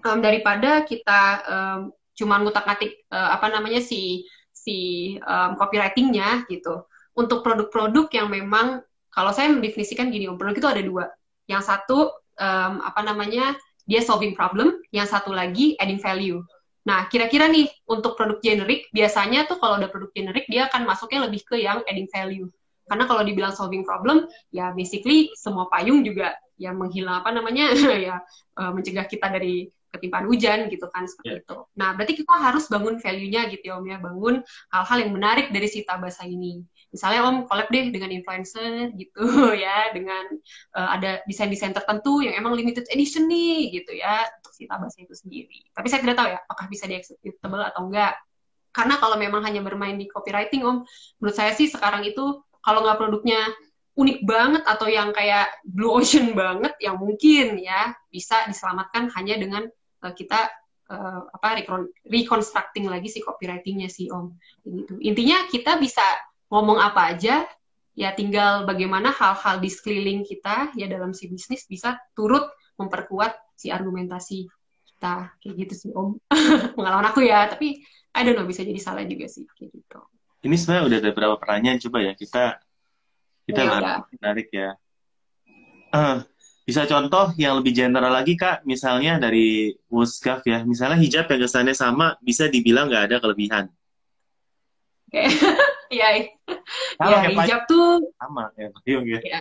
um, 0.05 0.19
daripada 0.21 0.85
kita 0.85 1.21
um, 1.47 1.81
cuma 2.17 2.41
ngutak-ngatik 2.41 3.05
uh, 3.13 3.37
apa 3.37 3.53
namanya 3.53 3.81
si 3.81 4.25
si 4.51 4.77
um, 5.23 5.55
copywritingnya 5.55 6.49
gitu. 6.51 6.85
Untuk 7.17 7.41
produk-produk 7.41 8.13
yang 8.13 8.29
memang 8.29 8.85
kalau 9.09 9.33
saya 9.33 9.49
mendefinisikan 9.49 10.13
gini, 10.13 10.29
produk 10.37 10.57
itu 10.57 10.69
ada 10.69 10.83
dua. 10.85 11.05
Yang 11.49 11.63
satu 11.73 12.13
um, 12.37 12.73
apa 12.85 13.01
namanya 13.01 13.57
dia 13.87 14.03
solving 14.03 14.35
problem, 14.35 14.77
yang 14.91 15.07
satu 15.07 15.31
lagi 15.33 15.79
adding 15.79 16.03
value. 16.03 16.43
Nah, 16.87 17.07
kira-kira 17.11 17.51
nih 17.51 17.67
untuk 17.91 18.15
produk 18.15 18.39
generik 18.43 18.91
biasanya 18.95 19.47
tuh 19.47 19.59
kalau 19.59 19.79
ada 19.79 19.91
produk 19.91 20.11
generik 20.15 20.47
dia 20.51 20.71
akan 20.71 20.87
masuknya 20.87 21.27
lebih 21.27 21.43
ke 21.47 21.57
yang 21.63 21.83
adding 21.87 22.11
value. 22.11 22.47
Karena 22.87 23.05
kalau 23.11 23.27
dibilang 23.27 23.51
solving 23.51 23.83
problem, 23.83 24.31
ya 24.55 24.71
basically 24.71 25.35
semua 25.35 25.67
payung 25.67 26.07
juga 26.07 26.35
yang 26.57 26.79
menghilang 26.79 27.21
apa 27.21 27.31
namanya 27.35 27.75
ya 28.07 28.23
uh, 28.59 28.71
mencegah 28.71 29.07
kita 29.11 29.29
dari 29.29 29.67
ketimpaan 29.97 30.29
hujan 30.29 30.69
gitu 30.69 30.87
kan 30.93 31.09
seperti 31.09 31.41
yeah. 31.41 31.43
itu. 31.43 31.57
Nah 31.81 31.89
berarti 31.97 32.15
kita 32.21 32.35
harus 32.37 32.69
bangun 32.69 33.01
value-nya 33.01 33.49
gitu 33.51 33.65
ya 33.73 33.75
Om 33.81 33.87
ya, 33.89 33.99
bangun 33.99 34.35
hal-hal 34.71 34.99
yang 35.03 35.13
menarik 35.17 35.47
dari 35.51 35.67
si 35.67 35.83
Tabasa 35.83 36.29
ini. 36.29 36.61
Misalnya 36.93 37.25
Om 37.27 37.49
collab 37.49 37.73
deh 37.73 37.89
dengan 37.91 38.13
influencer 38.13 38.93
gitu 38.95 39.25
ya, 39.65 39.91
dengan 39.97 40.25
uh, 40.77 40.89
ada 40.95 41.25
desain-desain 41.25 41.73
tertentu 41.73 42.21
yang 42.21 42.37
emang 42.37 42.53
limited 42.55 42.85
edition 42.93 43.27
nih 43.27 43.73
gitu 43.73 43.97
ya 43.97 44.29
untuk 44.41 44.53
si 44.53 44.69
Tabasa 44.69 45.01
itu 45.01 45.17
sendiri. 45.17 45.67
Tapi 45.73 45.87
saya 45.89 46.05
tidak 46.05 46.17
tahu 46.21 46.29
ya 46.31 46.39
apakah 46.45 46.67
bisa 46.69 46.85
di 46.85 46.95
executable 47.01 47.65
atau 47.65 47.89
enggak. 47.89 48.15
karena 48.77 49.01
kalau 49.01 49.17
memang 49.17 49.41
hanya 49.41 49.65
bermain 49.65 49.97
di 49.97 50.05
copywriting 50.05 50.61
om 50.61 50.85
menurut 51.17 51.33
saya 51.33 51.57
sih 51.57 51.65
sekarang 51.65 52.05
itu 52.05 52.45
kalau 52.61 52.85
nggak 52.85 53.01
produknya 53.01 53.41
unik 53.97 54.19
banget 54.29 54.63
atau 54.69 54.87
yang 54.93 55.09
kayak 55.17 55.49
blue 55.65 55.89
ocean 55.89 56.37
banget 56.37 56.77
yang 56.85 57.01
mungkin 57.01 57.57
ya 57.57 57.97
bisa 58.13 58.45
diselamatkan 58.45 59.09
hanya 59.17 59.41
dengan 59.41 59.65
uh, 60.03 60.13
kita 60.13 60.51
uh, 60.91 61.21
apa 61.31 61.67
reconstructing 62.07 62.87
lagi 62.91 63.11
si 63.11 63.23
copywritingnya 63.23 63.91
sih 63.91 64.11
om. 64.11 64.35
Gitu. 64.63 64.99
Intinya 65.03 65.47
kita 65.51 65.79
bisa 65.79 66.03
ngomong 66.51 66.79
apa 66.79 67.15
aja 67.15 67.47
ya 67.97 68.13
tinggal 68.13 68.69
bagaimana 68.69 69.09
hal-hal 69.11 69.59
di 69.59 69.73
sekeliling 69.73 70.23
kita 70.23 70.77
ya 70.77 70.87
dalam 70.87 71.17
si 71.17 71.27
bisnis 71.33 71.65
bisa 71.65 71.97
turut 72.13 72.45
memperkuat 72.77 73.35
si 73.57 73.73
argumentasi 73.73 74.47
kita. 74.95 75.33
Kayak 75.43 75.55
gitu 75.67 75.75
sih 75.75 75.91
om. 75.97 76.21
Pengalaman 76.77 77.09
aku 77.11 77.25
ya 77.25 77.49
tapi 77.49 77.81
I 78.17 78.25
don't 78.25 78.37
know 78.37 78.49
bisa 78.49 78.65
jadi 78.65 78.81
salah 78.81 79.05
juga 79.05 79.29
sih 79.29 79.45
kayak 79.57 79.71
gitu. 79.73 80.01
Ini 80.47 80.55
sebenarnya 80.55 80.85
udah 80.87 80.99
ada 81.03 81.11
beberapa 81.11 81.37
pertanyaan 81.41 81.79
coba 81.83 81.99
ya 82.05 82.13
kita 82.15 82.45
kita 83.47 83.61
ya, 83.63 84.03
menarik 84.11 84.49
ya. 84.51 84.75
Uh, 85.95 86.19
bisa 86.67 86.83
contoh 86.91 87.31
yang 87.39 87.63
lebih 87.63 87.71
general 87.71 88.11
lagi 88.11 88.35
kak 88.35 88.67
misalnya 88.67 89.23
dari 89.23 89.71
Wuskaf 89.87 90.43
ya 90.43 90.67
misalnya 90.67 90.99
hijab 90.99 91.31
yang 91.31 91.41
kesannya 91.47 91.75
sama 91.79 92.19
bisa 92.19 92.51
dibilang 92.51 92.91
nggak 92.91 93.05
ada 93.07 93.17
kelebihan 93.23 93.71
Iya. 95.87 96.35
ya, 96.99 97.31
hijab 97.31 97.61
tuh 97.71 98.03
sama 98.19 98.51
ya. 98.59 98.69
Iya. 98.87 99.19
ya. 99.23 99.41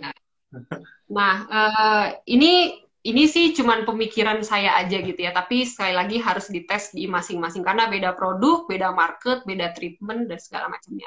Nah, 1.10 1.34
uh, 1.50 2.06
ini 2.26 2.82
ini 3.06 3.22
sih 3.30 3.54
cuman 3.54 3.86
pemikiran 3.86 4.42
saya 4.42 4.74
aja 4.82 4.98
gitu 4.98 5.18
ya, 5.18 5.30
tapi 5.30 5.62
sekali 5.62 5.94
lagi 5.94 6.18
harus 6.18 6.50
dites 6.50 6.90
di 6.90 7.06
masing-masing 7.06 7.62
karena 7.62 7.86
beda 7.86 8.18
produk, 8.18 8.66
beda 8.66 8.90
market, 8.90 9.46
beda 9.46 9.70
treatment 9.74 10.26
dan 10.26 10.38
segala 10.42 10.66
macamnya. 10.66 11.06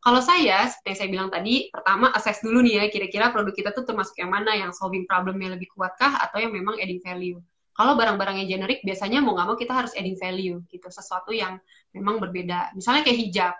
Kalau 0.00 0.20
saya, 0.22 0.70
seperti 0.70 1.02
saya 1.02 1.08
bilang 1.10 1.28
tadi, 1.32 1.68
pertama 1.68 2.12
assess 2.14 2.38
dulu 2.44 2.62
nih 2.62 2.78
ya, 2.78 2.84
kira-kira 2.92 3.34
produk 3.34 3.54
kita 3.54 3.70
tuh 3.74 3.82
termasuk 3.82 4.14
yang 4.18 4.30
mana, 4.30 4.54
yang 4.54 4.70
solving 4.70 5.02
problemnya 5.08 5.58
lebih 5.58 5.66
kuatkah, 5.74 6.22
atau 6.22 6.38
yang 6.38 6.54
memang 6.54 6.78
adding 6.78 7.02
value. 7.02 7.42
Kalau 7.74 7.98
barang-barang 7.98 8.40
yang 8.44 8.60
generik, 8.60 8.80
biasanya 8.86 9.20
mau 9.20 9.34
nggak 9.34 9.46
mau 9.50 9.58
kita 9.58 9.74
harus 9.74 9.92
adding 9.98 10.16
value, 10.16 10.62
gitu. 10.70 10.86
Sesuatu 10.88 11.34
yang 11.34 11.58
memang 11.90 12.22
berbeda. 12.22 12.72
Misalnya 12.78 13.02
kayak 13.02 13.18
hijab 13.18 13.54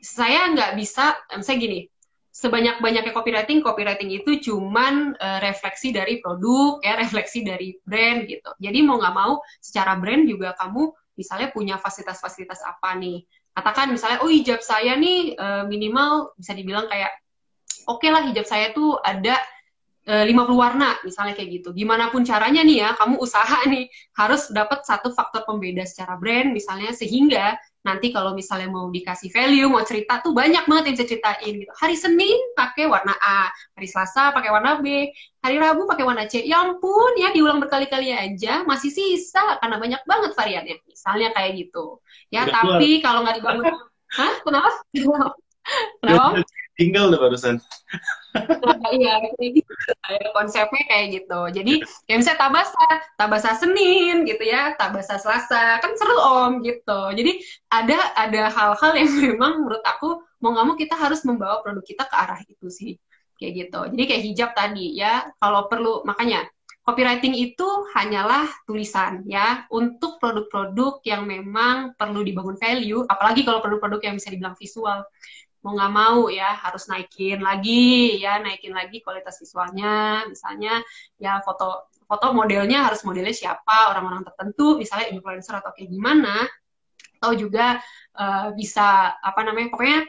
saya 0.00 0.48
nggak 0.56 0.72
bisa, 0.80 1.12
saya 1.44 1.56
gini, 1.60 1.84
sebanyak-banyaknya 2.32 3.12
copywriting, 3.12 3.60
copywriting 3.60 4.10
itu 4.16 4.40
cuman 4.40 5.12
uh, 5.20 5.38
refleksi 5.44 5.92
dari 5.92 6.18
produk, 6.24 6.80
ya 6.80 6.96
refleksi 6.96 7.44
dari 7.44 7.76
brand 7.84 8.24
gitu. 8.26 8.50
Jadi 8.56 8.78
mau 8.80 8.96
nggak 8.96 9.14
mau, 9.14 9.44
secara 9.60 10.00
brand 10.00 10.24
juga 10.24 10.56
kamu 10.56 10.88
misalnya 11.20 11.52
punya 11.52 11.76
fasilitas-fasilitas 11.76 12.64
apa 12.64 12.96
nih. 12.96 13.20
Katakan 13.60 13.92
misalnya, 13.92 14.24
oh 14.24 14.32
hijab 14.32 14.64
saya 14.64 14.96
nih 14.96 15.36
uh, 15.36 15.68
minimal 15.68 16.32
bisa 16.40 16.56
dibilang 16.56 16.88
kayak, 16.88 17.12
oke 17.84 18.00
okay 18.00 18.08
lah 18.08 18.24
hijab 18.24 18.48
saya 18.48 18.72
tuh 18.72 18.96
ada 19.04 19.36
50 20.08 20.32
eh, 20.32 20.56
warna 20.56 20.96
misalnya 21.04 21.36
kayak 21.36 21.60
gitu. 21.60 21.68
Gimana 21.76 22.08
pun 22.08 22.24
caranya 22.24 22.64
nih 22.64 22.82
ya, 22.82 22.90
kamu 22.96 23.20
usaha 23.20 23.64
nih 23.72 23.84
harus 24.16 24.48
dapat 24.48 24.82
satu 24.88 25.12
faktor 25.12 25.44
pembeda 25.44 25.84
secara 25.84 26.16
brand 26.16 26.56
misalnya 26.56 26.90
sehingga 26.96 27.60
nanti 27.80 28.12
kalau 28.12 28.36
misalnya 28.36 28.68
mau 28.68 28.92
dikasih 28.92 29.32
value, 29.32 29.68
mau 29.68 29.80
cerita 29.84 30.20
tuh 30.20 30.36
banyak 30.36 30.68
banget 30.68 30.84
yang 30.88 30.94
bisa 31.00 31.06
ceritain 31.08 31.54
gitu. 31.56 31.72
Hari 31.72 31.96
Senin 31.96 32.36
pakai 32.52 32.84
warna 32.88 33.16
A, 33.20 33.48
hari 33.76 33.88
Selasa 33.88 34.36
pakai 34.36 34.52
warna 34.52 34.80
B, 34.80 35.08
hari 35.40 35.56
Rabu 35.56 35.88
pakai 35.88 36.04
warna 36.04 36.28
C. 36.28 36.44
Ya 36.44 36.60
ampun 36.60 37.16
ya 37.16 37.32
diulang 37.32 37.60
berkali-kali 37.60 38.12
aja 38.12 38.64
masih 38.68 38.92
sisa 38.92 39.60
karena 39.60 39.80
banyak 39.80 40.00
banget 40.04 40.32
variannya. 40.36 40.76
Misalnya 40.84 41.28
kayak 41.32 41.56
gitu. 41.56 42.04
Ya 42.28 42.44
Udah 42.44 42.52
tapi 42.52 43.00
kalau 43.00 43.24
nggak 43.24 43.36
dibangun, 43.40 43.64
hah? 44.16 44.34
Kenapa? 44.44 44.70
Kenapa? 46.04 46.40
Tinggal 46.80 47.12
udah 47.12 47.20
barusan. 47.20 47.60
Nah, 48.32 48.90
iya 48.96 49.20
gitu. 49.36 49.68
konsepnya 50.32 50.82
kayak 50.88 51.06
gitu. 51.12 51.40
Jadi 51.60 51.84
kayak 52.08 52.18
misalnya 52.24 52.40
tabasa 52.40 52.86
tabasa 53.20 53.50
senin 53.60 54.24
gitu 54.24 54.40
ya 54.48 54.72
tabasa 54.80 55.20
selasa 55.20 55.76
kan 55.84 55.92
seru 55.92 56.16
om 56.16 56.64
gitu. 56.64 57.00
Jadi 57.12 57.44
ada 57.68 58.00
ada 58.16 58.48
hal-hal 58.48 58.92
yang 58.96 59.12
memang 59.28 59.60
menurut 59.60 59.84
aku 59.84 60.24
mau 60.40 60.56
nggak 60.56 60.66
mau 60.72 60.76
kita 60.80 60.96
harus 60.96 61.20
membawa 61.28 61.60
produk 61.60 61.84
kita 61.84 62.08
ke 62.08 62.16
arah 62.16 62.40
itu 62.48 62.72
sih 62.72 62.96
kayak 63.36 63.68
gitu. 63.68 63.80
Jadi 63.92 64.02
kayak 64.08 64.22
hijab 64.32 64.50
tadi 64.56 64.96
ya 64.96 65.28
kalau 65.36 65.68
perlu 65.68 66.00
makanya 66.08 66.48
copywriting 66.80 67.36
itu 67.36 67.68
hanyalah 67.92 68.48
tulisan 68.64 69.20
ya 69.28 69.68
untuk 69.68 70.16
produk-produk 70.16 71.04
yang 71.04 71.28
memang 71.28 71.92
perlu 71.94 72.24
dibangun 72.24 72.56
value 72.56 73.04
apalagi 73.04 73.44
kalau 73.44 73.60
produk-produk 73.60 74.00
yang 74.10 74.14
bisa 74.16 74.32
dibilang 74.32 74.56
visual 74.56 75.04
mau 75.60 75.76
nggak 75.76 75.92
mau 75.92 76.32
ya 76.32 76.56
harus 76.56 76.88
naikin 76.88 77.44
lagi 77.44 78.16
ya 78.16 78.40
naikin 78.40 78.72
lagi 78.72 79.04
kualitas 79.04 79.36
visualnya 79.36 80.24
misalnya 80.24 80.80
ya 81.20 81.44
foto 81.44 81.90
foto 82.10 82.34
modelnya 82.34 82.90
harus 82.90 83.06
modelnya 83.06 83.30
siapa 83.30 83.94
orang-orang 83.94 84.26
tertentu 84.26 84.74
misalnya 84.74 85.14
influencer 85.14 85.54
atau 85.54 85.70
kayak 85.70 85.94
gimana. 85.94 86.42
Atau 87.22 87.38
juga 87.38 87.78
uh, 88.18 88.50
bisa 88.58 89.14
apa 89.14 89.46
namanya 89.46 89.70
pokoknya 89.70 90.00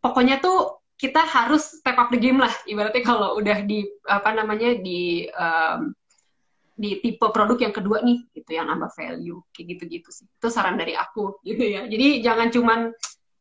pokoknya 0.00 0.36
tuh 0.40 0.80
kita 0.96 1.20
harus 1.20 1.84
step 1.84 2.00
up 2.00 2.08
the 2.08 2.16
game 2.16 2.40
lah. 2.40 2.48
Ibaratnya 2.64 3.04
kalau 3.04 3.36
udah 3.36 3.68
di 3.68 3.84
apa 4.08 4.32
namanya 4.32 4.80
di 4.80 5.28
um, 5.28 5.92
di 6.72 7.04
tipe 7.04 7.28
produk 7.28 7.60
yang 7.60 7.74
kedua 7.76 8.00
nih 8.00 8.24
gitu 8.32 8.56
yang 8.56 8.72
nambah 8.72 8.88
value 8.96 9.44
kayak 9.52 9.76
gitu-gitu 9.76 10.08
sih. 10.08 10.24
Itu 10.24 10.48
saran 10.48 10.80
dari 10.80 10.96
aku 10.96 11.44
gitu 11.44 11.68
ya. 11.68 11.84
Jadi 11.84 12.24
jangan 12.24 12.48
cuman 12.48 12.80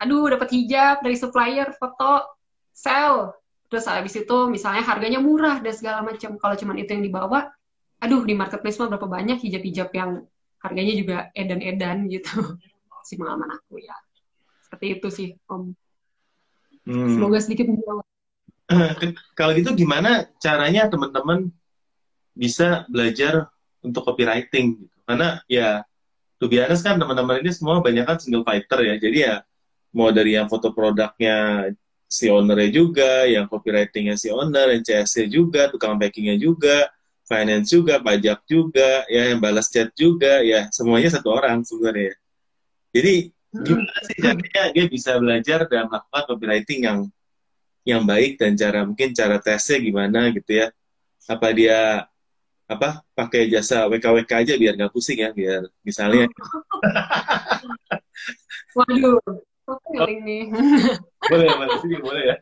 aduh 0.01 0.25
dapat 0.33 0.49
hijab 0.49 1.05
dari 1.05 1.13
supplier 1.13 1.69
foto 1.77 2.25
sell. 2.73 3.37
Terus 3.69 3.87
habis 3.87 4.17
itu 4.17 4.37
misalnya 4.51 4.83
harganya 4.83 5.21
murah 5.21 5.61
dan 5.63 5.71
segala 5.71 6.01
macam. 6.03 6.35
Kalau 6.35 6.55
cuman 6.57 6.75
itu 6.81 6.91
yang 6.91 7.05
dibawa 7.05 7.53
aduh 8.01 8.25
di 8.25 8.33
marketplace 8.33 8.81
mah 8.81 8.89
berapa 8.89 9.05
banyak 9.05 9.37
hijab-hijab 9.37 9.93
yang 9.93 10.25
harganya 10.59 10.93
juga 10.97 11.17
edan-edan 11.37 12.09
gitu. 12.09 12.33
Si 13.01 13.17
pengalaman 13.17 13.57
aku 13.57 13.81
ya. 13.81 13.97
Seperti 14.61 14.85
itu 14.93 15.07
sih 15.09 15.27
om. 15.49 15.73
Hmm. 16.81 17.13
semoga 17.13 17.37
sedikit 17.37 17.69
menjawab 17.69 18.01
kalau 19.37 19.51
gitu 19.53 19.77
gimana 19.77 20.25
caranya 20.41 20.89
teman-teman 20.89 21.53
bisa 22.33 22.87
belajar 22.89 23.51
untuk 23.83 24.07
copywriting 24.07 24.81
gitu? 24.81 24.97
Karena 25.03 25.43
ya 25.45 25.83
tuh 26.39 26.47
biasa 26.47 26.81
kan 26.81 26.97
teman-teman 26.97 27.43
ini 27.43 27.51
semua 27.51 27.83
banyak 27.83 28.07
kan 28.07 28.17
single 28.17 28.47
fighter 28.47 28.79
ya. 28.81 28.95
Jadi 28.95 29.17
ya 29.27 29.43
mau 29.91 30.09
dari 30.11 30.39
yang 30.39 30.47
foto 30.47 30.71
produknya 30.71 31.67
si 32.11 32.27
ownernya 32.27 32.69
juga, 32.71 33.23
yang 33.23 33.47
copywritingnya 33.47 34.19
si 34.19 34.27
owner, 34.27 34.75
yang 34.75 34.83
CS 34.83 35.31
juga, 35.31 35.71
tukang 35.71 35.95
packingnya 35.95 36.35
juga, 36.35 36.91
finance 37.23 37.71
juga, 37.71 38.03
pajak 38.03 38.43
juga, 38.43 39.07
ya 39.07 39.31
yang 39.31 39.39
balas 39.39 39.71
chat 39.71 39.95
juga, 39.95 40.43
ya 40.43 40.67
semuanya 40.75 41.07
satu 41.07 41.31
orang 41.31 41.63
sebenarnya. 41.63 42.19
Jadi 42.91 43.31
gimana 43.51 43.99
sih 44.07 44.15
caranya 44.19 44.63
dia 44.75 44.85
bisa 44.91 45.11
belajar 45.19 45.59
dan 45.71 45.87
melakukan 45.87 46.23
copywriting 46.27 46.79
yang 46.83 46.99
yang 47.87 48.03
baik 48.03 48.35
dan 48.39 48.59
cara 48.59 48.83
mungkin 48.83 49.15
cara 49.15 49.39
tesnya 49.39 49.79
gimana 49.79 50.35
gitu 50.35 50.51
ya? 50.51 50.67
Apa 51.31 51.55
dia 51.55 52.11
apa 52.67 53.03
pakai 53.11 53.51
jasa 53.51 53.87
WKWK 53.91 54.31
aja 54.31 54.53
biar 54.55 54.79
nggak 54.79 54.95
pusing 54.95 55.19
ya 55.19 55.35
biar 55.35 55.67
misalnya 55.83 56.31
waduh 58.79 59.19
feeling 59.91 60.22
nih. 60.26 60.43
boleh, 61.32 61.47
boleh, 61.55 61.76
sini 61.80 61.97
boleh 62.01 62.24
ya. 62.28 62.36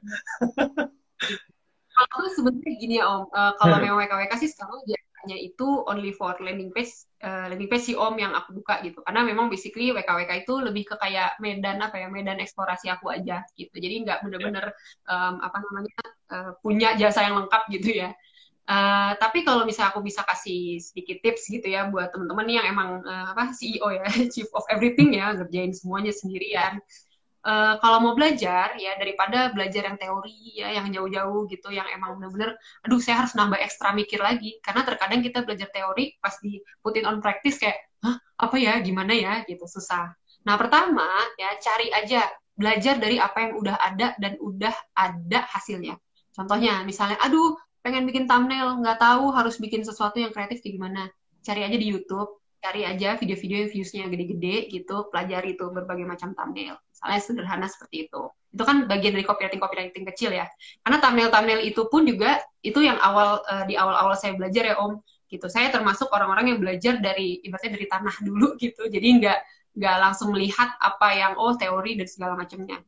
Kalau 2.07 2.29
sebenarnya 2.31 2.73
gini 2.79 2.95
ya 3.01 3.05
Om, 3.11 3.23
uh, 3.35 3.53
kalau 3.59 3.75
hmm. 3.75 3.83
memang 3.83 3.97
WKWK 4.07 4.33
sih 4.39 4.49
sekarang 4.55 4.79
biasanya 4.87 5.37
itu 5.37 5.67
only 5.83 6.15
for 6.15 6.31
landing 6.39 6.71
page, 6.71 6.95
uh, 7.19 7.51
landing 7.51 7.67
page 7.67 7.91
si 7.91 7.93
Om 7.97 8.15
yang 8.15 8.31
aku 8.31 8.55
buka 8.55 8.79
gitu. 8.87 9.03
Karena 9.03 9.27
memang 9.27 9.51
basically 9.51 9.91
WKWK 9.91 10.47
itu 10.47 10.53
lebih 10.63 10.87
ke 10.87 10.95
kayak 10.95 11.35
medan 11.43 11.83
apa 11.83 11.99
ya, 11.99 12.07
medan 12.07 12.39
eksplorasi 12.39 12.87
aku 12.87 13.11
aja 13.11 13.43
gitu. 13.59 13.75
Jadi 13.75 14.07
nggak 14.07 14.23
bener-bener 14.23 14.71
um, 15.11 15.43
apa 15.43 15.57
namanya 15.59 15.99
uh, 16.31 16.51
punya 16.63 16.95
jasa 16.95 17.27
yang 17.27 17.35
lengkap 17.43 17.67
gitu 17.67 17.99
ya. 17.99 18.15
Uh, 18.69 19.17
tapi 19.17 19.41
kalau 19.41 19.65
misalnya 19.65 19.97
aku 19.97 20.05
bisa 20.05 20.21
kasih 20.21 20.77
sedikit 20.77 21.25
tips 21.25 21.49
gitu 21.49 21.73
ya 21.73 21.89
buat 21.89 22.13
teman-teman 22.13 22.45
yang 22.45 22.69
emang 22.69 23.01
uh, 23.01 23.33
apa 23.33 23.49
CEO 23.49 23.89
ya, 23.89 24.05
chief 24.33 24.45
of 24.53 24.61
everything 24.69 25.17
ya, 25.17 25.33
ngerjain 25.33 25.73
semuanya 25.73 26.13
sendirian 26.13 26.77
uh, 27.45 27.75
kalau 27.79 27.97
mau 28.03 28.13
belajar 28.15 28.75
ya 28.75 28.95
daripada 28.99 29.51
belajar 29.55 29.87
yang 29.87 29.97
teori 29.99 30.59
ya 30.59 30.69
yang 30.75 30.87
jauh-jauh 30.91 31.47
gitu 31.47 31.71
yang 31.71 31.87
emang 31.91 32.19
bener-bener 32.19 32.55
aduh 32.83 32.99
saya 32.99 33.23
harus 33.25 33.33
nambah 33.35 33.59
ekstra 33.59 33.95
mikir 33.95 34.19
lagi. 34.19 34.59
Karena 34.63 34.83
terkadang 34.83 35.21
kita 35.23 35.43
belajar 35.43 35.69
teori 35.71 36.19
pas 36.19 36.35
di 36.43 36.59
put 36.83 36.95
on 37.03 37.23
practice 37.23 37.59
kayak 37.59 37.79
hah 38.03 38.17
apa 38.39 38.55
ya? 38.59 38.73
Gimana 38.83 39.13
ya? 39.15 39.33
Gitu 39.47 39.63
susah. 39.67 40.11
Nah 40.47 40.55
pertama 40.55 41.07
ya 41.39 41.55
cari 41.59 41.87
aja 41.91 42.27
belajar 42.59 42.99
dari 42.99 43.15
apa 43.15 43.37
yang 43.47 43.53
udah 43.55 43.75
ada 43.79 44.07
dan 44.19 44.35
udah 44.39 44.75
ada 44.95 45.39
hasilnya. 45.47 45.95
Contohnya 46.35 46.83
misalnya 46.83 47.19
aduh 47.23 47.55
pengen 47.79 48.03
bikin 48.03 48.27
thumbnail 48.27 48.83
nggak 48.83 48.99
tahu 48.99 49.31
harus 49.31 49.55
bikin 49.55 49.87
sesuatu 49.87 50.19
yang 50.19 50.35
kreatif 50.35 50.59
kayak 50.59 50.75
gimana. 50.75 51.07
Cari 51.39 51.63
aja 51.63 51.77
di 51.79 51.87
YouTube 51.87 52.39
cari 52.59 52.83
aja 52.83 53.15
video-video 53.15 53.65
yang 53.65 53.71
viewsnya 53.71 54.03
gede-gede 54.11 54.67
gitu 54.67 55.07
pelajari 55.07 55.55
itu 55.55 55.65
berbagai 55.71 56.03
macam 56.03 56.35
thumbnail 56.35 56.75
misalnya 56.99 57.23
sederhana 57.23 57.67
seperti 57.71 58.11
itu. 58.11 58.27
Itu 58.51 58.63
kan 58.67 58.83
bagian 58.91 59.15
dari 59.15 59.23
copywriting 59.23 59.63
copywriting 59.63 60.03
kecil 60.11 60.35
ya. 60.35 60.51
Karena 60.83 60.99
thumbnail 60.99 61.31
thumbnail 61.31 61.61
itu 61.63 61.87
pun 61.87 62.03
juga 62.03 62.43
itu 62.59 62.83
yang 62.83 62.99
awal 62.99 63.39
uh, 63.47 63.63
di 63.63 63.79
awal-awal 63.79 64.19
saya 64.19 64.35
belajar 64.35 64.67
ya 64.67 64.75
om. 64.75 64.99
Gitu. 65.31 65.47
Saya 65.47 65.71
termasuk 65.71 66.11
orang-orang 66.11 66.51
yang 66.51 66.59
belajar 66.59 66.99
dari 66.99 67.39
ibaratnya 67.47 67.79
dari 67.79 67.87
tanah 67.87 68.15
dulu 68.27 68.59
gitu. 68.59 68.91
Jadi 68.91 69.07
nggak 69.23 69.39
nggak 69.79 69.95
langsung 69.95 70.35
melihat 70.35 70.75
apa 70.83 71.07
yang 71.15 71.39
oh 71.39 71.55
teori 71.55 71.95
dan 71.95 72.07
segala 72.11 72.35
macamnya. 72.35 72.83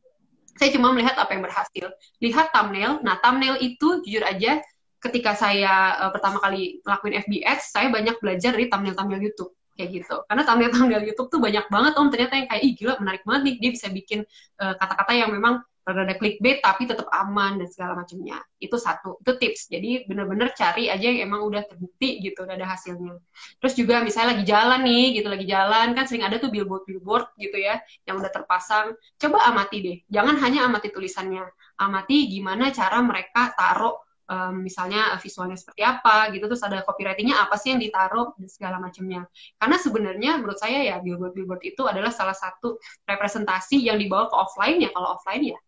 Saya 0.60 0.68
cuma 0.76 0.92
melihat 0.92 1.16
apa 1.16 1.32
yang 1.32 1.40
berhasil. 1.40 1.86
Lihat 2.20 2.52
thumbnail. 2.52 3.00
Nah 3.00 3.16
thumbnail 3.24 3.56
itu 3.64 4.04
jujur 4.04 4.20
aja 4.28 4.60
ketika 5.00 5.32
saya 5.32 5.96
uh, 6.04 6.10
pertama 6.12 6.36
kali 6.38 6.84
ngelakuin 6.84 7.14
FB 7.24 7.32
Ads, 7.42 7.72
saya 7.72 7.88
banyak 7.88 8.20
belajar 8.20 8.54
dari 8.54 8.68
thumbnail-thumbnail 8.68 9.24
YouTube 9.24 9.56
kayak 9.76 9.90
gitu. 10.02 10.16
Karena 10.28 10.42
thumbnail-thumbnail 10.44 11.02
YouTube 11.08 11.28
tuh 11.32 11.40
banyak 11.40 11.66
banget 11.72 11.92
om 11.96 12.08
ternyata 12.12 12.34
yang 12.38 12.48
kayak 12.48 12.62
ih 12.62 12.72
gila 12.76 12.94
menarik 13.00 13.22
banget 13.24 13.42
nih 13.48 13.54
dia 13.60 13.70
bisa 13.72 13.86
bikin 13.88 14.20
eh, 14.62 14.74
kata-kata 14.76 15.12
uh, 15.12 15.18
yang 15.24 15.30
memang 15.32 15.64
rada 15.82 16.14
clickbait 16.14 16.62
tapi 16.62 16.86
tetap 16.86 17.10
aman 17.10 17.58
dan 17.58 17.66
segala 17.66 17.98
macamnya. 17.98 18.38
Itu 18.62 18.78
satu, 18.78 19.18
itu 19.18 19.32
tips. 19.34 19.66
Jadi 19.66 20.06
bener-bener 20.06 20.54
cari 20.54 20.86
aja 20.86 21.02
yang 21.02 21.26
emang 21.26 21.42
udah 21.42 21.66
terbukti 21.66 22.22
gitu, 22.22 22.46
udah 22.46 22.54
ada 22.54 22.70
hasilnya. 22.70 23.18
Terus 23.58 23.74
juga 23.74 23.98
misalnya 24.06 24.38
lagi 24.38 24.44
jalan 24.46 24.80
nih, 24.86 25.04
gitu 25.18 25.26
lagi 25.26 25.46
jalan 25.50 25.86
kan 25.98 26.04
sering 26.06 26.22
ada 26.22 26.38
tuh 26.38 26.54
billboard-billboard 26.54 27.34
gitu 27.34 27.58
ya 27.58 27.82
yang 28.06 28.22
udah 28.22 28.30
terpasang. 28.30 28.94
Coba 29.18 29.50
amati 29.50 29.76
deh, 29.82 29.96
jangan 30.06 30.38
hanya 30.38 30.70
amati 30.70 30.88
tulisannya, 30.94 31.42
amati 31.82 32.30
gimana 32.30 32.70
cara 32.70 33.02
mereka 33.02 33.50
taruh 33.58 33.98
um, 34.32 34.64
misalnya 34.64 35.12
visualnya 35.20 35.60
seperti 35.60 35.84
apa 35.84 36.32
gitu 36.32 36.48
terus 36.48 36.64
ada 36.64 36.80
copywritingnya 36.80 37.36
apa 37.36 37.60
sih 37.60 37.76
yang 37.76 37.80
ditaruh 37.84 38.32
dan 38.40 38.48
segala 38.48 38.76
macamnya. 38.80 39.28
Karena 39.60 39.76
sebenarnya 39.76 40.30
menurut 40.40 40.56
saya 40.56 40.80
ya 40.80 40.96
billboard 41.04 41.36
billboard 41.36 41.62
itu 41.68 41.84
adalah 41.84 42.08
salah 42.08 42.34
satu 42.36 42.80
representasi 43.04 43.84
yang 43.84 44.00
dibawa 44.00 44.32
ke 44.32 44.36
offline 44.36 44.80
ya. 44.80 44.90
Kalau 44.96 45.20
offline 45.20 45.52
ya 45.52 45.58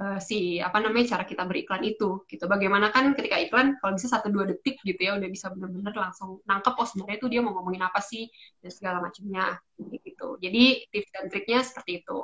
uh, 0.00 0.18
si 0.18 0.58
apa 0.58 0.80
namanya 0.82 1.16
cara 1.18 1.24
kita 1.28 1.44
beriklan 1.44 1.82
itu 1.84 2.24
gitu. 2.26 2.44
Bagaimana 2.48 2.90
kan 2.90 3.12
ketika 3.14 3.36
iklan 3.38 3.76
kalau 3.78 3.92
bisa 3.94 4.08
satu 4.10 4.32
dua 4.32 4.48
detik 4.48 4.80
gitu 4.82 4.98
ya 4.98 5.18
udah 5.18 5.28
bisa 5.28 5.52
benar-benar 5.52 5.94
langsung 5.94 6.40
nangkep 6.48 6.74
oh 6.74 6.86
sebenarnya 6.88 7.16
itu 7.20 7.28
dia 7.30 7.40
mau 7.44 7.52
ngomongin 7.54 7.84
apa 7.84 8.00
sih? 8.00 8.26
dan 8.64 8.70
segala 8.72 8.98
macamnya 9.04 9.60
gitu. 9.78 10.40
Jadi 10.40 10.88
tips 10.88 11.10
dan 11.12 11.24
triknya 11.28 11.60
seperti 11.62 12.02
itu. 12.02 12.18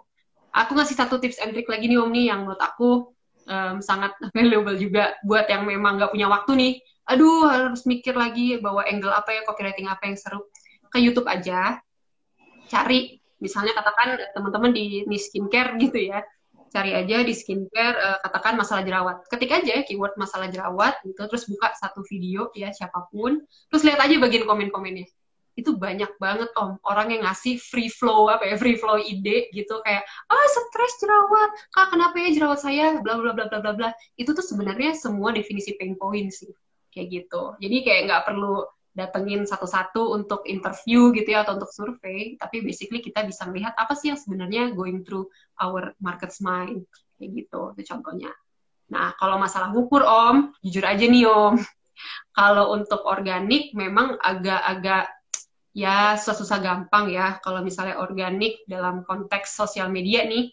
Aku 0.50 0.74
ngasih 0.74 0.96
satu 0.98 1.22
tips 1.22 1.38
and 1.38 1.54
trick 1.54 1.70
lagi 1.70 1.86
nih 1.86 1.98
om 2.00 2.10
nih 2.10 2.32
yang 2.34 2.42
menurut 2.42 2.58
aku 2.58 3.14
um, 3.46 3.78
sangat 3.80 4.12
valuable 4.36 4.76
juga 4.76 5.16
buat 5.24 5.46
yang 5.48 5.64
memang 5.64 6.00
nggak 6.00 6.12
punya 6.12 6.28
waktu 6.28 6.52
nih. 6.56 6.72
Aduh 7.10 7.48
harus 7.48 7.82
mikir 7.88 8.14
lagi 8.14 8.60
bahwa 8.60 8.86
angle 8.86 9.10
apa 9.10 9.34
ya 9.34 9.42
copywriting 9.46 9.88
apa 9.88 10.08
yang 10.08 10.16
seru. 10.18 10.46
Ke 10.90 10.98
YouTube 10.98 11.30
aja, 11.30 11.78
cari 12.66 13.22
misalnya 13.38 13.72
katakan 13.78 14.18
teman-teman 14.34 14.74
di, 14.74 15.06
di 15.06 15.18
skincare 15.18 15.78
gitu 15.78 16.10
ya, 16.10 16.18
cari 16.74 16.94
aja 16.98 17.22
di 17.22 17.30
skincare 17.30 17.94
uh, 17.94 18.18
katakan 18.26 18.58
masalah 18.58 18.82
jerawat. 18.82 19.22
Ketik 19.30 19.54
aja 19.54 19.86
keyword 19.86 20.18
masalah 20.18 20.50
jerawat 20.50 20.98
gitu, 21.06 21.22
terus 21.30 21.46
buka 21.46 21.70
satu 21.78 22.02
video 22.10 22.50
ya 22.58 22.74
siapa 22.74 23.06
pun, 23.10 23.38
terus 23.70 23.82
lihat 23.86 24.02
aja 24.02 24.18
bagian 24.18 24.46
komen-komennya 24.46 25.06
itu 25.60 25.76
banyak 25.76 26.08
banget 26.16 26.48
om. 26.56 26.80
Orang 26.82 27.12
yang 27.12 27.28
ngasih 27.28 27.60
free 27.60 27.92
flow 27.92 28.32
apa 28.32 28.48
ya 28.48 28.56
free 28.56 28.80
flow 28.80 28.96
ide 28.96 29.52
gitu. 29.52 29.84
Kayak 29.84 30.08
ah 30.32 30.46
stres 30.48 30.92
jerawat. 31.04 31.50
Kak 31.76 31.92
kenapa 31.92 32.16
ya 32.16 32.28
jerawat 32.32 32.60
saya? 32.64 32.96
Bla 33.04 33.20
bla 33.20 33.36
bla 33.36 33.46
bla 33.52 33.60
bla 33.60 33.72
bla. 33.76 33.90
Itu 34.16 34.32
tuh 34.32 34.42
sebenarnya 34.42 34.96
semua 34.96 35.36
definisi 35.36 35.76
pain 35.76 35.94
point 36.00 36.32
sih. 36.32 36.48
Kayak 36.88 37.06
gitu. 37.12 37.42
Jadi 37.60 37.76
kayak 37.84 38.00
nggak 38.08 38.22
perlu 38.26 38.64
datengin 38.90 39.46
satu-satu 39.46 40.18
untuk 40.18 40.42
interview 40.50 41.14
gitu 41.14 41.28
ya 41.30 41.44
atau 41.44 41.60
untuk 41.60 41.70
survei. 41.70 42.40
Tapi 42.40 42.64
basically 42.64 43.04
kita 43.04 43.22
bisa 43.28 43.44
melihat 43.46 43.76
apa 43.76 43.92
sih 43.92 44.10
yang 44.10 44.18
sebenarnya 44.18 44.72
going 44.72 45.04
through 45.04 45.28
our 45.60 45.92
market's 46.00 46.40
mind. 46.40 46.88
Kayak 47.20 47.46
gitu 47.46 47.76
itu 47.76 47.82
contohnya. 47.92 48.32
Nah 48.90 49.12
kalau 49.20 49.36
masalah 49.36 49.70
ngukur 49.70 50.02
om 50.02 50.56
jujur 50.64 50.82
aja 50.88 51.04
nih 51.04 51.28
om. 51.28 51.60
Kalau 52.32 52.72
untuk 52.72 53.04
organik 53.04 53.76
memang 53.76 54.16
agak-agak 54.16 55.19
ya 55.70 56.18
susah-susah 56.18 56.58
gampang 56.58 57.14
ya 57.14 57.38
kalau 57.38 57.62
misalnya 57.62 58.02
organik 58.02 58.62
dalam 58.66 59.06
konteks 59.06 59.54
sosial 59.54 59.90
media 59.90 60.26
nih. 60.26 60.50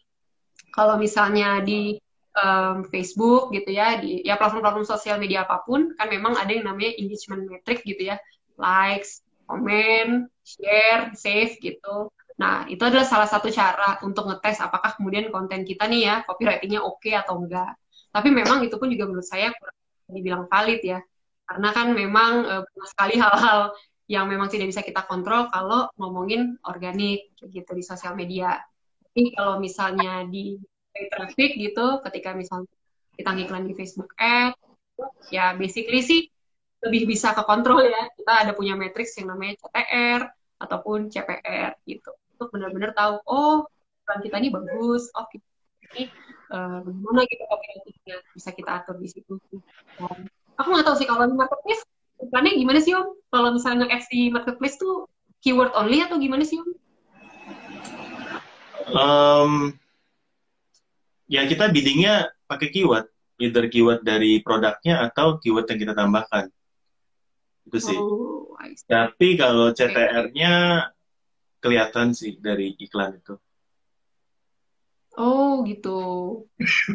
Kalau 0.74 0.99
misalnya 1.01 1.63
di 1.65 1.97
um, 2.38 2.86
Facebook 2.86 3.49
gitu 3.49 3.74
ya 3.74 3.97
di 3.97 4.22
ya 4.22 4.38
platform-platform 4.38 4.86
sosial 4.86 5.18
media 5.18 5.45
apa 5.47 5.65
pun 5.65 5.93
kan 5.97 6.07
memang 6.09 6.38
ada 6.38 6.53
yang 6.53 6.70
namanya 6.70 6.93
engagement 7.01 7.49
metric 7.49 7.82
gitu 7.82 8.13
ya. 8.13 8.22
Likes 8.57 9.26
komen 9.49 10.30
share 10.45 11.13
save 11.18 11.57
gitu. 11.63 12.13
Nah 12.38 12.70
itu 12.70 12.82
adalah 12.86 13.07
salah 13.07 13.26
satu 13.26 13.49
cara 13.49 13.97
untuk 14.05 14.30
ngetes 14.30 14.61
apakah 14.61 14.93
kemudian 14.93 15.34
konten 15.34 15.65
kita 15.65 15.89
nih 15.89 16.01
ya 16.05 16.15
copywritingnya 16.30 16.86
oke 16.86 17.01
okay 17.01 17.18
atau 17.18 17.41
enggak. 17.41 17.74
Tapi 18.13 18.30
memang 18.30 18.61
itu 18.61 18.78
pun 18.78 18.89
juga 18.93 19.09
menurut 19.09 19.26
saya 19.26 19.49
kurang 19.57 19.78
dibilang 20.13 20.45
valid 20.45 20.82
ya. 20.86 20.99
Karena 21.47 21.70
kan 21.74 21.95
memang 21.95 22.32
uh, 22.43 22.63
sekali 22.86 23.15
hal-hal 23.18 23.72
yang 24.08 24.32
memang 24.32 24.47
tidak 24.47 24.72
bisa 24.72 24.82
kita 24.82 25.03
kontrol 25.03 25.51
kalau 25.51 25.91
ngomongin 25.99 26.55
organik 26.64 27.36
gitu 27.43 27.72
di 27.76 27.84
sosial 27.84 28.16
media. 28.16 28.55
Tapi 29.03 29.36
kalau 29.36 29.60
misalnya 29.60 30.24
di 30.24 30.55
traffic 31.12 31.60
gitu, 31.60 31.99
ketika 32.08 32.32
misalnya 32.32 32.72
kita 33.20 33.30
ngiklan 33.36 33.68
di 33.68 33.76
Facebook 33.76 34.16
Ad, 34.16 34.55
ya 35.28 35.53
basically 35.60 35.99
sih 35.99 36.22
lebih 36.88 37.03
bisa 37.03 37.36
ke 37.36 37.43
kontrol 37.43 37.84
ya. 37.84 38.08
Kita 38.16 38.47
ada 38.47 38.51
punya 38.55 38.80
matriks 38.80 39.20
yang 39.20 39.36
namanya 39.36 39.60
CTR 39.60 40.22
ataupun 40.64 41.12
CPR 41.12 41.76
gitu. 41.84 42.16
Untuk 42.39 42.47
benar-benar 42.55 42.95
tahu, 42.95 43.20
oh 43.28 43.68
iklan 44.08 44.20
kita 44.24 44.36
ini 44.39 44.49
bagus, 44.55 45.12
oh 45.20 45.28
kita 45.28 45.43
ini 45.88 46.08
uh, 46.55 46.80
bagaimana 46.84 47.22
gitu 47.28 47.43
copywritingnya 47.43 48.18
bisa 48.32 48.49
kita 48.55 48.72
atur 48.84 48.95
di 49.03 49.08
situ. 49.12 49.36
Aku 50.58 50.68
nggak 50.72 50.86
tahu 50.88 50.95
sih 50.95 51.08
kalau 51.08 51.28
marketplace 51.36 51.84
iklannya 52.22 52.53
gimana 52.57 52.80
sih 52.82 52.93
om? 52.97 53.07
Kalau 53.28 53.49
misalnya 53.53 53.86
nge 53.88 54.07
di 54.09 54.30
marketplace 54.34 54.80
tuh 54.80 55.05
keyword 55.43 55.74
only 55.78 56.01
atau 56.01 56.18
gimana 56.18 56.43
sih 56.43 56.57
om? 56.61 56.70
Um, 58.88 59.51
ya 61.28 61.43
kita 61.43 61.70
biddingnya 61.70 62.32
pakai 62.47 62.72
keyword, 62.72 63.11
either 63.38 63.68
keyword 63.68 64.01
dari 64.01 64.39
produknya 64.39 65.03
atau 65.11 65.38
keyword 65.43 65.68
yang 65.68 65.80
kita 65.84 65.93
tambahkan. 65.93 66.47
Itu 67.68 67.80
sih. 67.84 67.99
Oh, 67.99 68.55
Tapi 68.88 69.36
kalau 69.36 69.76
CTR-nya 69.76 70.88
kelihatan 71.59 72.15
sih 72.15 72.39
dari 72.39 72.74
iklan 72.80 73.20
itu. 73.20 73.36
Oh 75.18 75.65
gitu. 75.65 75.99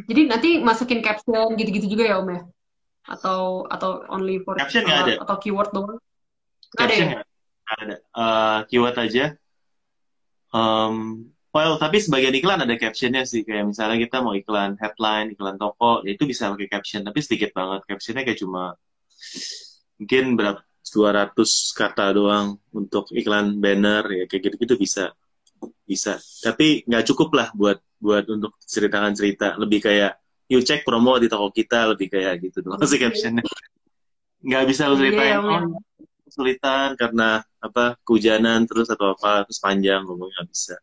Jadi 0.09 0.21
nanti 0.31 0.49
masukin 0.63 1.03
caption 1.03 1.59
gitu-gitu 1.59 1.91
juga 1.93 2.07
ya 2.07 2.23
Om 2.23 2.29
ya? 2.31 2.43
Atau 3.03 3.67
atau 3.67 4.07
only 4.11 4.39
for 4.43 4.55
caption 4.55 4.87
uh, 4.87 5.03
ada? 5.03 5.13
atau 5.19 5.37
keyword 5.43 5.71
doang? 5.75 5.99
Caption 6.79 7.09
ada 7.11 7.19
ya? 7.19 7.23
ada. 7.67 7.97
Uh, 8.15 8.59
keyword 8.71 8.97
aja. 8.99 9.25
Um, 10.53 11.29
well 11.51 11.81
tapi 11.81 11.99
sebagian 11.99 12.37
iklan 12.37 12.63
ada 12.63 12.75
captionnya 12.79 13.27
sih. 13.27 13.43
Kayak 13.43 13.75
misalnya 13.75 13.99
kita 13.99 14.23
mau 14.23 14.37
iklan 14.37 14.79
headline 14.79 15.35
iklan 15.35 15.59
toko 15.59 16.05
ya 16.07 16.15
itu 16.15 16.25
bisa 16.29 16.53
pakai 16.55 16.69
caption. 16.71 17.03
Tapi 17.03 17.19
sedikit 17.19 17.51
banget. 17.57 17.85
Captionnya 17.89 18.23
kayak 18.23 18.39
cuma 18.39 18.79
mungkin 19.99 20.25
berapa 20.35 20.61
200 20.83 21.39
kata 21.79 22.11
doang 22.11 22.59
untuk 22.75 23.07
iklan 23.15 23.63
banner 23.63 24.03
ya 24.11 24.25
kayak 24.31 24.51
gitu-gitu 24.51 24.79
bisa. 24.79 25.15
Bisa. 25.87 26.19
Tapi 26.43 26.87
nggak 26.87 27.05
cukup 27.11 27.35
lah 27.39 27.49
buat 27.55 27.79
buat 28.03 28.27
untuk 28.31 28.59
ceritakan 28.63 29.15
cerita. 29.15 29.55
Lebih 29.59 29.79
kayak 29.79 30.22
you 30.53 30.61
check 30.61 30.85
promo 30.85 31.17
di 31.17 31.33
toko 31.33 31.49
kita 31.49 31.97
lebih 31.97 32.13
kayak 32.13 32.45
gitu 32.45 32.61
doang 32.61 32.85
sih 32.85 33.01
captionnya. 33.01 33.41
Nggak 34.45 34.65
bisa 34.69 34.93
lu 34.93 35.01
ceritain 35.01 35.41
yeah, 35.41 35.41
oh 35.41 35.81
kesulitan 36.33 36.97
karena 36.97 37.45
apa 37.61 38.01
kehujanan 38.09 38.65
terus 38.65 38.89
atau 38.89 39.13
apa 39.13 39.45
terus 39.45 39.61
panjang 39.61 40.01
ngomongnya 40.09 40.41
nggak 40.41 40.49
bisa. 40.49 40.77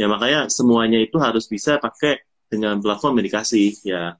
Ya 0.00 0.08
makanya 0.08 0.48
semuanya 0.48 0.96
itu 0.96 1.20
harus 1.20 1.44
bisa 1.44 1.76
pakai 1.76 2.24
dengan 2.48 2.80
platform 2.80 3.20
yang 3.20 3.26
dikasih 3.28 3.68
ya. 3.84 4.16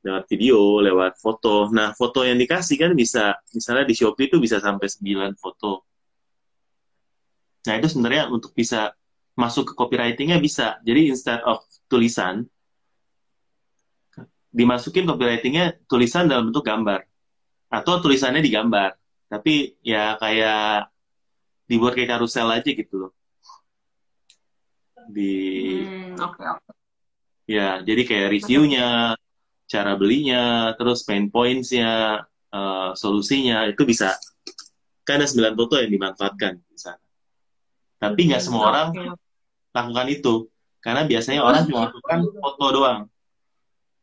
Lewat 0.00 0.24
video 0.32 0.80
lewat 0.80 1.20
foto. 1.20 1.68
Nah 1.68 1.92
foto 1.92 2.24
yang 2.24 2.40
dikasih 2.40 2.80
kan 2.80 2.96
bisa 2.96 3.36
misalnya 3.52 3.84
di 3.84 3.92
Shopee 3.92 4.32
itu 4.32 4.40
bisa 4.40 4.56
sampai 4.64 4.88
9 4.88 5.36
foto. 5.36 5.84
Nah 7.68 7.74
itu 7.76 7.92
sebenarnya 7.92 8.32
untuk 8.32 8.56
bisa 8.56 8.96
masuk 9.36 9.70
ke 9.70 9.72
copywritingnya 9.76 10.40
bisa. 10.40 10.80
Jadi 10.88 11.12
instead 11.12 11.44
of 11.44 11.60
tulisan 11.92 12.48
dimasukin 14.58 15.06
copywritingnya 15.06 15.86
tulisan 15.86 16.26
dalam 16.26 16.50
bentuk 16.50 16.66
gambar. 16.66 17.06
Atau 17.70 18.02
tulisannya 18.02 18.42
digambar 18.42 18.98
tapi 19.28 19.76
ya 19.84 20.16
kayak 20.16 20.88
dibuat 21.68 21.92
kayak 21.92 22.16
karusel 22.16 22.48
aja 22.48 22.70
gitu 22.72 22.94
loh. 22.96 23.12
Di 25.08 25.32
hmm, 25.84 26.16
okay, 26.16 26.46
okay. 26.48 26.74
ya 27.48 27.80
jadi 27.84 28.02
kayak 28.04 28.28
reviewnya 28.32 29.16
cara 29.68 29.96
belinya 30.00 30.72
terus 30.80 31.04
pain 31.04 31.28
pointsnya 31.28 32.24
uh, 32.52 32.92
solusinya 32.96 33.68
itu 33.68 33.84
bisa 33.84 34.16
kan 35.04 35.20
ada 35.20 35.28
9 35.28 35.56
foto 35.56 35.76
yang 35.76 35.92
dimanfaatkan 35.92 36.60
di 36.64 36.78
sana. 36.80 37.04
Tapi 38.00 38.32
nggak 38.32 38.42
semua 38.44 38.64
hmm, 38.64 38.70
orang 38.72 38.88
lakukan 39.76 40.08
itu. 40.08 40.34
Karena 40.80 41.04
biasanya 41.04 41.44
orang 41.44 41.68
cuma 41.68 41.88
masukkan 41.88 42.20
foto 42.40 42.66
doang. 42.72 43.00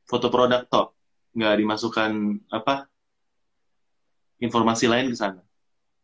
Foto 0.06 0.30
produk 0.30 0.64
top. 0.70 0.94
Nggak 1.36 1.56
dimasukkan 1.60 2.12
apa 2.54 2.88
informasi 4.40 4.86
lain 4.88 5.12
ke 5.12 5.18
sana. 5.18 5.42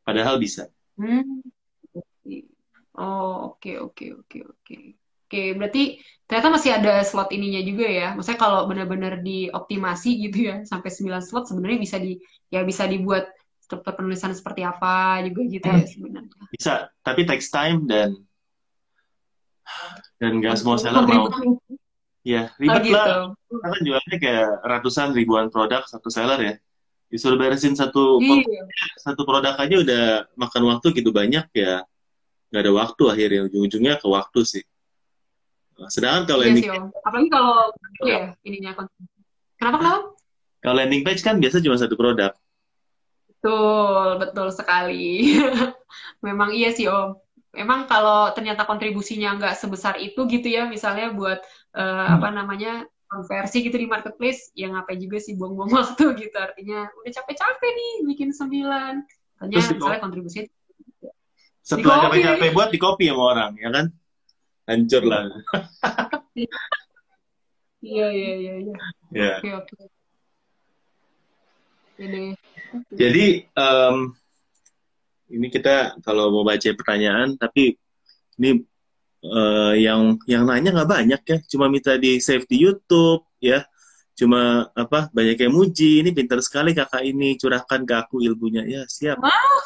Padahal 0.02 0.42
bisa. 0.42 0.68
Hmm. 0.98 1.46
Oh, 3.00 3.56
oke, 3.56 3.64
okay, 3.64 3.76
oke, 3.80 3.96
okay, 3.96 4.10
oke, 4.12 4.28
okay, 4.28 4.42
oke. 4.44 4.78
Oke, 5.32 5.56
berarti 5.56 5.84
ternyata 6.28 6.52
masih 6.52 6.72
ada 6.76 6.94
slot 7.08 7.32
ininya 7.32 7.64
juga 7.64 7.88
ya. 7.88 8.12
Maksudnya 8.20 8.36
kalau 8.36 8.68
benar-benar 8.68 9.24
dioptimasi 9.24 10.28
gitu 10.28 10.52
ya, 10.52 10.68
sampai 10.68 10.92
9 10.92 11.24
slot 11.24 11.48
sebenarnya 11.48 11.80
bisa 11.80 11.98
di 12.04 12.20
ya 12.52 12.68
bisa 12.68 12.84
dibuat 12.84 13.32
struktur 13.64 13.96
penulisan 13.96 14.36
seperti 14.36 14.68
apa 14.68 15.24
juga 15.24 15.42
gitu 15.48 15.64
ya 15.64 15.80
hmm. 15.80 15.88
sebenarnya. 15.88 16.44
Bisa, 16.52 16.92
tapi 17.00 17.24
takes 17.24 17.48
time 17.48 17.88
dan 17.88 18.20
dan 20.20 20.44
gak 20.44 20.60
semua 20.60 20.76
seller 20.76 21.08
mau. 21.08 21.32
Ya, 22.22 22.54
ribet 22.62 22.82
oh, 22.82 22.86
gitu. 22.86 22.96
lah. 22.96 23.08
Karena 23.50 23.80
jualnya 23.82 24.18
kayak 24.22 24.50
ratusan 24.62 25.18
ribuan 25.18 25.50
produk 25.50 25.82
satu 25.90 26.14
seller 26.14 26.40
ya. 26.42 26.56
Disuruh 27.12 27.36
beresin 27.36 27.76
satu 27.76 28.22
iya. 28.24 28.46
satu 29.02 29.28
produk 29.28 29.58
aja 29.58 29.76
udah 29.82 30.04
makan 30.38 30.64
waktu 30.70 30.88
gitu 30.96 31.10
banyak 31.10 31.50
ya. 31.52 31.84
Gak 32.52 32.62
ada 32.62 32.72
waktu 32.72 33.04
akhirnya 33.10 33.42
ujung-ujungnya 33.50 33.98
ke 33.98 34.08
waktu 34.08 34.42
sih. 34.46 34.64
Sedangkan 35.90 36.30
kalau 36.30 36.44
iya 36.46 36.54
landing 36.54 36.66
sih, 36.68 37.02
apalagi 37.02 37.30
kalau 37.34 37.56
ya 38.06 38.22
ininya 38.46 38.72
Kenapa 39.58 39.78
kenapa? 39.78 40.00
Kalau 40.62 40.76
landing 40.78 41.02
page 41.02 41.22
kan 41.26 41.42
biasa 41.42 41.62
cuma 41.62 41.78
satu 41.78 41.98
produk. 41.98 42.34
Betul, 43.30 44.22
betul 44.22 44.48
sekali. 44.54 45.38
Memang 46.26 46.54
iya 46.54 46.70
sih 46.70 46.86
Om. 46.86 47.18
Emang 47.58 47.90
kalau 47.90 48.30
ternyata 48.32 48.70
kontribusinya 48.70 49.38
nggak 49.38 49.58
sebesar 49.58 49.98
itu 49.98 50.30
gitu 50.30 50.48
ya, 50.50 50.70
misalnya 50.70 51.14
buat 51.14 51.42
uh, 51.76 52.08
apa 52.20 52.28
namanya 52.32 52.86
konversi 53.12 53.68
gitu 53.68 53.76
di 53.76 53.88
marketplace, 53.92 54.56
ya 54.56 54.72
ngapain 54.72 55.00
juga 55.00 55.20
sih 55.20 55.36
buang-buang 55.36 55.72
waktu 55.80 56.04
gitu. 56.16 56.38
Artinya 56.40 56.88
udah 57.04 57.12
capek-capek 57.12 57.72
nih 57.76 57.94
bikin 58.08 58.30
sembilan. 58.32 58.94
Tanya 59.42 59.56
misalnya 59.58 60.00
kontribusi. 60.00 60.48
Setelah 61.62 62.08
capek-capek 62.08 62.50
buat 62.56 62.70
di 62.72 62.80
copy 62.80 63.12
sama 63.12 63.24
orang, 63.36 63.52
ya 63.60 63.70
kan? 63.70 63.86
Hancur 64.66 65.04
lah. 65.06 65.28
Iya, 67.82 68.14
iya, 68.14 68.34
iya, 68.38 68.54
iya. 68.62 68.76
Ya. 69.10 69.34
Oke, 69.42 69.50
oke. 69.58 69.74
Jadi 72.94 73.26
um, 73.58 74.14
ini 75.34 75.48
kita 75.50 75.98
kalau 76.06 76.30
mau 76.30 76.46
baca 76.46 76.70
pertanyaan, 76.78 77.42
tapi 77.42 77.74
ini 78.38 78.62
uh, 79.26 79.74
yang 79.78 80.18
yang 80.26 80.44
nanya 80.46 80.74
nggak 80.74 80.90
banyak 80.90 81.22
ya, 81.22 81.38
cuma 81.50 81.70
minta 81.70 81.98
di 81.98 82.18
save 82.22 82.46
di 82.50 82.62
YouTube 82.66 83.26
ya, 83.42 83.66
cuma 84.18 84.70
apa 84.74 85.10
banyak 85.14 85.38
yang 85.38 85.54
muji, 85.54 86.02
ini 86.02 86.10
pintar 86.14 86.42
sekali 86.42 86.74
kakak 86.74 87.06
ini, 87.06 87.38
curahkan 87.38 87.82
ke 87.86 87.94
aku 87.96 88.22
ilmunya 88.22 88.66
ya 88.66 88.82
siap. 88.90 89.22
Wow. 89.22 89.62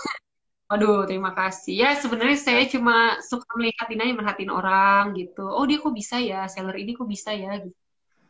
Aduh, 0.66 1.06
terima 1.06 1.30
kasih. 1.30 1.78
Ya, 1.78 1.90
sebenarnya 1.94 2.42
saya 2.42 2.66
cuma 2.66 3.22
suka 3.22 3.46
melihat 3.54 3.86
ini 3.94 4.18
merhatiin 4.18 4.50
orang 4.50 5.14
gitu. 5.14 5.46
Oh, 5.46 5.62
dia 5.70 5.78
kok 5.78 5.94
bisa 5.94 6.18
ya, 6.18 6.50
seller 6.50 6.74
ini 6.74 6.98
kok 6.98 7.06
bisa 7.06 7.38
ya 7.38 7.62
gitu. 7.62 7.78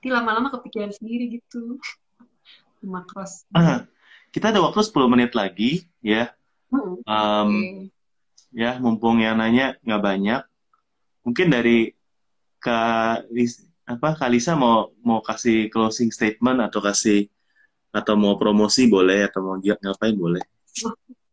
Jadi 0.04 0.10
lama-lama 0.12 0.52
kepikiran 0.52 0.92
sendiri 0.92 1.40
gitu. 1.40 1.80
Makros. 2.84 3.48
Ah, 3.56 3.88
kita 4.36 4.52
ada 4.52 4.60
waktu 4.60 4.84
10 4.84 5.08
menit 5.08 5.32
lagi 5.32 5.88
ya. 6.04 6.36
Um, 6.70 7.00
okay. 7.08 7.88
Ya, 8.52 8.78
mumpung 8.84 9.24
yang 9.24 9.40
nanya 9.40 9.80
nggak 9.82 10.04
banyak. 10.04 10.42
Mungkin 11.26 11.50
dari 11.50 11.90
Kak 12.62 13.30
apa 13.86 14.10
Kalisa 14.18 14.58
mau 14.58 14.90
mau 15.06 15.22
kasih 15.22 15.70
closing 15.70 16.10
statement 16.10 16.62
atau 16.62 16.82
kasih 16.82 17.30
atau 17.94 18.18
mau 18.18 18.38
promosi 18.38 18.90
boleh 18.90 19.30
atau 19.30 19.42
mau 19.42 19.56
ngapain 19.60 20.16
boleh. 20.16 20.44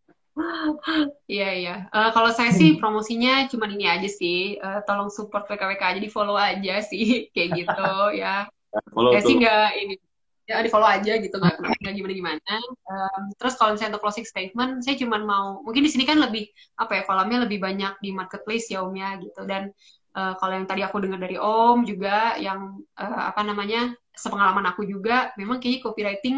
Iya 1.28 1.50
iya. 1.60 1.76
Uh, 1.92 2.08
kalau 2.16 2.32
saya 2.32 2.56
sih 2.56 2.80
promosinya 2.80 3.44
cuma 3.52 3.68
ini 3.68 3.84
aja 3.84 4.08
sih. 4.08 4.56
Uh, 4.64 4.80
tolong 4.88 5.12
support 5.12 5.44
PKWK 5.44 5.82
aja 5.84 6.00
di 6.00 6.08
follow 6.08 6.40
aja 6.40 6.80
sih 6.80 7.04
kayak 7.36 7.50
gitu 7.52 7.88
ya. 8.16 8.48
Follow 8.96 9.12
ya 9.12 9.20
sih 9.20 9.36
nggak 9.36 9.68
ini 9.76 9.94
ya 10.42 10.58
di 10.58 10.70
follow 10.70 10.90
aja 10.90 11.22
gitu 11.22 11.38
nggak 11.38 11.56
nggak 11.58 11.94
gimana 11.94 12.14
gimana. 12.14 12.54
Um, 12.90 13.22
terus 13.38 13.54
kalau 13.54 13.74
misalnya 13.74 13.94
untuk 13.94 14.02
closing 14.04 14.26
statement 14.26 14.82
saya 14.82 14.98
cuma 14.98 15.22
mau 15.22 15.62
mungkin 15.62 15.86
di 15.86 15.90
sini 15.90 16.02
kan 16.02 16.18
lebih 16.18 16.50
apa 16.78 16.98
ya 16.98 17.02
kolamnya 17.06 17.46
lebih 17.46 17.62
banyak 17.62 17.94
di 18.02 18.10
marketplace 18.10 18.66
ya 18.70 18.82
om 18.82 18.94
ya 18.94 19.16
gitu. 19.22 19.46
Dan 19.46 19.70
uh, 20.18 20.34
kalau 20.42 20.52
yang 20.58 20.66
tadi 20.66 20.82
aku 20.82 20.98
dengar 20.98 21.22
dari 21.22 21.38
om 21.38 21.86
juga 21.86 22.34
yang 22.42 22.82
uh, 22.98 23.22
apa 23.30 23.46
namanya 23.46 23.94
sepengalaman 24.12 24.66
aku 24.68 24.84
juga 24.84 25.30
memang 25.38 25.62
kayaknya 25.62 25.80
copywriting 25.86 26.36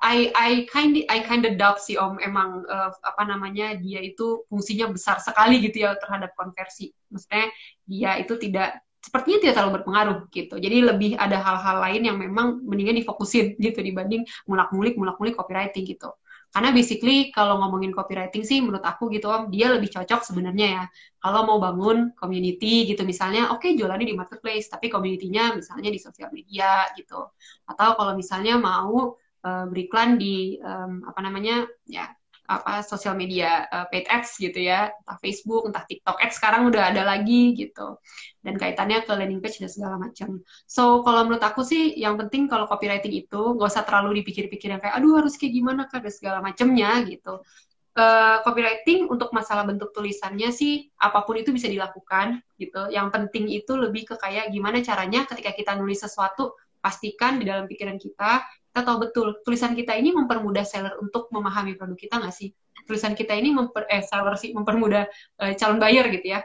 I 0.00 0.32
I 0.32 0.50
kind 0.72 0.96
I 1.12 1.20
kind 1.20 1.44
of 1.44 1.60
doubt 1.60 1.78
sih 1.84 2.00
om 2.00 2.16
emang 2.24 2.64
uh, 2.66 2.90
apa 3.04 3.22
namanya 3.28 3.76
dia 3.76 4.00
itu 4.00 4.48
fungsinya 4.48 4.88
besar 4.90 5.20
sekali 5.20 5.60
gitu 5.60 5.84
ya 5.84 5.94
terhadap 6.00 6.32
konversi. 6.34 6.90
Maksudnya 7.12 7.46
dia 7.84 8.10
itu 8.16 8.34
tidak 8.40 8.80
sepertinya 9.00 9.38
tidak 9.40 9.54
terlalu 9.56 9.72
berpengaruh 9.80 10.18
gitu. 10.28 10.54
Jadi 10.60 10.76
lebih 10.84 11.10
ada 11.16 11.40
hal-hal 11.40 11.76
lain 11.80 12.02
yang 12.12 12.16
memang 12.20 12.60
mendingan 12.62 13.00
difokusin 13.00 13.56
gitu 13.64 13.80
dibanding 13.80 14.22
mulak-mulik 14.44 14.94
mulak-mulik 15.00 15.34
copywriting 15.34 15.88
gitu. 15.88 16.12
Karena 16.50 16.74
basically 16.74 17.30
kalau 17.30 17.62
ngomongin 17.62 17.94
copywriting 17.94 18.42
sih 18.42 18.58
menurut 18.58 18.82
aku 18.82 19.06
gitu 19.14 19.30
Om, 19.30 19.54
dia 19.54 19.70
lebih 19.70 19.86
cocok 19.94 20.20
sebenarnya 20.26 20.66
ya. 20.66 20.84
Kalau 21.22 21.46
mau 21.46 21.62
bangun 21.62 22.10
community 22.18 22.90
gitu 22.90 23.06
misalnya, 23.06 23.54
oke 23.54 23.62
okay, 23.62 23.78
jualannya 23.78 24.10
di 24.10 24.18
marketplace, 24.18 24.66
tapi 24.66 24.90
community-nya 24.90 25.54
misalnya 25.54 25.94
di 25.94 26.00
sosial 26.02 26.34
media 26.34 26.90
gitu. 26.98 27.30
Atau 27.70 27.94
kalau 27.94 28.18
misalnya 28.18 28.58
mau 28.58 29.14
uh, 29.46 29.64
beriklan 29.70 30.18
di 30.18 30.58
um, 30.58 31.06
apa 31.06 31.20
namanya 31.22 31.70
ya 31.86 32.10
apa 32.50 32.82
sosial 32.82 33.14
media 33.14 33.70
uh, 33.70 33.86
paid 33.86 34.10
ads 34.10 34.34
gitu 34.42 34.58
ya, 34.58 34.90
entah 34.90 35.18
Facebook, 35.22 35.70
entah 35.70 35.86
TikTok 35.86 36.18
ads 36.18 36.34
sekarang 36.42 36.66
udah 36.66 36.90
ada 36.90 37.06
lagi 37.06 37.54
gitu. 37.54 38.02
Dan 38.42 38.58
kaitannya 38.58 39.06
ke 39.06 39.12
landing 39.14 39.38
page 39.38 39.62
dan 39.62 39.70
segala 39.70 40.02
macam. 40.02 40.42
So 40.66 41.06
kalau 41.06 41.30
menurut 41.30 41.44
aku 41.46 41.62
sih 41.62 41.94
yang 41.94 42.18
penting 42.18 42.50
kalau 42.50 42.66
copywriting 42.66 43.14
itu 43.14 43.54
nggak 43.54 43.70
usah 43.70 43.86
terlalu 43.86 44.20
dipikir-pikir 44.20 44.74
yang 44.74 44.82
kayak 44.82 44.98
aduh 44.98 45.22
harus 45.22 45.38
kayak 45.38 45.54
gimana 45.54 45.86
kan 45.86 46.02
dan 46.02 46.10
segala 46.10 46.38
macamnya 46.42 46.90
gitu. 47.06 47.38
Uh, 47.90 48.38
copywriting 48.46 49.10
untuk 49.10 49.34
masalah 49.34 49.66
bentuk 49.66 49.90
tulisannya 49.90 50.54
sih 50.54 50.88
apa 50.94 51.26
pun 51.26 51.38
itu 51.38 51.54
bisa 51.54 51.70
dilakukan 51.70 52.42
gitu. 52.58 52.90
Yang 52.90 53.08
penting 53.14 53.46
itu 53.46 53.78
lebih 53.78 54.10
ke 54.10 54.14
kayak 54.18 54.50
gimana 54.50 54.82
caranya 54.82 55.22
ketika 55.30 55.54
kita 55.54 55.72
nulis 55.78 56.02
sesuatu 56.02 56.58
pastikan 56.80 57.36
di 57.38 57.44
dalam 57.44 57.68
pikiran 57.68 58.00
kita 58.00 58.42
kita 58.70 58.86
tahu 58.86 58.96
betul 59.02 59.26
tulisan 59.42 59.74
kita 59.74 59.98
ini 59.98 60.14
mempermudah 60.14 60.62
seller 60.62 60.94
untuk 61.02 61.26
memahami 61.34 61.74
produk 61.74 61.98
kita 61.98 62.22
nggak 62.22 62.30
sih? 62.30 62.54
Tulisan 62.86 63.18
kita 63.18 63.34
ini 63.34 63.50
memper, 63.50 63.90
eh, 63.90 63.98
seller 63.98 64.38
sih 64.38 64.54
mempermudah 64.54 65.10
eh, 65.42 65.52
calon 65.58 65.82
buyer 65.82 66.06
gitu 66.14 66.38
ya. 66.38 66.40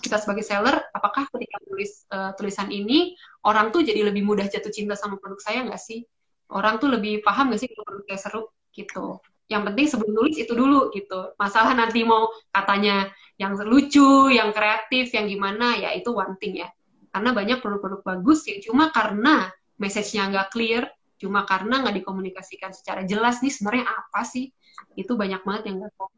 Kita 0.00 0.16
sebagai 0.16 0.40
seller, 0.40 0.80
apakah 0.96 1.28
ketika 1.28 1.60
tulis 1.68 2.08
uh, 2.08 2.32
tulisan 2.32 2.72
ini 2.72 3.12
orang 3.44 3.68
tuh 3.68 3.84
jadi 3.84 4.08
lebih 4.08 4.24
mudah 4.24 4.48
jatuh 4.48 4.72
cinta 4.72 4.96
sama 4.96 5.20
produk 5.20 5.36
saya 5.44 5.60
nggak 5.60 5.76
sih? 5.76 6.08
Orang 6.48 6.80
tuh 6.80 6.88
lebih 6.88 7.20
paham 7.20 7.52
nggak 7.52 7.60
sih 7.60 7.68
kalau 7.68 7.84
produk 7.84 8.04
saya 8.08 8.20
seru 8.24 8.42
gitu? 8.72 9.20
Yang 9.52 9.62
penting 9.68 9.86
sebelum 9.92 10.12
nulis 10.16 10.40
itu 10.40 10.56
dulu 10.56 10.88
gitu. 10.96 11.36
Masalah 11.36 11.76
nanti 11.76 12.00
mau 12.00 12.32
katanya 12.48 13.12
yang 13.36 13.52
lucu, 13.60 14.32
yang 14.32 14.56
kreatif, 14.56 15.12
yang 15.12 15.28
gimana 15.28 15.76
ya 15.76 15.92
itu 15.92 16.16
one 16.16 16.32
thing 16.40 16.64
ya. 16.64 16.72
Karena 17.12 17.36
banyak 17.36 17.60
produk-produk 17.60 18.00
bagus 18.00 18.48
yang 18.48 18.64
cuma 18.64 18.88
karena 18.88 19.52
message-nya 19.76 20.32
nggak 20.32 20.48
clear, 20.48 20.88
cuma 21.20 21.44
karena 21.44 21.84
nggak 21.84 22.00
dikomunikasikan 22.00 22.72
secara 22.72 23.04
jelas 23.04 23.44
nih 23.44 23.52
sebenarnya 23.52 23.86
apa 23.86 24.24
sih? 24.24 24.48
Itu 24.96 25.20
banyak 25.20 25.44
banget 25.44 25.62
yang 25.68 25.76
nggak 25.84 25.92
tahu. 25.94 26.08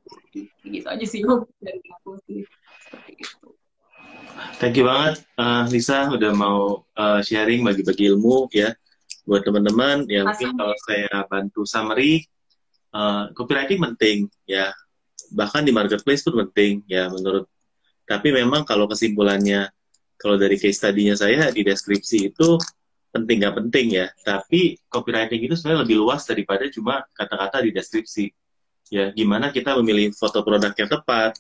Gitu 0.63 0.87
aja 0.87 1.07
sih 1.07 1.21
dari 1.59 1.83
aku 1.91 2.15
sih. 2.31 2.47
Seperti 2.87 3.13
itu. 3.19 3.49
Thank 4.63 4.79
you 4.79 4.87
banget 4.87 5.27
uh, 5.37 5.67
Lisa 5.69 6.09
udah 6.09 6.33
mau 6.33 6.87
uh, 6.95 7.21
sharing 7.21 7.67
bagi-bagi 7.67 8.15
ilmu 8.15 8.47
ya. 8.55 8.71
Buat 9.27 9.43
teman-teman 9.43 10.07
yang 10.07 10.31
mungkin 10.31 10.55
kalau 10.55 10.77
saya 10.87 11.11
bantu 11.27 11.63
summary 11.67 12.23
uh, 12.95 13.35
copywriting 13.35 13.83
penting 13.83 14.31
ya. 14.47 14.71
Bahkan 15.35 15.67
di 15.67 15.75
marketplace 15.75 16.23
pun 16.23 16.47
penting 16.47 16.87
ya 16.87 17.11
menurut. 17.11 17.51
Tapi 18.07 18.31
memang 18.31 18.63
kalau 18.63 18.87
kesimpulannya 18.87 19.67
kalau 20.15 20.39
dari 20.39 20.55
case 20.55 20.79
study-nya 20.79 21.19
saya 21.19 21.51
di 21.51 21.67
deskripsi 21.67 22.31
itu 22.31 22.55
penting 23.13 23.45
nggak 23.45 23.57
penting 23.63 23.87
ya. 23.93 24.07
Tapi 24.25 24.81
copywriting 24.89 25.45
itu 25.45 25.55
sebenarnya 25.55 25.81
lebih 25.85 25.97
luas 26.01 26.25
daripada 26.25 26.65
cuma 26.73 27.05
kata-kata 27.13 27.63
di 27.63 27.71
deskripsi. 27.71 28.27
Ya 28.89 29.13
gimana 29.13 29.53
kita 29.53 29.77
memilih 29.79 30.13
foto 30.17 30.41
produk 30.43 30.73
yang 30.77 30.91
tepat 30.91 31.37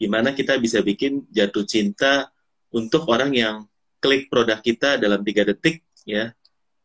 gimana 0.00 0.32
kita 0.32 0.56
bisa 0.56 0.80
bikin 0.80 1.28
jatuh 1.28 1.68
cinta 1.68 2.32
untuk 2.72 3.04
orang 3.12 3.36
yang 3.36 3.56
klik 4.00 4.32
produk 4.32 4.56
kita 4.64 4.96
dalam 4.96 5.20
tiga 5.26 5.44
detik 5.44 5.82
ya. 6.06 6.30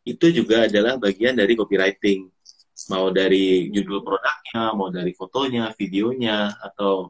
Itu 0.05 0.29
juga 0.33 0.69
adalah 0.69 0.97
bagian 0.97 1.37
dari 1.37 1.53
copywriting. 1.57 2.29
Mau 2.91 3.07
dari 3.09 3.71
judul 3.71 4.03
produknya 4.03 4.75
mau 4.75 4.91
dari 4.91 5.15
fotonya 5.15 5.71
videonya 5.79 6.51
atau 6.59 7.09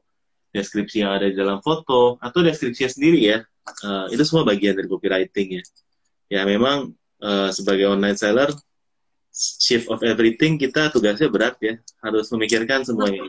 deskripsi 0.53 1.03
yang 1.03 1.11
ada 1.19 1.27
di 1.27 1.35
dalam 1.35 1.59
foto 1.59 2.21
atau 2.21 2.39
deskripsinya 2.45 2.91
sendiri 2.91 3.19
ya. 3.23 3.39
Uh, 3.81 4.05
itu 4.13 4.21
semua 4.21 4.45
bagian 4.45 4.77
dari 4.77 4.85
copywriting 4.85 5.57
ya 5.57 5.63
ya 6.29 6.41
memang 6.45 6.93
uh, 7.21 7.49
sebagai 7.51 7.87
online 7.91 8.17
seller 8.17 8.49
shift 9.35 9.91
of 9.91 9.99
everything 10.07 10.55
kita 10.55 10.87
tugasnya 10.89 11.27
berat 11.27 11.59
ya. 11.59 11.75
Harus 11.99 12.31
memikirkan 12.31 12.87
semuanya. 12.87 13.27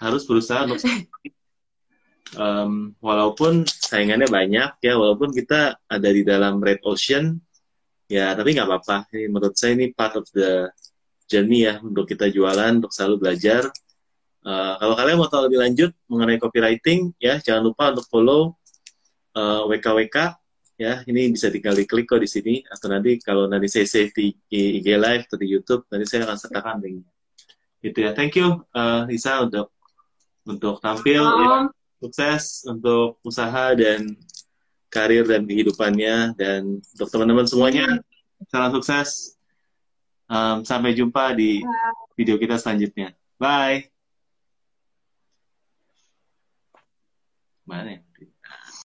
Harus 0.00 0.24
berusaha 0.24 0.64
untuk 0.64 0.80
um, 2.40 2.96
walaupun 2.98 3.68
saingannya 3.68 4.26
banyak 4.26 4.70
ya 4.80 4.94
walaupun 4.96 5.30
kita 5.30 5.76
ada 5.86 6.08
di 6.08 6.24
dalam 6.24 6.58
red 6.58 6.80
ocean 6.88 7.38
ya 8.08 8.32
tapi 8.32 8.56
nggak 8.56 8.68
apa-apa. 8.68 9.12
Ini 9.12 9.28
menurut 9.28 9.54
saya 9.54 9.76
ini 9.76 9.92
part 9.92 10.16
of 10.16 10.24
the 10.32 10.72
journey 11.28 11.68
ya 11.68 11.80
untuk 11.84 12.08
kita 12.08 12.32
jualan 12.32 12.80
untuk 12.80 12.92
selalu 12.92 13.28
belajar. 13.28 13.68
Uh, 14.44 14.76
kalau 14.76 14.92
kalian 14.92 15.16
mau 15.16 15.28
tahu 15.28 15.48
lebih 15.48 15.60
lanjut 15.64 15.90
mengenai 16.04 16.36
copywriting 16.36 17.16
ya 17.16 17.40
jangan 17.40 17.64
lupa 17.64 17.96
untuk 17.96 18.04
follow 18.12 18.52
uh, 19.32 19.64
eh, 19.64 19.80
WKWK 19.80 20.16
ya 20.74 21.06
ini 21.06 21.30
bisa 21.30 21.46
dikali 21.50 21.86
klik 21.86 22.10
kok 22.10 22.18
di 22.18 22.26
sini 22.26 22.54
atau 22.66 22.90
nanti 22.90 23.22
kalau 23.22 23.46
nanti 23.46 23.70
saya 23.70 23.86
save 23.86 24.10
di 24.14 24.34
IG 24.50 24.88
Live 24.98 25.24
atau 25.30 25.38
di 25.38 25.46
YouTube 25.46 25.86
nanti 25.90 26.04
saya 26.10 26.26
akan 26.26 26.38
sertakan 26.38 26.76
linknya. 26.82 27.10
Gitu 27.84 27.98
ya. 28.00 28.10
Thank 28.16 28.40
you 28.40 28.64
uh, 28.74 29.06
Lisa 29.06 29.44
untuk 29.44 29.70
untuk 30.44 30.82
tampil 30.82 31.22
ya. 31.22 31.70
sukses 32.02 32.66
untuk 32.68 33.22
usaha 33.24 33.72
dan 33.76 34.18
karir 34.92 35.26
dan 35.26 35.42
kehidupannya 35.48 36.36
dan 36.38 36.78
untuk 36.78 37.08
teman-teman 37.10 37.46
semuanya 37.46 37.86
salam 38.50 38.74
sukses. 38.74 39.34
Um, 40.24 40.64
sampai 40.64 40.96
jumpa 40.96 41.36
di 41.36 41.60
video 42.16 42.40
kita 42.40 42.56
selanjutnya. 42.56 43.12
Bye. 43.36 43.92
Mana 47.68 48.00
ya? 48.00 48.03